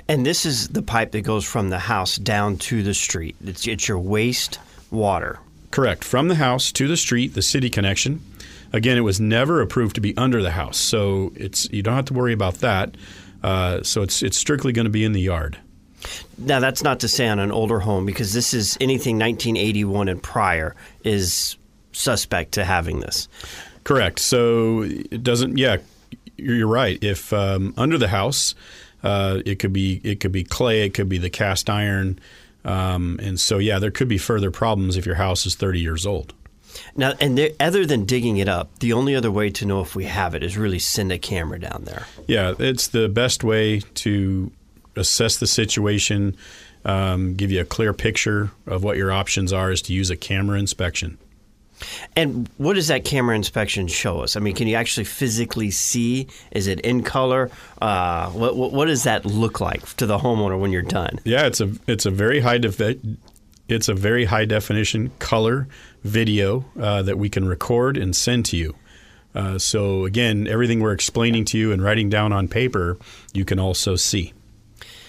And 0.08 0.24
this 0.24 0.46
is 0.46 0.68
the 0.68 0.82
pipe 0.82 1.12
that 1.12 1.22
goes 1.22 1.44
from 1.44 1.70
the 1.70 1.78
house 1.78 2.16
down 2.16 2.56
to 2.58 2.82
the 2.82 2.94
street. 2.94 3.36
It's 3.44 3.66
it's 3.66 3.88
your 3.88 3.98
waste 3.98 4.58
water. 4.90 5.38
Correct. 5.70 6.04
From 6.04 6.28
the 6.28 6.36
house 6.36 6.70
to 6.72 6.86
the 6.86 6.96
street, 6.96 7.34
the 7.34 7.42
city 7.42 7.68
connection. 7.68 8.20
Again, 8.72 8.96
it 8.96 9.02
was 9.02 9.20
never 9.20 9.60
approved 9.60 9.94
to 9.96 10.00
be 10.00 10.16
under 10.16 10.42
the 10.42 10.50
house, 10.50 10.78
so 10.78 11.32
it's 11.36 11.70
you 11.70 11.82
don't 11.82 11.94
have 11.94 12.06
to 12.06 12.14
worry 12.14 12.32
about 12.32 12.56
that. 12.56 12.96
Uh, 13.42 13.82
so 13.82 14.02
it's 14.02 14.22
it's 14.22 14.38
strictly 14.38 14.72
going 14.72 14.86
to 14.86 14.90
be 14.90 15.04
in 15.04 15.12
the 15.12 15.20
yard. 15.20 15.58
Now 16.38 16.60
that's 16.60 16.82
not 16.82 17.00
to 17.00 17.08
say 17.08 17.28
on 17.28 17.38
an 17.38 17.52
older 17.52 17.80
home 17.80 18.06
because 18.06 18.32
this 18.32 18.52
is 18.54 18.76
anything 18.80 19.16
1981 19.18 20.08
and 20.08 20.22
prior 20.22 20.74
is 21.02 21.56
suspect 21.92 22.52
to 22.52 22.64
having 22.64 23.00
this. 23.00 23.28
Correct. 23.84 24.18
So 24.18 24.82
it 24.82 25.22
doesn't. 25.22 25.58
Yeah, 25.58 25.78
you're 26.36 26.68
right. 26.68 27.02
If 27.02 27.32
um, 27.32 27.74
under 27.76 27.98
the 27.98 28.08
house, 28.08 28.54
uh, 29.04 29.40
it 29.44 29.58
could 29.58 29.72
be 29.72 30.00
it 30.02 30.18
could 30.18 30.32
be 30.32 30.42
clay, 30.42 30.86
it 30.86 30.94
could 30.94 31.08
be 31.08 31.18
the 31.18 31.30
cast 31.30 31.70
iron, 31.70 32.18
um, 32.64 33.20
and 33.22 33.38
so 33.38 33.58
yeah, 33.58 33.78
there 33.78 33.90
could 33.90 34.08
be 34.08 34.18
further 34.18 34.50
problems 34.50 34.96
if 34.96 35.06
your 35.06 35.16
house 35.16 35.46
is 35.46 35.54
30 35.54 35.78
years 35.78 36.06
old. 36.06 36.32
Now, 36.96 37.12
and 37.20 37.38
there, 37.38 37.50
other 37.60 37.86
than 37.86 38.04
digging 38.04 38.38
it 38.38 38.48
up, 38.48 38.78
the 38.80 38.92
only 38.94 39.14
other 39.14 39.30
way 39.30 39.50
to 39.50 39.66
know 39.66 39.80
if 39.80 39.94
we 39.94 40.06
have 40.06 40.34
it 40.34 40.42
is 40.42 40.56
really 40.56 40.80
send 40.80 41.12
a 41.12 41.18
camera 41.18 41.60
down 41.60 41.82
there. 41.84 42.06
Yeah, 42.26 42.54
it's 42.58 42.88
the 42.88 43.08
best 43.08 43.44
way 43.44 43.80
to 43.80 44.50
assess 44.96 45.36
the 45.36 45.46
situation, 45.46 46.36
um, 46.84 47.34
give 47.34 47.52
you 47.52 47.60
a 47.60 47.64
clear 47.64 47.92
picture 47.92 48.50
of 48.66 48.82
what 48.82 48.96
your 48.96 49.12
options 49.12 49.52
are, 49.52 49.70
is 49.70 49.82
to 49.82 49.92
use 49.92 50.10
a 50.10 50.16
camera 50.16 50.58
inspection. 50.58 51.18
And 52.16 52.48
what 52.58 52.74
does 52.74 52.88
that 52.88 53.04
camera 53.04 53.34
inspection 53.36 53.86
show 53.86 54.20
us? 54.20 54.36
I 54.36 54.40
mean, 54.40 54.54
can 54.54 54.68
you 54.68 54.76
actually 54.76 55.04
physically 55.04 55.70
see? 55.70 56.28
Is 56.50 56.66
it 56.66 56.80
in 56.80 57.02
color? 57.02 57.50
Uh, 57.80 58.30
what, 58.30 58.56
what, 58.56 58.72
what 58.72 58.86
does 58.86 59.04
that 59.04 59.24
look 59.24 59.60
like 59.60 59.84
to 59.96 60.06
the 60.06 60.18
homeowner 60.18 60.58
when 60.58 60.72
you're 60.72 60.82
done? 60.82 61.20
Yeah, 61.24 61.46
it's 61.46 61.60
a 61.60 61.72
it's 61.86 62.06
a 62.06 62.10
very 62.10 62.40
high 62.40 62.58
defi- 62.58 63.00
it's 63.68 63.88
a 63.88 63.94
very 63.94 64.26
high 64.26 64.44
definition 64.44 65.10
color 65.18 65.66
video 66.02 66.64
uh, 66.78 67.02
that 67.02 67.18
we 67.18 67.30
can 67.30 67.46
record 67.46 67.96
and 67.96 68.14
send 68.14 68.44
to 68.46 68.56
you. 68.56 68.74
Uh, 69.34 69.58
so 69.58 70.04
again, 70.04 70.46
everything 70.46 70.80
we're 70.80 70.92
explaining 70.92 71.44
to 71.46 71.58
you 71.58 71.72
and 71.72 71.82
writing 71.82 72.08
down 72.08 72.32
on 72.32 72.46
paper, 72.46 72.98
you 73.32 73.44
can 73.44 73.58
also 73.58 73.96
see. 73.96 74.32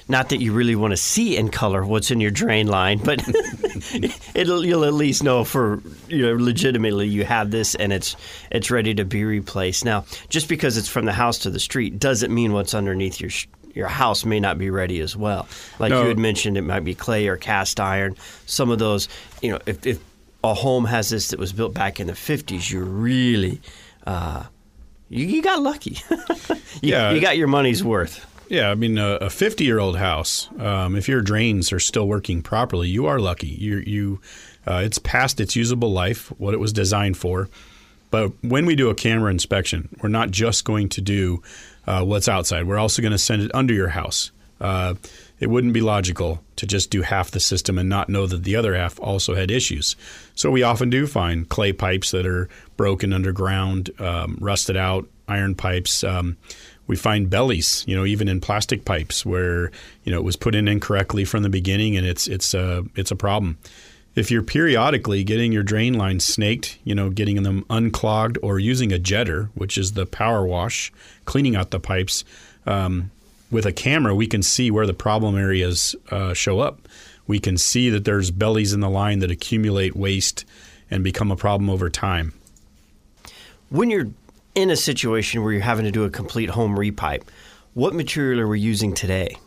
Not 0.08 0.30
that 0.30 0.40
you 0.40 0.54
really 0.54 0.76
want 0.76 0.92
to 0.92 0.98
see 0.98 1.36
in 1.36 1.50
color 1.50 1.84
what's 1.84 2.12
in 2.12 2.20
your 2.22 2.30
drain 2.30 2.68
line, 2.68 3.00
but 3.00 3.28
it'll 4.36 4.64
you'll 4.64 4.86
at 4.86 4.94
least 4.94 5.24
know 5.24 5.44
for 5.44 5.82
you 6.08 6.22
know 6.22 6.36
legitimately 6.36 7.08
you 7.08 7.26
have 7.26 7.50
this 7.50 7.74
and 7.74 7.92
it's 7.92 8.16
it's 8.52 8.70
ready 8.70 8.94
to 8.94 9.04
be 9.04 9.24
replaced. 9.24 9.84
Now, 9.84 10.06
just 10.30 10.48
because 10.48 10.78
it's 10.78 10.88
from 10.88 11.06
the 11.06 11.12
house 11.12 11.40
to 11.40 11.50
the 11.50 11.60
street 11.60 11.98
doesn't 11.98 12.32
mean 12.32 12.54
what's 12.54 12.76
underneath 12.76 13.20
your 13.20 13.32
your 13.76 13.88
house 13.88 14.26
may 14.26 14.40
not 14.40 14.58
be 14.58 14.70
ready 14.70 15.00
as 15.02 15.16
well. 15.16 15.48
Like 15.80 15.92
no. 15.92 16.04
you 16.04 16.08
had 16.08 16.18
mentioned, 16.18 16.58
it 16.58 16.62
might 16.62 16.80
be 16.80 16.96
clay 16.96 17.28
or 17.28 17.36
cast 17.36 17.80
iron. 17.80 18.16
Some 18.46 18.72
of 18.72 18.80
those, 18.80 19.10
you 19.42 19.52
know, 19.52 19.60
if, 19.66 19.86
if 19.86 20.00
a 20.44 20.54
home 20.54 20.86
has 20.86 21.10
this 21.10 21.30
that 21.30 21.40
was 21.40 21.52
built 21.52 21.74
back 21.74 22.00
in 22.00 22.08
the 22.08 22.14
50s, 22.14 22.72
you're 22.72 22.86
really, 22.86 23.62
uh, 24.08 24.46
you, 25.10 25.26
you, 25.26 25.42
got 25.42 25.62
lucky. 25.62 25.98
you, 26.10 26.58
yeah. 26.82 27.12
You 27.12 27.20
got 27.20 27.38
your 27.38 27.48
money's 27.48 27.84
worth. 27.84 28.26
Yeah, 28.48 28.70
I 28.70 28.76
mean, 28.76 28.98
a 28.98 29.30
50 29.30 29.64
year 29.64 29.80
old 29.80 29.98
house, 29.98 30.50
um, 30.60 30.96
if 30.96 31.08
your 31.08 31.22
drains 31.22 31.72
are 31.72 31.80
still 31.80 32.08
working 32.08 32.42
properly, 32.42 32.88
you 32.88 33.08
are 33.08 33.20
lucky. 33.20 33.48
You, 33.48 33.78
you, 33.78 34.22
uh, 34.68 34.82
it's 34.84 35.00
past 35.00 35.40
its 35.40 35.56
usable 35.56 35.92
life, 35.92 36.28
what 36.40 36.54
it 36.54 36.60
was 36.60 36.72
designed 36.72 37.18
for. 37.18 37.50
But 38.12 38.32
when 38.42 38.66
we 38.66 38.76
do 38.76 38.90
a 38.90 38.96
camera 38.96 39.32
inspection, 39.32 39.90
we're 40.02 40.10
not 40.10 40.32
just 40.32 40.64
going 40.64 40.90
to 40.90 41.02
do 41.02 41.42
uh, 41.88 42.04
what's 42.04 42.28
outside. 42.28 42.68
We're 42.68 42.78
also 42.78 43.02
going 43.02 43.12
to 43.12 43.18
send 43.18 43.42
it 43.42 43.52
under 43.54 43.74
your 43.74 43.90
house. 43.90 44.32
Uh, 44.62 44.96
it 45.40 45.50
wouldn't 45.50 45.74
be 45.74 45.82
logical 45.82 46.42
to 46.56 46.66
just 46.66 46.90
do 46.90 47.02
half 47.02 47.32
the 47.32 47.40
system 47.40 47.78
and 47.78 47.90
not 47.90 48.08
know 48.08 48.26
that 48.26 48.44
the 48.44 48.56
other 48.56 48.76
half 48.76 49.00
also 49.02 49.36
had 49.36 49.52
issues. 49.52 49.96
So 50.34 50.50
we 50.50 50.64
often 50.64 50.90
do 50.90 51.08
find 51.08 51.50
clay 51.50 51.74
pipes 51.74 52.12
that 52.12 52.26
are 52.26 52.48
broken 52.78 53.12
underground, 53.12 53.90
um, 54.00 54.38
rusted 54.40 54.78
out, 54.78 55.08
iron 55.28 55.56
pipes. 55.56 56.04
Um, 56.04 56.38
we 56.88 56.96
find 56.96 57.30
bellies, 57.30 57.84
you 57.88 57.96
know, 57.96 58.06
even 58.06 58.28
in 58.28 58.40
plastic 58.42 58.86
pipes 58.86 59.26
where 59.26 59.72
you 60.04 60.12
know 60.12 60.18
it 60.18 60.24
was 60.24 60.36
put 60.36 60.56
in 60.56 60.68
incorrectly 60.68 61.26
from 61.26 61.44
the 61.44 61.50
beginning, 61.50 61.98
and 61.98 62.06
it's 62.06 62.28
it's 62.28 62.54
a 62.54 62.86
it's 62.96 63.12
a 63.12 63.16
problem. 63.16 63.58
If 64.16 64.32
you're 64.32 64.44
periodically 64.44 65.26
getting 65.26 65.52
your 65.52 65.64
drain 65.64 65.96
lines 65.96 66.26
snaked, 66.26 66.80
you 66.86 66.96
know, 66.96 67.10
getting 67.10 67.44
them 67.44 67.66
unclogged, 67.70 68.38
or 68.42 68.60
using 68.60 68.94
a 68.94 68.98
jetter, 68.98 69.50
which 69.56 69.78
is 69.78 69.92
the 69.92 70.06
power 70.06 70.46
wash, 70.46 70.94
cleaning 71.26 71.56
out 71.56 71.72
the 71.72 71.82
pipes, 71.82 72.24
um, 72.66 73.12
with 73.52 73.66
a 73.66 73.74
camera, 73.74 74.16
we 74.16 74.28
can 74.28 74.42
see 74.42 74.72
where 74.72 74.88
the 74.88 74.94
problem 74.94 75.36
areas 75.36 75.96
uh, 76.12 76.34
show 76.34 76.60
up. 76.60 76.88
We 77.28 77.40
can 77.40 77.58
see 77.58 77.90
that 77.90 78.06
there's 78.06 78.32
bellies 78.32 78.74
in 78.74 78.80
the 78.80 78.90
line 78.90 79.20
that 79.20 79.32
accumulate 79.32 79.96
waste 79.96 80.46
and 80.90 81.04
become 81.04 81.32
a 81.32 81.36
problem 81.36 81.70
over 81.70 81.90
time. 81.90 82.34
When 83.70 83.90
you're 83.90 84.10
in 84.56 84.70
a 84.70 84.76
situation 84.76 85.44
where 85.44 85.52
you're 85.52 85.62
having 85.62 85.86
to 85.86 85.92
do 85.92 86.06
a 86.06 86.10
complete 86.10 86.50
home 86.50 86.76
repipe, 86.78 87.24
what 87.74 87.94
material 87.94 88.40
are 88.40 88.48
we 88.48 88.60
using 88.60 88.94
today? 88.94 89.38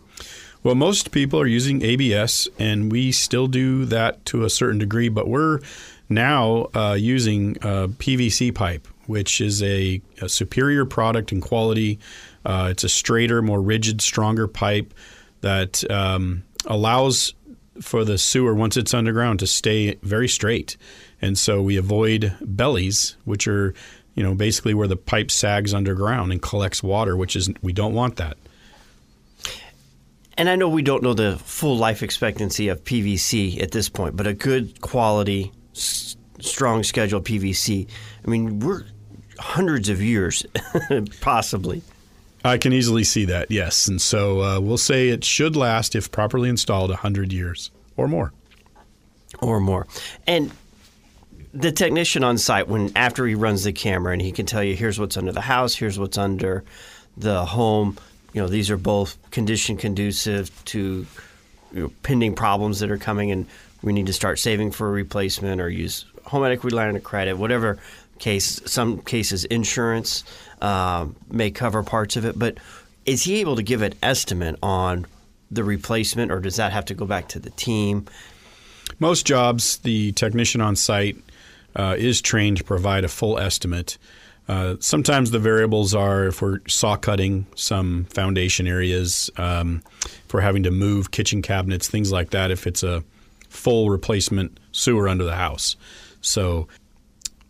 Well, 0.62 0.75
most 0.75 1.12
people 1.12 1.40
are 1.40 1.47
using 1.47 1.83
ABS, 1.83 2.49
and 2.59 2.92
we 2.92 3.11
still 3.12 3.47
do 3.47 3.87
that 3.87 4.25
to 4.27 4.44
a 4.44 4.51
certain 4.51 4.79
degree, 4.79 5.09
but 5.09 5.29
we're 5.29 5.61
now 6.09 6.68
uh, 6.75 6.97
using 6.99 7.55
PVC 7.55 8.55
pipe, 8.55 8.87
which 9.07 9.40
is 9.40 9.62
a, 9.62 10.03
a, 10.21 10.29
superior 10.29 10.85
product 10.85 11.33
in 11.33 11.40
quality. 11.40 11.99
Uh, 12.44 12.68
it's 12.71 12.85
a 12.85 12.88
straighter, 12.88 13.40
more 13.40 13.62
rigid, 13.62 14.01
stronger 14.01 14.49
pipe 14.49 14.92
that 15.40 15.88
um, 15.90 16.42
allows 16.66 17.35
for 17.81 18.05
the 18.05 18.18
sewer 18.18 18.55
once 18.55 18.77
it's 18.77 18.92
underground 18.92 19.38
to 19.38 19.47
stay 19.47 19.94
very 20.03 20.29
straight. 20.29 20.77
And 21.23 21.38
so 21.38 21.62
we 21.62 21.77
avoid 21.77 22.35
bellies, 22.40 23.16
which 23.25 23.47
are 23.47 23.75
you 24.18 24.24
know, 24.24 24.35
basically 24.35 24.74
where 24.74 24.88
the 24.88 24.96
pipe 24.96 25.31
sags 25.31 25.72
underground 25.72 26.33
and 26.33 26.42
collects 26.42 26.83
water, 26.83 27.16
which 27.16 27.37
is 27.37 27.48
we 27.62 27.72
don't 27.72 27.94
want 27.94 28.16
that. 28.16 28.37
And 30.37 30.48
I 30.48 30.57
know 30.57 30.68
we 30.68 30.83
don't 30.83 31.04
know 31.04 31.14
the 31.14 31.37
full 31.37 31.76
life 31.76 32.02
expectancy 32.02 32.66
of 32.66 32.83
PVC 32.83 33.62
at 33.62 33.70
this 33.70 33.88
point, 33.88 34.16
but 34.16 34.26
a 34.26 34.35
good 34.35 34.81
quality, 34.81 35.52
s- 35.72 36.16
strong 36.40 36.83
schedule 36.83 37.20
PVC. 37.20 37.87
I 38.26 38.28
mean, 38.28 38.59
we're 38.59 38.87
hundreds 39.38 39.88
of 39.88 40.02
years, 40.02 40.44
possibly. 41.20 41.83
I 42.44 42.59
can 42.59 42.72
easily 42.72 43.04
see 43.04 43.24
that, 43.26 43.52
yes. 43.52 43.87
And 43.87 44.00
so 44.00 44.42
uh, 44.42 44.59
we'll 44.59 44.78
say 44.78 45.11
it 45.11 45.24
should 45.24 45.54
last, 45.54 45.94
if 45.94 46.11
properly 46.11 46.48
installed, 46.48 46.90
100 46.90 47.33
years 47.33 47.70
or 47.96 48.09
more. 48.09 48.33
Or 49.40 49.61
more. 49.61 49.87
And 50.26 50.50
the 51.52 51.72
technician 51.72 52.24
on 52.24 52.38
site 52.38 52.68
when 52.68 52.92
after 52.96 53.26
he 53.26 53.34
runs 53.34 53.64
the 53.64 53.72
camera 53.72 54.12
and 54.12 54.22
he 54.22 54.32
can 54.32 54.46
tell 54.46 54.62
you 54.62 54.74
here's 54.74 54.98
what's 54.98 55.16
under 55.16 55.32
the 55.32 55.40
house, 55.40 55.74
here's 55.74 55.98
what's 55.98 56.18
under 56.18 56.64
the 57.16 57.44
home. 57.44 57.96
You 58.32 58.42
know, 58.42 58.48
these 58.48 58.70
are 58.70 58.76
both 58.76 59.16
condition 59.30 59.76
conducive 59.76 60.50
to 60.66 61.06
you 61.72 61.82
know, 61.82 61.92
pending 62.02 62.34
problems 62.34 62.80
that 62.80 62.90
are 62.90 62.98
coming, 62.98 63.30
and 63.30 63.46
we 63.82 63.92
need 63.92 64.06
to 64.06 64.12
start 64.12 64.38
saving 64.38 64.72
for 64.72 64.88
a 64.88 64.92
replacement 64.92 65.61
or 65.61 65.68
use 65.68 66.04
home 66.24 66.44
equity 66.44 66.76
line 66.76 66.94
of 66.94 67.04
credit, 67.04 67.38
whatever 67.38 67.78
case. 68.18 68.61
Some 68.66 69.00
cases, 69.00 69.44
insurance 69.46 70.24
um, 70.61 71.16
may 71.30 71.50
cover 71.50 71.82
parts 71.82 72.16
of 72.16 72.24
it, 72.24 72.38
but 72.38 72.58
is 73.06 73.22
he 73.24 73.40
able 73.40 73.56
to 73.56 73.62
give 73.62 73.82
an 73.82 73.94
estimate 74.02 74.56
on 74.62 75.06
the 75.50 75.64
replacement, 75.64 76.30
or 76.30 76.40
does 76.40 76.56
that 76.56 76.72
have 76.72 76.84
to 76.87 76.94
go 76.94 77.06
back 77.06 77.28
to 77.28 77.38
the 77.38 77.50
team? 77.50 78.06
Most 78.98 79.26
jobs, 79.26 79.78
the 79.78 80.12
technician 80.12 80.61
on 80.61 80.76
site 80.76 81.16
uh, 81.78 81.94
is 81.96 82.20
trained 82.20 82.58
to 82.58 82.64
provide 82.64 83.04
a 83.04 83.08
full 83.08 83.38
estimate. 83.38 83.96
Uh, 84.48 84.76
sometimes 84.80 85.30
the 85.30 85.38
variables 85.38 85.94
are 85.94 86.26
if 86.26 86.42
we're 86.42 86.58
saw 86.66 86.96
cutting 86.96 87.46
some 87.54 88.04
foundation 88.06 88.66
areas, 88.66 89.30
um, 89.36 89.82
if 90.04 90.34
we're 90.34 90.40
having 90.40 90.64
to 90.64 90.70
move 90.70 91.10
kitchen 91.10 91.40
cabinets, 91.40 91.88
things 91.88 92.10
like 92.10 92.30
that, 92.30 92.50
if 92.50 92.66
it's 92.66 92.82
a 92.82 93.04
full 93.48 93.90
replacement 93.90 94.58
sewer 94.72 95.08
under 95.08 95.24
the 95.24 95.36
house. 95.36 95.76
So 96.20 96.66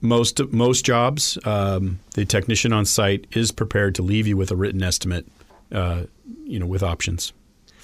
most 0.00 0.40
most 0.52 0.84
jobs, 0.84 1.38
um, 1.44 1.98
the 2.14 2.24
technician 2.24 2.72
on 2.72 2.84
site 2.84 3.26
is 3.32 3.50
prepared 3.50 3.94
to 3.96 4.02
leave 4.02 4.26
you 4.26 4.36
with 4.36 4.50
a 4.50 4.56
written 4.56 4.82
estimate, 4.82 5.26
uh, 5.72 6.02
you 6.44 6.58
know, 6.58 6.66
with 6.66 6.82
options 6.82 7.32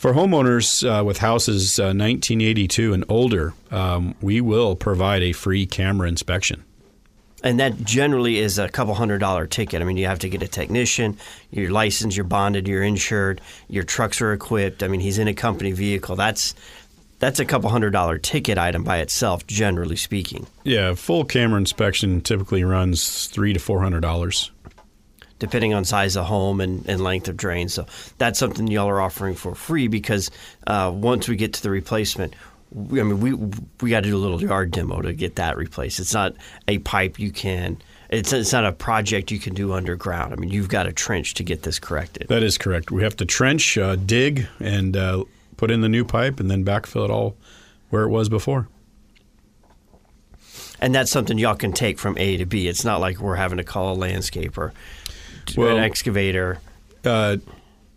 For 0.05 0.12
homeowners 0.12 0.85
uh, 0.87 1.03
with 1.03 1.17
houses 1.17 1.79
uh, 1.79 1.97
1982 1.97 2.93
and 2.93 3.07
older, 3.09 3.55
um, 3.71 4.14
we 4.21 4.43
will 4.43 4.77
provide 4.77 5.23
a 5.23 5.33
free 5.33 5.64
camera 5.64 6.09
inspection. 6.09 6.62
And 7.43 7.59
that 7.59 7.83
generally 7.85 8.38
is 8.38 8.59
a 8.59 8.69
couple 8.69 8.93
hundred 8.93 9.21
dollar 9.21 9.47
ticket. 9.47 9.81
I 9.81 9.87
mean, 9.87 9.97
you 9.97 10.05
have 10.05 10.19
to 10.19 10.29
get 10.29 10.43
a 10.43 10.47
technician, 10.47 11.17
you're 11.51 11.71
licensed, 11.71 12.19
you're 12.19 12.25
bonded, 12.25 12.69
you're 12.69 12.83
insured, 12.83 13.40
your 13.67 13.85
trucks 13.85 14.21
are 14.21 14.35
equipped. 14.35 14.83
I 14.83 14.88
mean, 14.88 15.01
he's 15.01 15.19
in 15.19 15.27
a 15.27 15.33
company 15.33 15.73
vehicle. 15.73 16.17
That's 16.17 16.55
that's 17.19 17.40
a 17.40 17.47
couple 17.47 17.71
hundred 17.71 17.93
dollar 17.93 18.19
ticket 18.19 18.59
item 18.59 18.85
by 18.85 18.99
itself, 18.99 19.47
generally 19.47 19.97
speaking. 19.97 20.47
Yeah, 20.64 20.93
full 20.93 21.25
camera 21.25 21.59
inspection 21.59 22.21
typically 22.21 22.62
runs 22.62 23.29
three 23.29 23.55
to 23.55 23.59
four 23.59 23.81
hundred 23.81 24.01
dollars 24.01 24.51
depending 25.38 25.75
on 25.75 25.85
size 25.85 26.16
of 26.16 26.27
home 26.27 26.61
and, 26.61 26.88
and 26.88 27.03
length 27.03 27.29
of 27.29 27.37
drain. 27.37 27.68
So 27.68 27.87
that's 28.18 28.38
something 28.38 28.66
y'all 28.66 28.88
are 28.88 29.01
offering 29.01 29.35
for 29.35 29.55
free 29.55 29.88
because 29.88 30.31
uh, 30.66 30.92
once 30.94 31.29
we 31.29 31.37
get 31.37 31.55
to 31.55 31.62
the 31.62 31.70
replacement, 31.70 32.35
we, 32.73 33.01
I 33.01 33.05
mean, 33.05 33.20
we 33.20 33.35
we 33.81 33.90
got 33.90 34.01
to 34.01 34.11
do 34.11 34.16
a 34.16 34.18
little 34.18 34.42
yard 34.42 34.70
demo 34.70 35.01
to 35.01 35.12
get 35.12 35.37
that 35.37 35.57
replaced. 35.57 36.01
It's 36.01 36.14
not 36.14 36.35
a 36.66 36.79
pipe 36.79 37.18
you 37.18 37.31
can. 37.31 37.79
It's, 38.11 38.33
it's 38.33 38.53
not 38.53 38.64
a 38.64 38.73
project 38.73 39.31
you 39.31 39.38
can 39.38 39.55
do 39.55 39.73
underground. 39.73 40.33
I 40.33 40.37
mean, 40.37 40.51
you've 40.51 40.68
got 40.68 40.87
a 40.87 40.92
trench 40.92 41.35
to 41.35 41.42
get 41.42 41.62
this 41.62 41.79
corrected. 41.79 42.29
That 42.29 42.42
is 42.42 42.59
correct. 42.59 42.90
We 42.90 43.03
have 43.03 43.16
to 43.16 43.25
trench, 43.25 43.79
uh, 43.79 43.97
dig, 43.97 44.47
and 44.61 44.97
uh, 44.97 45.25
put 45.57 45.70
in 45.70 45.81
the 45.81 45.88
new 45.88 46.05
pipe, 46.05 46.38
and 46.38 46.51
then 46.51 46.64
backfill 46.64 47.05
it 47.05 47.11
all 47.11 47.37
where 47.90 48.05
it 48.05 48.09
was 48.09 48.29
before. 48.29 48.68
And 50.81 50.94
that's 50.94 51.11
something 51.11 51.38
y'all 51.38 51.55
can 51.55 51.73
take 51.73 51.99
from 51.99 52.18
A 52.18 52.37
to 52.37 52.47
B. 52.47 52.68
It's 52.68 52.85
not 52.85 53.01
like 53.01 53.18
we're 53.18 53.37
having 53.37 53.59
to 53.59 53.64
call 53.64 53.94
a 53.94 53.97
landscaper 53.97 54.73
Well- 55.57 55.76
an 55.76 55.83
excavator. 55.83 56.59
Uh, 57.04 57.37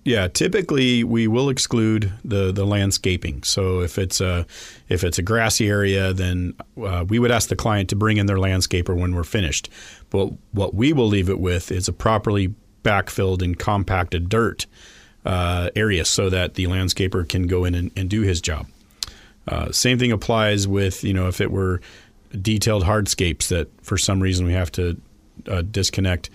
yeah, 0.07 0.29
typically 0.29 1.03
we 1.03 1.27
will 1.27 1.49
exclude 1.49 2.13
the, 2.23 2.53
the 2.53 2.65
landscaping. 2.65 3.43
So 3.43 3.81
if 3.81 3.97
it's 3.97 4.21
a 4.21 4.45
if 4.87 5.03
it's 5.03 5.19
a 5.19 5.21
grassy 5.21 5.67
area, 5.67 6.13
then 6.13 6.53
uh, 6.81 7.03
we 7.05 7.19
would 7.19 7.29
ask 7.29 7.49
the 7.49 7.57
client 7.57 7.89
to 7.89 7.97
bring 7.97 8.15
in 8.15 8.25
their 8.25 8.37
landscaper 8.37 8.97
when 8.97 9.13
we're 9.13 9.25
finished. 9.25 9.69
But 10.09 10.29
what 10.53 10.73
we 10.73 10.93
will 10.93 11.07
leave 11.07 11.29
it 11.29 11.39
with 11.39 11.73
is 11.73 11.89
a 11.89 11.93
properly 11.93 12.55
backfilled 12.83 13.41
and 13.41 13.59
compacted 13.59 14.29
dirt 14.29 14.65
uh, 15.25 15.71
area, 15.75 16.05
so 16.05 16.29
that 16.29 16.53
the 16.53 16.67
landscaper 16.67 17.27
can 17.27 17.45
go 17.45 17.65
in 17.65 17.75
and, 17.75 17.91
and 17.97 18.09
do 18.09 18.21
his 18.21 18.39
job. 18.39 18.65
Uh, 19.45 19.73
same 19.73 19.99
thing 19.99 20.13
applies 20.13 20.69
with 20.69 21.03
you 21.03 21.11
know 21.13 21.27
if 21.27 21.41
it 21.41 21.51
were 21.51 21.81
detailed 22.41 22.85
hardscapes 22.85 23.49
that 23.49 23.67
for 23.83 23.97
some 23.97 24.21
reason 24.21 24.45
we 24.45 24.53
have 24.53 24.71
to 24.71 24.95
uh, 25.49 25.63
disconnect. 25.63 26.29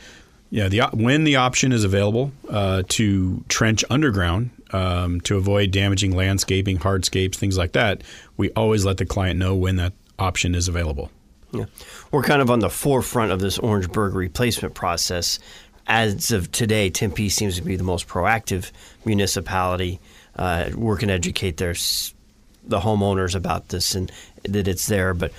Yeah, 0.52 0.68
the 0.68 0.82
when 0.92 1.24
the 1.24 1.36
option 1.36 1.72
is 1.72 1.82
available 1.82 2.30
uh, 2.50 2.82
to 2.90 3.42
trench 3.48 3.86
underground 3.88 4.50
um, 4.72 5.22
to 5.22 5.38
avoid 5.38 5.70
damaging 5.70 6.14
landscaping, 6.14 6.76
hardscapes, 6.76 7.36
things 7.36 7.56
like 7.56 7.72
that, 7.72 8.02
we 8.36 8.50
always 8.50 8.84
let 8.84 8.98
the 8.98 9.06
client 9.06 9.38
know 9.38 9.54
when 9.54 9.76
that 9.76 9.94
option 10.18 10.54
is 10.54 10.68
available. 10.68 11.10
Yeah. 11.52 11.64
We're 12.10 12.22
kind 12.22 12.42
of 12.42 12.50
on 12.50 12.58
the 12.58 12.68
forefront 12.68 13.32
of 13.32 13.40
this 13.40 13.58
Orangeburg 13.58 14.14
replacement 14.14 14.74
process. 14.74 15.38
As 15.86 16.30
of 16.32 16.52
today, 16.52 16.90
Tempe 16.90 17.30
seems 17.30 17.56
to 17.56 17.62
be 17.62 17.76
the 17.76 17.82
most 17.82 18.06
proactive 18.06 18.72
municipality. 19.06 20.00
Uh, 20.36 20.68
working 20.74 21.08
to 21.08 21.14
educate 21.14 21.56
their 21.56 21.74
the 22.64 22.80
homeowners 22.80 23.34
about 23.34 23.68
this 23.68 23.94
and 23.94 24.12
that 24.44 24.68
it's 24.68 24.86
there. 24.86 25.14
But 25.14 25.32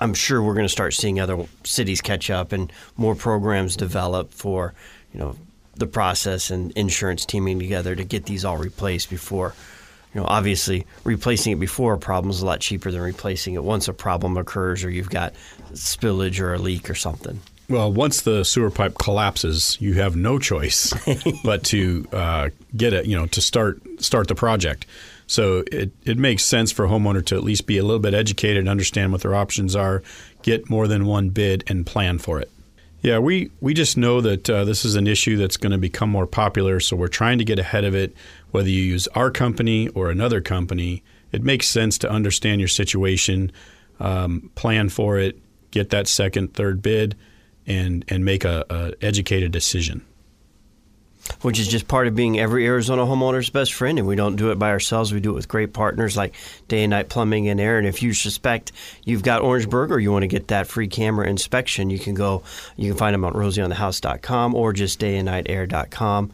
I'm 0.00 0.14
sure 0.14 0.42
we're 0.42 0.54
going 0.54 0.64
to 0.64 0.68
start 0.68 0.94
seeing 0.94 1.20
other 1.20 1.46
cities 1.64 2.00
catch 2.00 2.30
up 2.30 2.52
and 2.52 2.72
more 2.96 3.14
programs 3.14 3.76
develop 3.76 4.32
for 4.32 4.74
you 5.12 5.20
know 5.20 5.36
the 5.76 5.86
process 5.86 6.50
and 6.50 6.72
insurance 6.72 7.24
teaming 7.24 7.58
together 7.58 7.94
to 7.94 8.04
get 8.04 8.26
these 8.26 8.44
all 8.44 8.56
replaced 8.56 9.10
before. 9.10 9.54
You 10.14 10.20
know, 10.20 10.26
obviously, 10.26 10.86
replacing 11.04 11.52
it 11.52 11.60
before 11.60 11.94
a 11.94 11.98
problem 11.98 12.30
is 12.30 12.42
a 12.42 12.46
lot 12.46 12.60
cheaper 12.60 12.90
than 12.90 13.00
replacing 13.00 13.54
it 13.54 13.62
once 13.62 13.86
a 13.86 13.92
problem 13.92 14.36
occurs 14.36 14.82
or 14.84 14.90
you've 14.90 15.10
got 15.10 15.34
spillage 15.72 16.40
or 16.40 16.54
a 16.54 16.58
leak 16.58 16.90
or 16.90 16.94
something. 16.94 17.40
Well, 17.68 17.92
once 17.92 18.22
the 18.22 18.44
sewer 18.44 18.72
pipe 18.72 18.98
collapses, 18.98 19.78
you 19.80 19.94
have 19.94 20.16
no 20.16 20.40
choice 20.40 20.92
but 21.44 21.62
to 21.64 22.04
uh, 22.12 22.50
get 22.76 22.92
it, 22.92 23.06
you 23.06 23.16
know, 23.16 23.26
to 23.26 23.40
start 23.40 23.80
start 24.00 24.26
the 24.26 24.34
project. 24.34 24.86
So 25.30 25.62
it, 25.70 25.92
it 26.04 26.18
makes 26.18 26.44
sense 26.44 26.72
for 26.72 26.84
a 26.84 26.88
homeowner 26.88 27.24
to 27.26 27.36
at 27.36 27.44
least 27.44 27.64
be 27.68 27.78
a 27.78 27.84
little 27.84 28.00
bit 28.00 28.14
educated, 28.14 28.66
understand 28.66 29.12
what 29.12 29.20
their 29.20 29.36
options 29.36 29.76
are, 29.76 30.02
get 30.42 30.68
more 30.68 30.88
than 30.88 31.06
one 31.06 31.28
bid, 31.28 31.62
and 31.68 31.86
plan 31.86 32.18
for 32.18 32.40
it. 32.40 32.50
Yeah, 33.00 33.20
we, 33.20 33.52
we 33.60 33.72
just 33.72 33.96
know 33.96 34.20
that 34.22 34.50
uh, 34.50 34.64
this 34.64 34.84
is 34.84 34.96
an 34.96 35.06
issue 35.06 35.36
that's 35.36 35.56
going 35.56 35.70
to 35.70 35.78
become 35.78 36.10
more 36.10 36.26
popular, 36.26 36.80
so 36.80 36.96
we're 36.96 37.06
trying 37.06 37.38
to 37.38 37.44
get 37.44 37.60
ahead 37.60 37.84
of 37.84 37.94
it. 37.94 38.12
Whether 38.50 38.70
you 38.70 38.82
use 38.82 39.06
our 39.14 39.30
company 39.30 39.86
or 39.90 40.10
another 40.10 40.40
company, 40.40 41.04
it 41.30 41.44
makes 41.44 41.68
sense 41.68 41.96
to 41.98 42.10
understand 42.10 42.60
your 42.60 42.66
situation, 42.66 43.52
um, 44.00 44.50
plan 44.56 44.88
for 44.88 45.16
it, 45.16 45.38
get 45.70 45.90
that 45.90 46.08
second, 46.08 46.54
third 46.54 46.82
bid, 46.82 47.16
and 47.68 48.04
and 48.08 48.24
make 48.24 48.44
a, 48.44 48.64
a 48.68 48.92
educated 49.00 49.52
decision. 49.52 50.04
Which 51.42 51.58
is 51.58 51.68
just 51.68 51.88
part 51.88 52.06
of 52.06 52.14
being 52.14 52.38
every 52.38 52.66
Arizona 52.66 53.02
homeowner's 53.02 53.50
best 53.50 53.72
friend. 53.72 53.98
And 53.98 54.06
we 54.06 54.16
don't 54.16 54.36
do 54.36 54.50
it 54.50 54.58
by 54.58 54.70
ourselves. 54.70 55.12
We 55.12 55.20
do 55.20 55.30
it 55.30 55.34
with 55.34 55.48
great 55.48 55.72
partners 55.72 56.16
like 56.16 56.34
Day 56.68 56.84
and 56.84 56.90
Night 56.90 57.08
Plumbing 57.08 57.48
and 57.48 57.60
Air. 57.60 57.78
And 57.78 57.86
if 57.86 58.02
you 58.02 58.12
suspect 58.12 58.72
you've 59.04 59.22
got 59.22 59.42
Orangeburg 59.42 59.90
or 59.90 59.98
you 59.98 60.12
want 60.12 60.22
to 60.22 60.28
get 60.28 60.48
that 60.48 60.66
free 60.66 60.88
camera 60.88 61.28
inspection, 61.28 61.90
you 61.90 61.98
can 61.98 62.14
go, 62.14 62.42
you 62.76 62.90
can 62.90 62.98
find 62.98 63.14
them 63.14 63.24
on 63.24 63.32
rosieonthehouse.com 63.32 64.54
or 64.54 64.72
just 64.72 65.00
dayandnightair.com. 65.00 66.32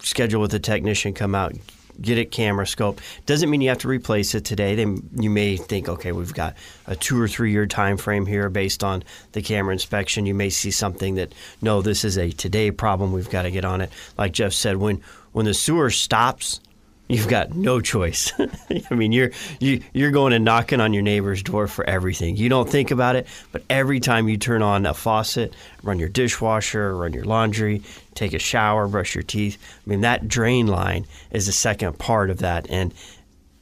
Schedule 0.00 0.40
with 0.40 0.54
a 0.54 0.60
technician, 0.60 1.12
come 1.12 1.34
out, 1.34 1.54
get 2.00 2.18
it 2.18 2.30
camera 2.30 2.66
scope. 2.66 3.00
Doesn't 3.26 3.50
mean 3.50 3.60
you 3.60 3.68
have 3.68 3.78
to 3.78 3.88
replace 3.88 4.34
it 4.34 4.44
today. 4.44 4.74
They, 4.74 4.86
you 5.20 5.30
may 5.30 5.56
think, 5.56 5.88
okay, 5.88 6.12
we've 6.12 6.34
got 6.34 6.56
a 6.86 6.96
two 6.96 7.20
or 7.20 7.28
three 7.28 7.52
year 7.52 7.66
time 7.66 7.96
frame 7.96 8.26
here 8.26 8.48
based 8.48 8.84
on 8.84 9.02
the 9.32 9.42
camera 9.42 9.72
inspection. 9.72 10.26
You 10.26 10.34
may 10.34 10.50
see 10.50 10.70
something 10.70 11.16
that 11.16 11.34
no, 11.60 11.82
this 11.82 12.04
is 12.04 12.16
a 12.16 12.30
today 12.30 12.70
problem. 12.70 13.12
We've 13.12 13.30
got 13.30 13.42
to 13.42 13.50
get 13.50 13.64
on 13.64 13.80
it. 13.80 13.90
Like 14.16 14.32
Jeff 14.32 14.52
said, 14.52 14.76
when 14.76 15.02
when 15.32 15.46
the 15.46 15.54
sewer 15.54 15.90
stops, 15.90 16.60
you've 17.08 17.28
got 17.28 17.54
no 17.54 17.80
choice. 17.80 18.32
I 18.90 18.94
mean, 18.94 19.12
you're 19.12 19.30
you, 19.60 19.82
you're 19.92 20.10
going 20.10 20.32
and 20.32 20.44
knocking 20.44 20.80
on 20.80 20.92
your 20.92 21.02
neighbor's 21.02 21.42
door 21.42 21.66
for 21.66 21.84
everything. 21.84 22.36
You 22.36 22.48
don't 22.48 22.68
think 22.68 22.90
about 22.90 23.16
it, 23.16 23.26
but 23.52 23.62
every 23.70 24.00
time 24.00 24.28
you 24.28 24.36
turn 24.36 24.62
on 24.62 24.86
a 24.86 24.94
faucet, 24.94 25.54
run 25.82 25.98
your 25.98 26.08
dishwasher, 26.08 26.96
run 26.96 27.12
your 27.12 27.24
laundry, 27.24 27.82
take 28.14 28.34
a 28.34 28.38
shower, 28.38 28.86
brush 28.86 29.14
your 29.14 29.24
teeth. 29.24 29.58
I 29.86 29.90
mean, 29.90 30.02
that 30.02 30.28
drain 30.28 30.66
line 30.66 31.06
is 31.30 31.46
the 31.46 31.52
second 31.52 31.98
part 31.98 32.30
of 32.30 32.38
that, 32.38 32.66
and 32.70 32.92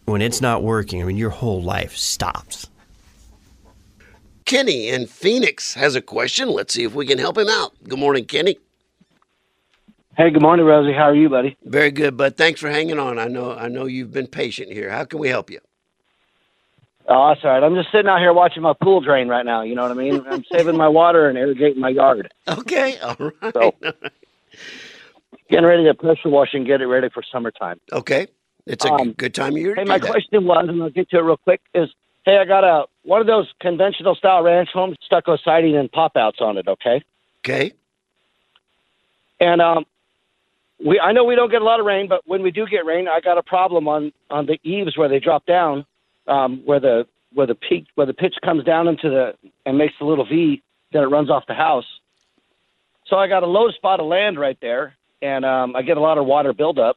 when 0.06 0.22
it's 0.22 0.40
not 0.40 0.62
working, 0.62 1.02
I 1.02 1.04
mean, 1.04 1.16
your 1.16 1.30
whole 1.30 1.62
life 1.62 1.96
stops. 1.96 2.68
Kenny 4.44 4.88
in 4.88 5.08
Phoenix 5.08 5.74
has 5.74 5.96
a 5.96 6.00
question. 6.00 6.48
Let's 6.48 6.72
see 6.72 6.84
if 6.84 6.94
we 6.94 7.04
can 7.04 7.18
help 7.18 7.36
him 7.36 7.48
out. 7.48 7.72
Good 7.82 7.98
morning, 7.98 8.24
Kenny. 8.24 8.58
Hey, 10.16 10.30
good 10.30 10.42
morning, 10.42 10.66
Rosie. 10.66 10.92
How 10.94 11.04
are 11.10 11.14
you, 11.14 11.28
buddy? 11.28 11.56
Very 11.64 11.90
good, 11.92 12.16
bud. 12.16 12.36
Thanks 12.36 12.60
for 12.60 12.70
hanging 12.70 12.98
on. 12.98 13.18
I 13.18 13.26
know 13.28 13.52
I 13.54 13.68
know 13.68 13.86
you've 13.86 14.12
been 14.12 14.28
patient 14.28 14.72
here. 14.72 14.90
How 14.90 15.04
can 15.04 15.18
we 15.20 15.28
help 15.28 15.50
you? 15.50 15.60
Oh, 17.08 17.28
that's 17.28 17.40
all 17.44 17.50
right. 17.52 17.62
I'm 17.62 17.74
just 17.74 17.92
sitting 17.92 18.08
out 18.08 18.20
here 18.20 18.32
watching 18.32 18.62
my 18.62 18.74
pool 18.82 19.00
drain 19.00 19.28
right 19.28 19.46
now. 19.46 19.62
You 19.62 19.74
know 19.76 19.82
what 19.82 19.92
I 19.92 19.94
mean? 19.94 20.24
I'm 20.28 20.44
saving 20.52 20.76
my 20.76 20.88
water 20.88 21.28
and 21.28 21.38
irrigating 21.38 21.80
my 21.80 21.90
yard. 21.90 22.32
Okay, 22.48 22.98
all 23.00 23.16
right. 23.42 23.54
So, 23.54 23.76
getting 25.50 25.66
ready 25.66 25.84
to 25.84 25.94
pressure 25.94 26.28
wash 26.30 26.50
and 26.54 26.66
get 26.66 26.80
it 26.82 26.86
ready 26.86 27.08
for 27.12 27.22
summertime. 27.32 27.80
okay, 27.92 28.28
it's 28.66 28.84
a 28.84 28.90
Um, 28.90 29.16
good 29.18 29.34
time 29.34 29.54
of 29.56 29.58
year 29.62 29.76
to 29.76 29.82
Hey, 29.82 29.84
my 29.84 29.98
that. 30.00 30.00
question 30.00 30.46
was, 30.46 30.66
and 30.68 30.82
I'll 30.82 30.90
get 30.90 31.10
to 31.10 31.18
it 31.18 31.22
real 31.22 31.36
quick, 31.38 31.60
is 31.74 31.88
hey, 32.26 32.38
I 32.38 32.44
got 32.46 32.64
a 32.64 32.86
one 33.04 33.20
of 33.20 33.26
those 33.26 33.48
conventional 33.60 34.14
style 34.16 34.42
ranch 34.42 34.70
homes, 34.72 34.96
stucco 35.04 35.36
siding 35.44 35.76
and 35.76 35.90
pop 35.92 36.16
outs 36.16 36.38
on 36.40 36.58
it. 36.58 36.68
Okay, 36.68 37.02
Okay, 37.44 37.72
and 39.40 39.62
um, 39.62 39.86
we 40.84 41.00
I 41.00 41.12
know 41.12 41.24
we 41.24 41.34
don't 41.34 41.50
get 41.50 41.62
a 41.62 41.64
lot 41.64 41.80
of 41.80 41.86
rain, 41.86 42.08
but 42.08 42.22
when 42.26 42.42
we 42.42 42.50
do 42.50 42.66
get 42.66 42.84
rain, 42.84 43.08
I 43.08 43.20
got 43.20 43.38
a 43.38 43.42
problem 43.42 43.88
on 43.88 44.12
on 44.30 44.46
the 44.46 44.58
eaves 44.62 44.96
where 44.96 45.08
they 45.08 45.18
drop 45.18 45.46
down, 45.46 45.86
um, 46.26 46.62
where 46.64 46.80
the 46.80 47.06
where 47.32 47.46
the 47.46 47.54
peak 47.54 47.86
where 47.94 48.06
the 48.06 48.14
pitch 48.14 48.34
comes 48.44 48.64
down 48.64 48.88
into 48.88 49.08
the 49.08 49.34
and 49.64 49.78
makes 49.78 49.94
the 49.98 50.04
little 50.04 50.26
V, 50.26 50.62
then 50.92 51.02
it 51.02 51.06
runs 51.06 51.30
off 51.30 51.44
the 51.46 51.54
house. 51.54 51.86
So 53.06 53.16
I 53.16 53.28
got 53.28 53.42
a 53.42 53.46
low 53.46 53.70
spot 53.70 54.00
of 54.00 54.06
land 54.06 54.38
right 54.38 54.58
there, 54.60 54.96
and 55.22 55.44
um, 55.44 55.76
I 55.76 55.82
get 55.82 55.96
a 55.96 56.00
lot 56.00 56.18
of 56.18 56.26
water 56.26 56.52
buildup. 56.52 56.96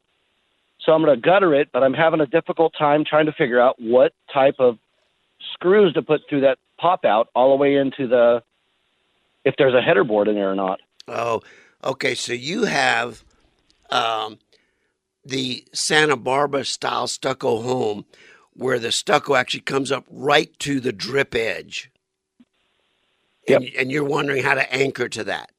So 0.80 0.92
I'm 0.92 1.04
going 1.04 1.14
to 1.14 1.20
gutter 1.20 1.54
it, 1.54 1.68
but 1.72 1.82
I'm 1.82 1.92
having 1.92 2.20
a 2.20 2.26
difficult 2.26 2.72
time 2.76 3.04
trying 3.04 3.26
to 3.26 3.32
figure 3.32 3.60
out 3.60 3.76
what 3.78 4.12
type 4.32 4.56
of 4.58 4.78
screws 5.52 5.92
to 5.92 6.02
put 6.02 6.22
through 6.28 6.40
that 6.40 6.58
pop 6.78 7.04
out 7.04 7.28
all 7.34 7.50
the 7.50 7.56
way 7.56 7.76
into 7.76 8.08
the 8.08 8.42
if 9.44 9.54
there's 9.56 9.74
a 9.74 9.80
header 9.80 10.04
board 10.04 10.28
in 10.28 10.34
there 10.34 10.50
or 10.50 10.54
not. 10.54 10.80
Oh, 11.06 11.42
okay. 11.84 12.14
So 12.14 12.32
you 12.32 12.64
have 12.64 13.22
um, 13.90 14.38
the 15.24 15.64
Santa 15.72 16.16
Barbara 16.16 16.64
style 16.64 17.06
stucco 17.06 17.62
home 17.62 18.04
where 18.52 18.78
the 18.78 18.92
stucco 18.92 19.34
actually 19.34 19.60
comes 19.60 19.92
up 19.92 20.04
right 20.10 20.56
to 20.58 20.80
the 20.80 20.92
drip 20.92 21.34
edge. 21.34 21.90
And, 23.48 23.64
and 23.78 23.90
you're 23.90 24.04
wondering 24.04 24.42
how 24.42 24.54
to 24.54 24.72
anchor 24.72 25.08
to 25.08 25.24
that. 25.24 25.50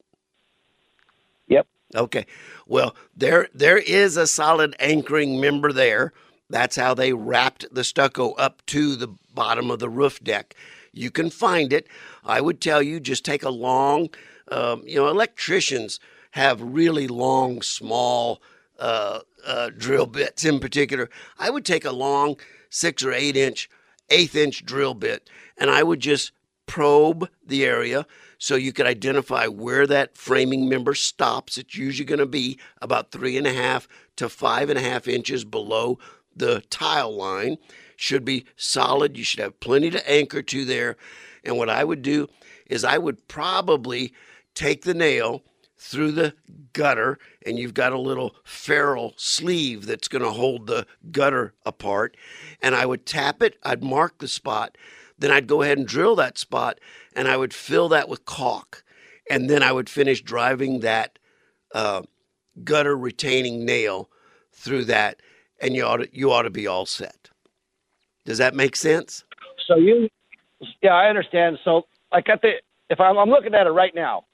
Yep. 1.48 1.66
Okay. 1.94 2.26
Well, 2.66 2.94
there 3.14 3.48
there 3.52 3.76
is 3.76 4.16
a 4.16 4.26
solid 4.26 4.74
anchoring 4.78 5.40
member 5.40 5.72
there. 5.72 6.12
That's 6.48 6.76
how 6.76 6.94
they 6.94 7.12
wrapped 7.12 7.66
the 7.72 7.84
stucco 7.84 8.32
up 8.32 8.64
to 8.66 8.96
the 8.96 9.08
bottom 9.34 9.70
of 9.70 9.78
the 9.78 9.90
roof 9.90 10.22
deck. 10.22 10.54
You 10.92 11.10
can 11.10 11.30
find 11.30 11.72
it. 11.72 11.86
I 12.24 12.40
would 12.40 12.60
tell 12.60 12.82
you 12.82 13.00
just 13.00 13.24
take 13.24 13.42
a 13.42 13.50
long, 13.50 14.10
um, 14.50 14.82
you 14.86 14.96
know, 14.96 15.08
electricians 15.08 15.98
have 16.32 16.60
really 16.60 17.06
long, 17.08 17.62
small 17.62 18.42
uh, 18.78 19.20
uh, 19.46 19.70
drill 19.76 20.06
bits 20.06 20.44
in 20.44 20.60
particular. 20.60 21.08
I 21.38 21.50
would 21.50 21.64
take 21.64 21.84
a 21.84 21.92
long 21.92 22.36
six 22.70 23.04
or 23.04 23.12
eight 23.12 23.36
inch, 23.36 23.70
eighth 24.10 24.34
inch 24.34 24.64
drill 24.64 24.94
bit, 24.94 25.28
and 25.56 25.70
I 25.70 25.82
would 25.82 26.00
just 26.00 26.32
probe 26.66 27.28
the 27.46 27.64
area 27.64 28.06
so 28.38 28.56
you 28.56 28.72
could 28.72 28.86
identify 28.86 29.46
where 29.46 29.86
that 29.86 30.16
framing 30.16 30.68
member 30.68 30.94
stops. 30.94 31.58
It's 31.58 31.76
usually 31.76 32.06
going 32.06 32.18
to 32.18 32.26
be 32.26 32.58
about 32.80 33.12
three 33.12 33.36
and 33.36 33.46
a 33.46 33.52
half 33.52 33.86
to 34.16 34.28
five 34.28 34.70
and 34.70 34.78
a 34.78 34.82
half 34.82 35.06
inches 35.06 35.44
below 35.44 35.98
the 36.34 36.62
tile 36.70 37.14
line. 37.14 37.58
Should 37.96 38.24
be 38.24 38.46
solid. 38.56 39.16
You 39.16 39.22
should 39.22 39.40
have 39.40 39.60
plenty 39.60 39.90
to 39.90 40.10
anchor 40.10 40.42
to 40.42 40.64
there. 40.64 40.96
And 41.44 41.58
what 41.58 41.68
I 41.68 41.84
would 41.84 42.02
do 42.02 42.28
is 42.66 42.84
I 42.84 42.98
would 42.98 43.28
probably 43.28 44.12
take 44.54 44.82
the 44.82 44.94
nail 44.94 45.44
through 45.82 46.12
the 46.12 46.32
gutter, 46.72 47.18
and 47.44 47.58
you've 47.58 47.74
got 47.74 47.92
a 47.92 47.98
little 47.98 48.36
ferrule 48.44 49.14
sleeve 49.16 49.84
that's 49.84 50.06
going 50.06 50.22
to 50.22 50.30
hold 50.30 50.66
the 50.66 50.86
gutter 51.10 51.54
apart. 51.66 52.16
And 52.62 52.74
I 52.74 52.86
would 52.86 53.04
tap 53.04 53.42
it, 53.42 53.58
I'd 53.64 53.82
mark 53.82 54.18
the 54.18 54.28
spot, 54.28 54.78
then 55.18 55.32
I'd 55.32 55.48
go 55.48 55.62
ahead 55.62 55.78
and 55.78 55.86
drill 55.86 56.14
that 56.16 56.38
spot, 56.38 56.78
and 57.14 57.26
I 57.26 57.36
would 57.36 57.52
fill 57.52 57.88
that 57.88 58.08
with 58.08 58.24
caulk. 58.24 58.84
And 59.28 59.50
then 59.50 59.62
I 59.62 59.72
would 59.72 59.90
finish 59.90 60.22
driving 60.22 60.80
that 60.80 61.18
uh, 61.74 62.02
gutter 62.62 62.96
retaining 62.96 63.64
nail 63.64 64.08
through 64.52 64.84
that, 64.84 65.20
and 65.60 65.74
you 65.74 65.84
ought 65.84 65.98
to, 65.98 66.08
you 66.12 66.30
ought 66.30 66.42
to 66.42 66.50
be 66.50 66.66
all 66.66 66.86
set. 66.86 67.28
Does 68.24 68.38
that 68.38 68.54
make 68.54 68.76
sense? 68.76 69.24
So 69.66 69.76
you, 69.76 70.08
yeah, 70.80 70.94
I 70.94 71.08
understand. 71.08 71.58
So 71.64 71.82
like 72.12 72.28
at 72.28 72.40
the, 72.40 72.52
if 72.88 73.00
I'm, 73.00 73.18
I'm 73.18 73.30
looking 73.30 73.54
at 73.54 73.66
it 73.66 73.70
right 73.70 73.94
now, 73.94 74.26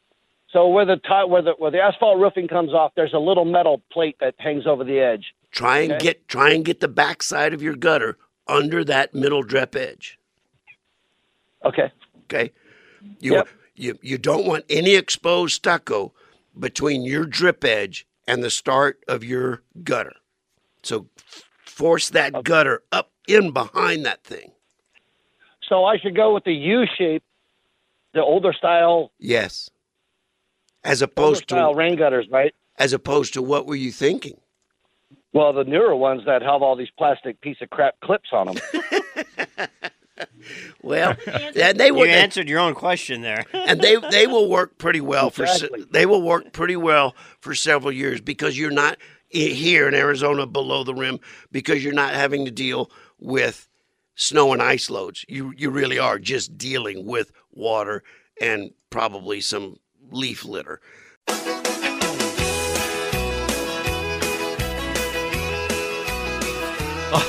so 0.53 0.69
where 0.69 0.85
the 0.87 0.99
where 1.27 1.43
the 1.43 1.53
where 1.59 1.71
the 1.71 1.81
asphalt 1.81 2.19
roofing 2.19 2.49
comes 2.49 2.73
off, 2.73 2.93
there's 2.97 3.13
a 3.15 3.19
little 3.19 3.45
metal 3.45 3.83
plate 3.93 4.17
that 4.21 4.35
hangs 4.39 4.67
over 4.67 4.85
the 4.85 4.99
edge. 4.99 5.35
Try 5.51 5.79
and 5.81 5.93
Okay. 5.93 6.05
get 6.05 6.29
try 6.29 6.51
and 6.51 6.65
get 6.65 6.81
the 6.81 6.89
backside 6.89 7.53
of 7.55 7.63
your 7.63 7.75
gutter 7.77 8.19
under 8.47 8.85
that 8.85 9.15
middle 9.15 9.43
drip 9.43 9.75
edge. 9.77 10.19
Okay. 11.65 11.91
Okay. 12.25 12.53
You 13.21 13.35
Yep. 13.35 13.49
you 13.77 13.99
you 14.03 14.19
don't 14.19 14.47
want 14.47 14.65
any 14.71 14.95
exposed 14.95 15.55
stucco 15.55 16.13
between 16.59 17.03
your 17.03 17.25
drip 17.25 17.65
edge 17.65 18.07
and 18.27 18.43
the 18.43 18.51
start 18.51 19.03
of 19.09 19.25
your 19.25 19.63
gutter. 19.83 20.15
So 20.83 21.09
force 21.65 22.09
that 22.11 22.45
gutter 22.45 22.83
up 22.93 23.13
in 23.27 23.53
behind 23.53 24.05
that 24.07 24.25
thing. 24.25 24.53
So 25.69 25.85
I 25.85 25.99
should 25.99 26.17
go 26.17 26.33
with 26.35 26.45
the 26.45 26.55
U 26.55 26.85
shape, 26.97 27.23
the 28.15 28.23
older 28.23 28.53
style, 28.53 29.13
Yes. 29.19 29.71
As 30.85 31.03
older 31.03 31.11
opposed 31.13 31.43
style 31.45 31.73
to 31.73 31.79
rain 31.79 31.97
gutters, 31.97 32.27
right? 32.31 32.55
as 32.79 32.93
opposed 32.93 33.35
to 33.35 33.43
what 33.43 33.67
were 33.67 33.75
you 33.77 33.91
thinking? 33.91 34.39
Well, 35.33 35.53
the 35.53 35.65
newer 35.65 35.97
ones 35.97 36.23
that 36.27 36.43
have 36.43 36.63
all 36.63 36.77
these 36.77 36.91
plastic 36.97 37.41
piece 37.41 37.57
of 37.61 37.71
crap 37.71 37.99
clips 38.01 38.29
on 38.33 38.47
them. 38.47 38.57
Well, 40.83 41.17
and 41.27 41.79
they 41.79 41.89
You 41.89 41.95
will 41.95 42.05
they- 42.05 42.11
answered 42.13 42.49
your 42.49 42.61
own 42.61 42.75
question 42.75 43.23
there. 43.23 43.45
and 43.53 43.81
they 43.81 43.97
they 44.11 44.27
will 44.27 44.49
work 44.49 44.79
pretty 44.79 45.01
well 45.01 45.31
for 45.31 45.47
they 45.93 46.07
will 46.07 46.23
work 46.23 46.53
pretty 46.53 46.77
well 46.77 47.15
for 47.41 47.55
several 47.55 47.93
years 47.93 48.21
because 48.21 48.59
you're 48.59 48.71
not 48.71 48.97
here 49.29 49.87
in 49.87 49.95
Arizona 49.95 50.47
below 50.47 50.85
the 50.85 50.95
rim 50.95 51.21
because 51.53 51.85
you're 51.85 51.93
not 51.93 52.15
having 52.15 52.45
to 52.47 52.51
deal 52.51 52.91
with 53.19 53.69
snow 54.15 54.53
and 54.53 54.63
ice 54.63 54.89
loads. 54.91 55.25
You 55.29 55.53
you 55.57 55.71
really 55.71 55.99
are 55.99 56.19
just 56.19 56.57
dealing 56.57 57.05
with 57.07 57.31
water 57.53 58.03
and 58.41 58.73
probably 58.91 59.41
some 59.41 59.77
leaf 60.11 60.45
litter. 60.45 60.81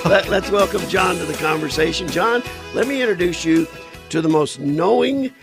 Let, 0.06 0.28
let's 0.28 0.52
welcome 0.52 0.82
John 0.90 1.16
to 1.16 1.26
the 1.26 1.34
conversation. 1.36 2.10
John, 2.10 2.44
let 2.74 2.86
me 2.86 3.02
introduce 3.02 3.46
you 3.46 3.66
to 4.10 4.22
the 4.22 4.28
most 4.28 4.60
knowing 4.60 5.34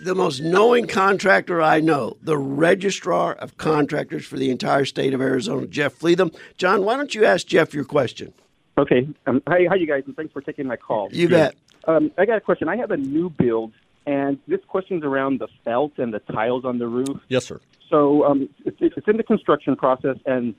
the 0.00 0.14
most 0.14 0.40
knowing 0.40 0.88
contractor 0.88 1.62
I 1.62 1.80
know, 1.80 2.16
the 2.22 2.36
registrar 2.36 3.34
of 3.34 3.56
contractors 3.58 4.26
for 4.26 4.36
the 4.36 4.50
entire 4.50 4.84
state 4.84 5.14
of 5.14 5.20
Arizona, 5.20 5.68
Jeff 5.68 5.96
Fleetham. 5.98 6.34
John, 6.56 6.84
why 6.84 6.96
don't 6.96 7.14
you 7.14 7.24
ask 7.24 7.46
Jeff 7.46 7.72
your 7.72 7.84
question? 7.84 8.32
Okay. 8.78 9.08
Um, 9.26 9.40
hi, 9.46 9.66
hi, 9.68 9.76
you 9.76 9.86
guys, 9.86 10.02
and 10.06 10.16
thanks 10.16 10.32
for 10.32 10.42
taking 10.42 10.66
my 10.66 10.76
call. 10.76 11.08
You 11.12 11.28
bet. 11.28 11.54
Um, 11.86 12.10
I 12.18 12.26
got 12.26 12.38
a 12.38 12.40
question. 12.40 12.68
I 12.68 12.76
have 12.76 12.90
a 12.90 12.96
new 12.96 13.30
build, 13.30 13.72
and 14.06 14.38
this 14.46 14.60
question's 14.68 15.04
around 15.04 15.40
the 15.40 15.48
felt 15.64 15.98
and 15.98 16.14
the 16.14 16.20
tiles 16.20 16.64
on 16.64 16.78
the 16.78 16.86
roof. 16.86 17.20
Yes, 17.28 17.44
sir. 17.44 17.60
So 17.90 18.24
um, 18.24 18.48
it's, 18.64 18.76
it's 18.80 19.08
in 19.08 19.16
the 19.16 19.22
construction 19.22 19.76
process, 19.76 20.16
and 20.26 20.54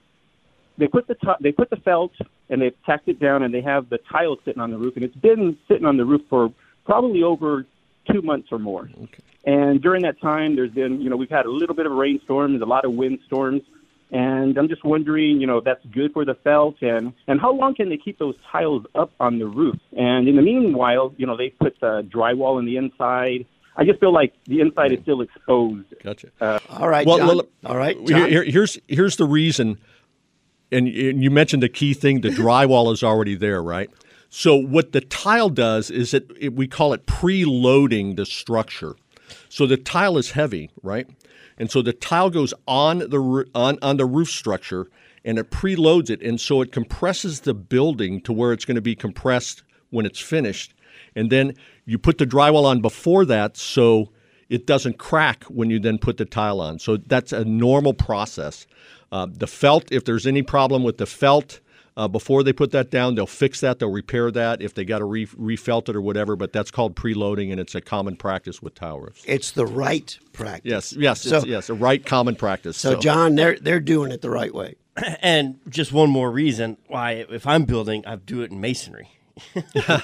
they 0.78 0.88
put 0.88 1.08
the 1.08 1.16
ti- 1.16 1.40
they 1.42 1.52
put 1.52 1.70
the 1.70 1.78
felt 1.78 2.12
and 2.50 2.62
they've 2.62 2.76
tacked 2.86 3.08
it 3.08 3.20
down, 3.20 3.44
and 3.44 3.54
they 3.54 3.62
have 3.62 3.90
the 3.90 4.00
tiles 4.10 4.40
sitting 4.46 4.62
on 4.62 4.72
the 4.72 4.78
roof, 4.78 4.96
and 4.96 5.04
it's 5.04 5.16
been 5.16 5.58
sitting 5.68 5.86
on 5.86 5.98
the 5.98 6.06
roof 6.06 6.22
for 6.30 6.54
probably 6.86 7.24
over 7.24 7.66
two 8.12 8.22
months 8.22 8.50
or 8.52 8.60
more. 8.60 8.90
Okay. 9.04 9.24
And 9.46 9.82
during 9.82 10.04
that 10.04 10.20
time, 10.22 10.56
there's 10.56 10.72
been 10.72 11.02
you 11.02 11.10
know 11.10 11.16
we've 11.16 11.30
had 11.30 11.46
a 11.46 11.52
little 11.52 11.76
bit 11.76 11.86
of 11.86 11.92
a 11.92 11.96
rainstorm, 11.96 12.52
there's 12.52 12.62
a 12.62 12.66
lot 12.66 12.86
of 12.86 12.94
windstorms, 12.94 13.62
and 14.12 14.58
I'm 14.58 14.68
just 14.68 14.84
wondering 14.84 15.40
you 15.42 15.48
know 15.48 15.58
if 15.58 15.64
that's 15.66 15.84
good 15.88 16.14
for 16.14 16.24
the 16.26 16.36
felt, 16.36 16.76
and 16.82 17.14
and 17.28 17.40
how 17.42 17.54
long 17.54 17.76
can 17.76 17.90
they 17.90 17.98
keep 17.98 18.20
those 18.20 18.36
tiles 18.52 18.86
up 18.96 19.12
on 19.20 19.40
the 19.40 19.46
roof? 19.48 19.78
And 19.98 20.28
in 20.28 20.36
the 20.36 20.42
meanwhile, 20.42 21.14
you 21.18 21.26
know 21.28 21.36
they 21.38 21.50
put 21.50 21.80
the 21.80 22.04
drywall 22.14 22.58
on 22.58 22.66
the 22.66 22.78
inside. 22.78 23.46
I 23.80 23.86
just 23.86 24.00
feel 24.00 24.12
like 24.14 24.34
the 24.46 24.60
inside 24.62 24.92
is 24.92 25.00
still 25.04 25.22
exposed. 25.22 25.94
Gotcha. 26.04 26.30
Uh, 26.42 26.58
All 26.72 26.90
right, 26.90 27.06
Well, 27.06 27.18
John. 27.20 27.28
well, 27.28 27.48
All 27.66 27.78
right, 27.78 27.96
Here- 27.96 28.08
John. 28.08 28.30
here- 28.30 28.44
here's 28.44 28.80
here's 28.88 29.18
the 29.18 29.26
reason, 29.26 29.78
and, 30.72 30.88
and 30.88 31.24
you 31.24 31.30
mentioned 31.30 31.62
the 31.62 31.70
key 31.70 31.94
thing: 31.94 32.22
the 32.22 32.30
drywall 32.44 32.92
is 32.92 33.04
already 33.04 33.36
there, 33.36 33.62
right? 33.62 33.90
So 34.30 34.56
what 34.56 34.92
the 34.92 35.02
tile 35.02 35.50
does 35.50 35.90
is 35.90 36.14
it, 36.14 36.30
it 36.40 36.54
we 36.54 36.68
call 36.68 36.92
it 36.94 37.06
preloading 37.06 38.16
the 38.16 38.26
structure. 38.26 38.96
So 39.50 39.66
the 39.66 39.78
tile 39.78 40.18
is 40.18 40.32
heavy, 40.32 40.70
right? 40.84 41.08
And 41.58 41.72
so 41.72 41.82
the 41.82 41.94
tile 41.94 42.30
goes 42.30 42.54
on 42.68 43.00
the 43.00 43.46
on 43.56 43.80
on 43.82 43.98
the 43.98 44.06
roof 44.06 44.30
structure, 44.30 44.88
and 45.26 45.40
it 45.40 45.50
preloads 45.50 46.10
it, 46.10 46.22
and 46.22 46.40
so 46.40 46.62
it 46.62 46.72
compresses 46.72 47.42
the 47.42 47.54
building 47.54 48.22
to 48.22 48.34
where 48.34 48.54
it's 48.54 48.66
going 48.66 48.76
to 48.76 48.82
be 48.82 48.96
compressed 48.96 49.64
when 49.90 50.06
it's 50.06 50.20
finished, 50.20 50.74
and 51.16 51.32
then 51.32 51.54
you 51.86 51.98
put 51.98 52.18
the 52.18 52.26
drywall 52.26 52.66
on 52.66 52.82
before 52.82 53.26
that, 53.26 53.58
so 53.58 54.12
it 54.50 54.66
doesn't 54.68 54.98
crack 54.98 55.44
when 55.46 55.70
you 55.70 55.80
then 55.80 55.98
put 55.98 56.18
the 56.18 56.26
tile 56.26 56.62
on. 56.62 56.80
So 56.80 56.98
that's 56.98 57.34
a 57.34 57.44
normal 57.44 57.94
process. 57.94 58.68
Uh, 59.12 59.28
the 59.30 59.48
felt, 59.48 59.92
if 59.92 60.06
there's 60.06 60.28
any 60.28 60.42
problem 60.42 60.84
with 60.84 60.98
the 60.98 61.06
felt 61.06 61.60
uh, 61.98 62.08
before 62.08 62.44
they 62.44 62.54
put 62.54 62.72
that 62.72 62.90
down, 62.92 63.16
they'll 63.16 63.26
fix 63.26 63.60
that. 63.60 63.80
They'll 63.80 63.92
repair 63.92 64.32
that 64.32 64.62
if 64.62 64.74
they 64.74 64.86
got 64.86 65.00
to 65.00 65.06
re- 65.06 65.28
refelt 65.36 65.90
it 65.90 65.96
or 65.96 66.02
whatever. 66.02 66.36
But 66.38 66.54
that's 66.54 66.72
called 66.72 66.96
preloading, 66.96 67.52
and 67.52 67.60
it's 67.60 67.76
a 67.76 67.82
common 67.82 68.16
practice 68.16 68.62
with 68.62 68.76
tile 68.76 69.00
roofs. 69.00 69.24
it's 69.28 69.52
the 69.52 69.66
right 69.66 70.18
practice. 70.32 70.70
Yes, 70.72 70.94
yes, 70.94 71.22
So- 71.22 71.38
it's, 71.38 71.46
yes, 71.48 71.70
a 71.70 71.74
right 71.74 72.06
common 72.06 72.36
practice. 72.36 72.78
So, 72.78 72.96
John, 72.98 73.36
they're 73.36 73.58
they're 73.60 73.80
doing 73.82 74.12
it 74.12 74.22
the 74.22 74.30
right 74.30 74.54
way. 74.54 74.76
and 75.22 75.60
just 75.70 75.92
one 75.92 76.10
more 76.10 76.32
reason 76.32 76.78
why, 76.88 77.26
if 77.30 77.46
I'm 77.46 77.66
building, 77.66 78.06
I 78.08 78.16
do 78.16 78.42
it 78.44 78.52
in 78.52 78.62
masonry. 78.62 79.10
yeah, 79.74 80.02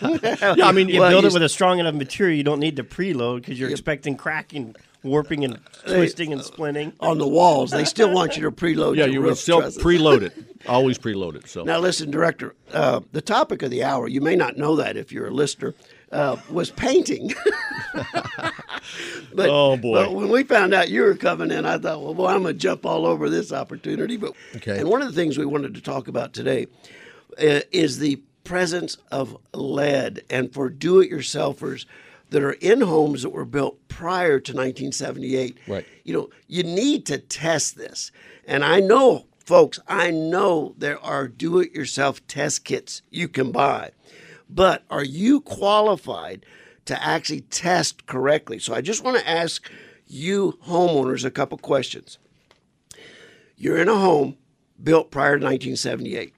I 0.64 0.72
mean, 0.72 0.90
You 0.90 1.00
Well, 1.00 1.10
build 1.10 1.24
you 1.24 1.30
it 1.30 1.34
with 1.34 1.42
a 1.44 1.50
strong 1.50 1.80
enough 1.80 1.96
material, 1.96 2.36
you 2.38 2.44
don't 2.44 2.60
need 2.60 2.76
to 2.76 2.84
preload 2.84 3.38
because 3.42 3.60
you're 3.60 3.70
expecting 3.72 4.16
cracking, 4.16 4.76
warping, 5.02 5.44
and 5.44 5.60
twisting 5.88 6.32
and 6.34 6.42
splinting. 6.42 6.94
On 7.00 7.18
the 7.18 7.28
walls, 7.28 7.72
they 7.72 7.86
still 7.86 8.14
want 8.14 8.38
you 8.38 8.44
to 8.44 8.52
preload. 8.52 8.96
yeah, 8.96 9.06
your 9.06 9.14
you 9.14 9.22
would 9.22 9.30
roof 9.30 9.40
still 9.40 9.62
trusses. 9.62 9.84
preload 9.84 10.22
it, 10.22 10.53
always 10.67 10.97
preloaded. 10.97 11.47
So 11.47 11.63
Now, 11.63 11.80
listen, 11.80 12.12
Director, 12.12 12.56
uh, 12.71 13.02
the 13.12 13.21
topic 13.21 13.62
of 13.62 13.71
the 13.71 13.84
hour, 13.84 14.08
you 14.08 14.21
may 14.21 14.36
not 14.36 14.58
know 14.58 14.76
that 14.78 14.97
if 14.97 15.12
you're 15.12 15.28
a 15.28 15.32
listener, 15.32 15.73
uh, 16.12 16.38
was 16.49 16.69
painting. 16.69 17.34
but, 19.34 19.49
Oh, 19.49 19.78
boy. 19.78 20.05
But 20.05 20.14
when 20.14 20.30
we 20.30 20.43
found 20.43 20.74
out 20.74 20.89
you 20.89 21.01
were 21.01 21.16
coming 21.16 21.51
in, 21.51 21.66
I 21.66 21.78
thought, 21.78 22.01
well, 22.01 22.14
boy, 22.14 22.28
I'm 22.28 22.43
going 22.43 22.55
to 22.55 22.59
jump 22.59 22.86
all 22.86 23.05
over 23.05 23.30
this 23.30 23.51
opportunity. 23.51 24.18
But 24.18 24.34
Okay. 24.55 24.80
And 24.80 24.89
one 24.89 25.01
of 25.01 25.07
the 25.07 25.14
things 25.14 25.38
we 25.38 25.45
wanted 25.45 25.74
to 25.76 25.82
talk 25.82 26.07
about 26.07 26.34
today 26.34 26.68
uh, 27.41 27.61
is 27.72 27.99
the 27.99 28.22
presence 28.43 28.97
of 29.11 29.38
lead. 29.53 30.22
And 30.30 30.53
for 30.53 30.70
do 30.70 30.99
it 30.99 31.09
yourselfers, 31.09 31.86
that 32.34 32.43
are 32.43 32.53
in 32.53 32.82
homes 32.82 33.22
that 33.22 33.30
were 33.30 33.45
built 33.45 33.88
prior 33.88 34.39
to 34.39 34.51
1978. 34.51 35.55
Right. 35.68 35.86
You 36.03 36.14
know, 36.14 36.30
you 36.47 36.64
need 36.64 37.05
to 37.05 37.20
test 37.20 37.78
this. 37.78 38.11
And 38.45 38.66
I 38.66 38.80
know, 38.80 39.28
folks, 39.44 39.80
I 39.88 40.12
know 40.12 40.76
there 40.78 41.00
are 41.00 41.28
do 41.28 41.60
it 41.60 41.72
yourself 41.74 42.26
test 42.28 42.66
kits 42.66 43.02
you 43.10 43.28
can 43.28 43.52
buy. 43.52 43.91
But 44.50 44.84
are 44.89 45.04
you 45.04 45.41
qualified 45.41 46.46
to 46.86 47.02
actually 47.04 47.41
test 47.41 48.06
correctly? 48.06 48.60
So 48.60 48.74
I 48.74 48.82
just 48.82 49.04
want 49.04 49.18
to 49.18 49.30
ask 49.30 49.70
you 50.06 50.60
homeowners 50.66 51.26
a 51.26 51.32
couple 51.32 51.58
questions. 51.58 52.20
You're 53.56 53.78
in 53.78 53.89
a 53.89 53.96
home 53.96 54.38
built 54.82 55.12
prior 55.12 55.39
to 55.39 55.46
1978. 55.46 56.34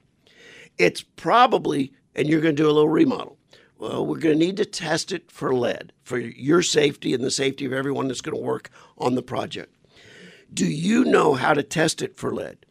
It's 0.78 1.02
probably, 1.02 1.92
and 2.14 2.28
you're 2.28 2.40
going 2.40 2.56
to 2.56 2.62
do 2.62 2.68
a 2.68 2.72
little 2.72 2.88
remodel. 2.88 3.36
Well, 3.78 4.06
we're 4.06 4.18
going 4.18 4.38
to 4.38 4.44
need 4.44 4.56
to 4.56 4.64
test 4.64 5.12
it 5.12 5.30
for 5.30 5.54
lead 5.54 5.92
for 6.02 6.18
your 6.18 6.62
safety 6.62 7.12
and 7.12 7.22
the 7.22 7.30
safety 7.30 7.66
of 7.66 7.72
everyone 7.72 8.08
that's 8.08 8.22
going 8.22 8.36
to 8.36 8.42
work 8.42 8.70
on 8.96 9.14
the 9.14 9.22
project. 9.22 9.74
Do 10.52 10.66
you 10.66 11.04
know 11.04 11.34
how 11.34 11.52
to 11.52 11.62
test 11.62 12.00
it 12.00 12.16
for 12.16 12.32
lead? 12.32 12.65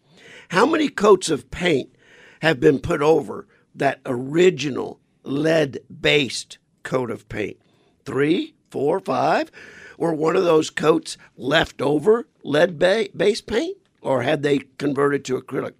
How 0.56 0.66
many 0.66 0.88
coats 0.88 1.30
of 1.30 1.52
paint 1.52 1.94
have 2.42 2.62
been 2.62 2.80
put 2.80 3.02
over 3.02 3.46
that 3.76 4.00
original 4.06 5.02
lead 5.24 5.82
based 6.00 6.60
coat 6.82 7.12
of 7.12 7.28
paint? 7.28 7.58
Three, 8.06 8.56
four, 8.72 9.02
five? 9.02 9.52
Were 9.98 10.14
one 10.14 10.38
of 10.38 10.46
those 10.46 10.70
coats 10.70 11.18
left 11.36 11.82
over 11.82 12.30
lead 12.42 12.80
based 12.80 13.48
paint 13.48 13.76
or 14.00 14.22
had 14.22 14.44
they 14.44 14.60
converted 14.78 15.26
to 15.26 15.42
acrylic? 15.42 15.74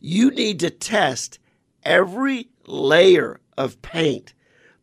You 0.00 0.30
need 0.30 0.58
to 0.60 0.70
test 0.70 1.38
every 1.82 2.48
layer 2.66 3.40
of 3.58 3.82
paint 3.82 4.32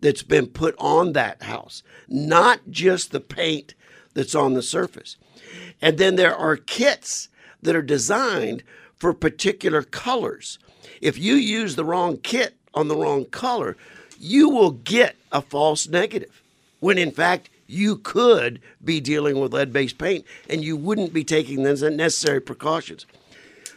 that's 0.01 0.21
been 0.21 0.45
put 0.45 0.75
on 0.77 1.13
that 1.13 1.41
house, 1.41 1.81
not 2.07 2.59
just 2.69 3.11
the 3.11 3.21
paint 3.21 3.73
that's 4.13 4.35
on 4.35 4.53
the 4.53 4.61
surface. 4.61 5.17
And 5.81 5.97
then 5.97 6.15
there 6.15 6.35
are 6.35 6.55
kits 6.55 7.29
that 7.63 7.75
are 7.75 7.81
designed 7.81 8.63
for 8.97 9.13
particular 9.13 9.83
colors. 9.83 10.59
If 11.01 11.17
you 11.17 11.35
use 11.35 11.75
the 11.75 11.85
wrong 11.85 12.17
kit 12.17 12.55
on 12.73 12.87
the 12.87 12.95
wrong 12.95 13.25
color, 13.25 13.75
you 14.19 14.49
will 14.49 14.71
get 14.71 15.15
a 15.31 15.41
false 15.41 15.87
negative 15.87 16.41
when 16.79 16.97
in 16.97 17.11
fact 17.11 17.49
you 17.67 17.97
could 17.97 18.61
be 18.83 18.99
dealing 18.99 19.39
with 19.39 19.53
lead 19.53 19.73
based 19.73 19.97
paint 19.97 20.25
and 20.49 20.63
you 20.63 20.77
wouldn't 20.77 21.13
be 21.13 21.23
taking 21.23 21.63
the 21.63 21.89
necessary 21.89 22.39
precautions. 22.39 23.05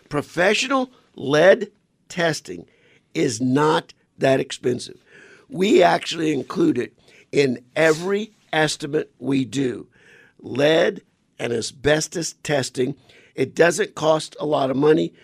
Professional 0.09 0.91
lead 1.17 1.71
testing 2.09 2.67
is 3.15 3.41
not 3.41 3.93
that 4.19 4.41
expensive. 4.41 5.03
We 5.49 5.83
actually 5.83 6.33
include 6.33 6.79
it 6.79 6.93
in 7.33 7.65
every 7.75 8.33
estimate 8.53 9.11
we 9.19 9.45
do. 9.45 9.87
Lead 10.41 11.03
and 11.39 11.53
asbestos 11.53 12.35
testing. 12.43 12.95
It 13.39 13.55
doesn't 13.55 13.95
cost 13.95 14.35
a 14.41 14.47
lot 14.47 14.69
of 14.69 14.77
money 14.77 15.15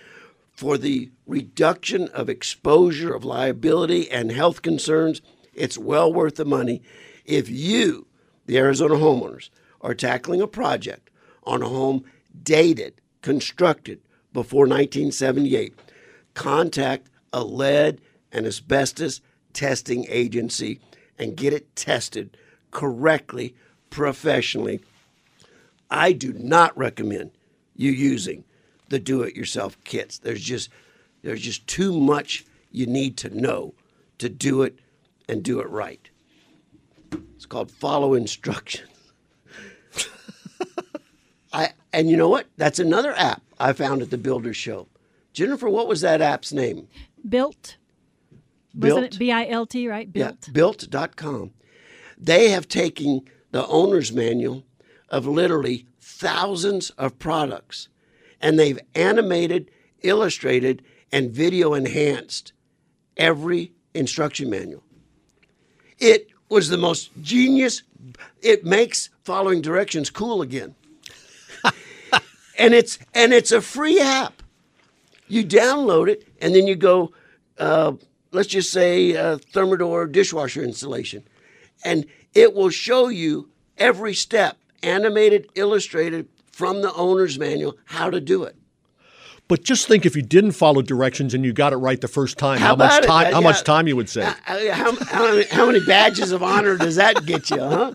for 0.53 0.79
the 0.79 1.11
reduction 1.27 2.07
of 2.11 2.29
exposure 2.29 3.13
of 3.13 3.25
liability 3.25 4.09
and 4.09 4.31
health 4.31 4.63
concerns. 4.63 5.21
It's 5.53 5.77
well 5.77 6.13
worth 6.13 6.37
the 6.37 6.45
money. 6.45 6.81
If 7.25 7.49
you, 7.49 8.07
the 8.47 8.57
Arizona 8.57 8.95
homeowners, 8.95 9.51
are 9.81 9.95
tackling 9.95 10.41
a 10.41 10.47
project 10.47 11.11
on 11.43 11.61
a 11.61 11.69
home 11.69 12.05
dated, 12.41 13.01
constructed 13.21 14.01
before 14.33 14.69
1978, 14.69 15.75
contact 16.35 17.11
a 17.33 17.43
lead 17.43 18.01
and 18.31 18.47
asbestos 18.47 19.23
testing 19.53 20.07
agency 20.09 20.79
and 21.19 21.37
get 21.37 21.53
it 21.53 21.75
tested 21.75 22.37
correctly, 22.71 23.57
professionally. 23.91 24.79
I 25.91 26.13
do 26.13 26.33
not 26.33 26.79
recommend 26.79 27.33
you 27.77 27.91
using 27.91 28.45
the 28.89 28.99
do-it-yourself 28.99 29.77
kits. 29.85 30.19
There's 30.19 30.43
just 30.43 30.71
there's 31.23 31.41
just 31.41 31.67
too 31.67 31.99
much 31.99 32.45
you 32.71 32.87
need 32.87 33.17
to 33.19 33.31
know 33.31 33.75
to 34.19 34.29
do 34.29 34.63
it 34.63 34.79
and 35.29 35.43
do 35.43 35.61
it 35.61 35.69
right. 35.71 36.11
It's 37.35 37.47
called 37.47 37.71
follow 37.71 38.15
instructions. 38.15 38.91
I 41.53 41.71
and 41.93 42.11
you 42.11 42.17
know 42.17 42.29
what? 42.29 42.47
That's 42.57 42.79
another 42.79 43.15
app 43.17 43.43
I 43.59 43.73
found 43.73 44.03
at 44.03 44.11
the 44.11 44.19
Builder 44.19 44.55
Show. 44.55 44.89
Jennifer, 45.33 45.69
what 45.69 45.89
was 45.89 46.01
that 46.03 46.21
app's 46.21 46.53
name? 46.53 46.89
Built. 47.29 47.77
Built. 48.79 48.97
Wasn't 48.97 49.15
it 49.15 49.19
B 49.19 49.33
I 49.33 49.47
L 49.47 49.67
T, 49.67 49.89
right? 49.89 50.13
Built. 50.13 50.37
Yeah, 50.47 50.53
built.com. 50.53 51.53
They 52.19 52.51
have 52.51 52.69
taken 52.69 53.23
the 53.51 53.67
owner's 53.67 54.13
manual 54.13 54.65
of 55.09 55.27
literally 55.27 55.87
thousands 56.25 56.89
of 56.97 57.19
products 57.19 57.89
and 58.41 58.59
they've 58.59 58.79
animated, 58.95 59.71
illustrated, 60.03 60.83
and 61.13 61.31
video 61.31 61.75
enhanced 61.75 62.55
every 63.19 63.73
instruction 63.93 64.49
manual. 64.49 64.83
It 65.99 66.29
was 66.49 66.71
the 66.71 66.79
most 66.79 67.11
genius. 67.21 67.83
It 68.41 68.65
makes 68.65 69.11
following 69.23 69.61
directions 69.61 70.09
cool 70.09 70.41
again. 70.41 70.75
and 72.59 72.73
it's 72.73 72.99
and 73.13 73.35
it's 73.35 73.53
a 73.53 73.61
free 73.61 74.01
app. 74.01 74.43
You 75.29 75.45
download 75.45 76.09
it 76.09 76.27
and 76.41 76.55
then 76.55 76.67
you 76.67 76.75
go. 76.75 77.13
Uh, 77.59 77.93
let's 78.33 78.49
just 78.49 78.73
say 78.73 79.15
uh, 79.15 79.37
Thermador 79.53 80.11
dishwasher 80.11 80.63
installation, 80.63 81.23
and 81.85 82.07
it 82.33 82.55
will 82.55 82.71
show 82.71 83.09
you 83.09 83.51
every 83.77 84.15
step, 84.15 84.57
animated, 84.85 85.49
illustrated 85.55 86.29
from 86.53 86.83
the 86.83 86.93
owner's 86.95 87.39
manual, 87.39 87.77
how 87.87 88.11
to 88.11 88.21
do 88.21 88.45
it. 88.45 88.57
But 89.47 89.63
just 89.63 89.87
think 89.87 90.07
if 90.07 90.17
you 90.17 90.23
didn't 90.23 90.53
follow 90.53 90.81
directions 90.81 91.35
and 91.35 91.45
you 91.45 91.53
got 91.53 91.73
it 91.73 91.77
right 91.77 92.01
the 92.01 92.09
first 92.09 92.39
time, 92.39 92.59
How 92.59 92.69
how, 92.69 92.77
much 92.77 93.05
time? 93.05 93.27
Uh, 93.27 93.31
how 93.31 93.41
yeah. 93.41 93.41
much 93.41 93.63
time 93.63 93.87
you 93.87 93.97
would 93.97 94.09
save? 94.09 94.29
Uh, 94.47 94.73
How, 94.73 94.95
how, 95.05 95.29
many, 95.29 95.45
how 95.45 95.67
many 95.67 95.81
badges 95.85 96.33
of 96.33 96.43
honor 96.43 96.79
does 96.79 96.97
that 96.97 97.27
get 97.27 97.51
you, 97.51 97.59
huh? 97.59 97.95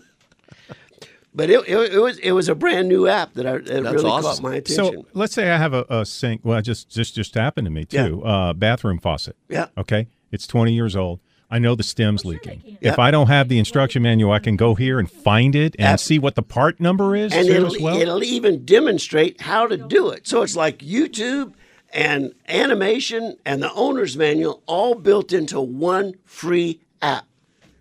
But 1.34 1.50
it, 1.50 1.68
it, 1.68 1.92
it 1.94 1.98
was 1.98 2.18
it 2.18 2.32
was 2.32 2.48
a 2.48 2.54
brand 2.56 2.88
new 2.88 3.06
app 3.06 3.34
that, 3.34 3.46
I, 3.46 3.58
that 3.58 3.82
really 3.84 4.02
caught 4.02 4.42
my 4.42 4.56
attention. 4.56 4.92
So 4.94 5.06
let's 5.12 5.32
say 5.32 5.50
I 5.50 5.58
have 5.58 5.72
a, 5.72 5.84
a 5.88 6.04
sink. 6.04 6.40
Well, 6.44 6.58
it 6.58 6.62
just 6.62 6.88
just 6.88 7.14
just 7.14 7.34
happened 7.34 7.66
to 7.66 7.70
me 7.70 7.84
too. 7.84 8.24
Uh, 8.24 8.52
bathroom 8.52 8.98
faucet. 8.98 9.36
Yeah. 9.48 9.68
Okay. 9.78 10.08
It's 10.32 10.46
20 10.46 10.72
years 10.72 10.96
old. 10.96 11.20
I 11.50 11.58
know 11.58 11.74
the 11.74 11.82
stem's 11.82 12.24
leaking. 12.24 12.62
Yeah. 12.64 12.92
If 12.92 12.98
I 12.98 13.10
don't 13.10 13.26
have 13.26 13.48
the 13.48 13.58
instruction 13.58 14.02
manual, 14.02 14.30
I 14.32 14.38
can 14.38 14.56
go 14.56 14.74
here 14.74 14.98
and 14.98 15.10
find 15.10 15.56
it 15.56 15.74
and 15.78 15.88
Ab- 15.88 16.00
see 16.00 16.18
what 16.18 16.36
the 16.36 16.42
part 16.42 16.78
number 16.78 17.16
is 17.16 17.32
and 17.32 17.48
it'll, 17.48 17.66
as 17.74 17.80
well. 17.80 17.96
it'll 18.00 18.22
even 18.22 18.64
demonstrate 18.64 19.40
how 19.40 19.66
to 19.66 19.76
do 19.76 20.10
it. 20.10 20.28
So 20.28 20.42
it's 20.42 20.54
like 20.54 20.78
YouTube 20.78 21.54
and 21.92 22.32
animation 22.48 23.36
and 23.44 23.60
the 23.62 23.72
owner's 23.72 24.16
manual 24.16 24.62
all 24.66 24.94
built 24.94 25.32
into 25.32 25.60
one 25.60 26.14
free 26.24 26.80
app. 27.02 27.26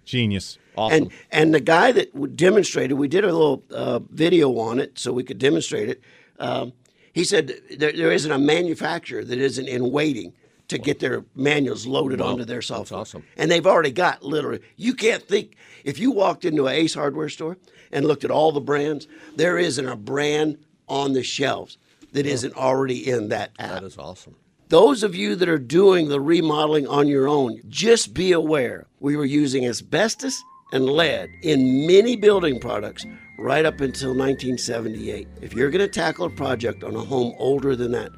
Genius. 0.03 0.57
And 0.77 1.11
and 1.29 1.53
the 1.53 1.59
guy 1.59 1.91
that 1.91 2.37
demonstrated, 2.37 2.97
we 2.97 3.09
did 3.09 3.25
a 3.25 3.31
little 3.33 3.63
uh, 3.69 3.99
video 3.99 4.57
on 4.59 4.79
it 4.79 4.97
so 4.97 5.11
we 5.11 5.23
could 5.23 5.37
demonstrate 5.37 5.89
it. 5.89 6.01
Um, 6.39 6.71
he 7.11 7.25
said 7.25 7.51
there, 7.77 7.91
there 7.91 8.11
isn't 8.11 8.31
a 8.31 8.39
manufacturer 8.39 9.25
that 9.25 9.37
isn't 9.37 9.67
in 9.67 9.91
waiting 9.91 10.33
to 10.69 10.77
get 10.77 10.99
their 10.99 11.25
manuals 11.35 11.85
loaded 11.85 12.21
onto 12.21 12.45
their 12.45 12.61
software. 12.61 12.99
That's 12.99 13.13
awesome. 13.13 13.23
And 13.37 13.51
they've 13.51 13.65
already 13.65 13.91
got 13.91 14.23
literally. 14.23 14.61
You 14.77 14.93
can't 14.93 15.23
think 15.23 15.55
if 15.83 15.99
you 15.99 16.11
walked 16.11 16.45
into 16.45 16.67
an 16.67 16.75
Ace 16.75 16.93
Hardware 16.93 17.29
store 17.29 17.57
and 17.91 18.05
looked 18.05 18.23
at 18.23 18.31
all 18.31 18.51
the 18.51 18.61
brands, 18.61 19.07
there 19.35 19.57
isn't 19.57 19.87
a 19.87 19.95
brand 19.95 20.57
on 20.87 21.13
the 21.13 21.23
shelves 21.23 21.77
that 22.13 22.25
not 22.25 22.55
already 22.55 23.09
in 23.09 23.29
that 23.29 23.51
app. 23.59 23.81
That 23.81 23.83
is 23.83 23.97
awesome. 23.97 24.35
Those 24.69 25.01
of 25.01 25.15
you 25.15 25.35
that 25.35 25.49
are 25.49 25.57
doing 25.57 26.09
the 26.09 26.21
remodeling 26.21 26.87
on 26.87 27.07
your 27.07 27.27
own, 27.27 27.59
just 27.67 28.13
be 28.13 28.31
aware 28.31 28.85
we 28.99 29.15
were 29.15 29.25
using 29.25 29.65
asbestos 29.65 30.39
and 30.71 30.85
lead 30.85 31.29
in 31.41 31.87
many 31.87 32.15
building 32.15 32.59
products 32.59 33.03
right 33.39 33.65
up 33.65 33.81
until 33.81 34.09
1978. 34.09 35.27
If 35.41 35.53
you're 35.53 35.71
going 35.71 35.79
to 35.79 35.87
tackle 35.87 36.27
a 36.27 36.29
project 36.29 36.83
on 36.83 36.95
a 36.95 36.99
home 36.99 37.33
older 37.39 37.75
than 37.75 37.91
that, 37.93 38.11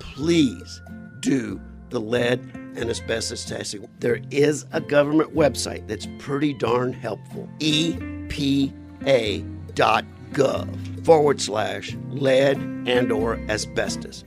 please 0.00 0.82
do 1.20 1.60
the 1.92 2.00
lead 2.00 2.40
and 2.76 2.90
asbestos 2.90 3.44
testing. 3.44 3.88
There 4.00 4.20
is 4.30 4.66
a 4.72 4.80
government 4.80 5.34
website 5.34 5.86
that's 5.86 6.08
pretty 6.18 6.54
darn 6.54 6.92
helpful 6.92 7.48
epa.gov 7.60 8.32
forward 11.04 11.40
slash 11.40 11.96
lead 12.08 12.56
and 12.86 13.12
or 13.12 13.38
asbestos. 13.48 14.24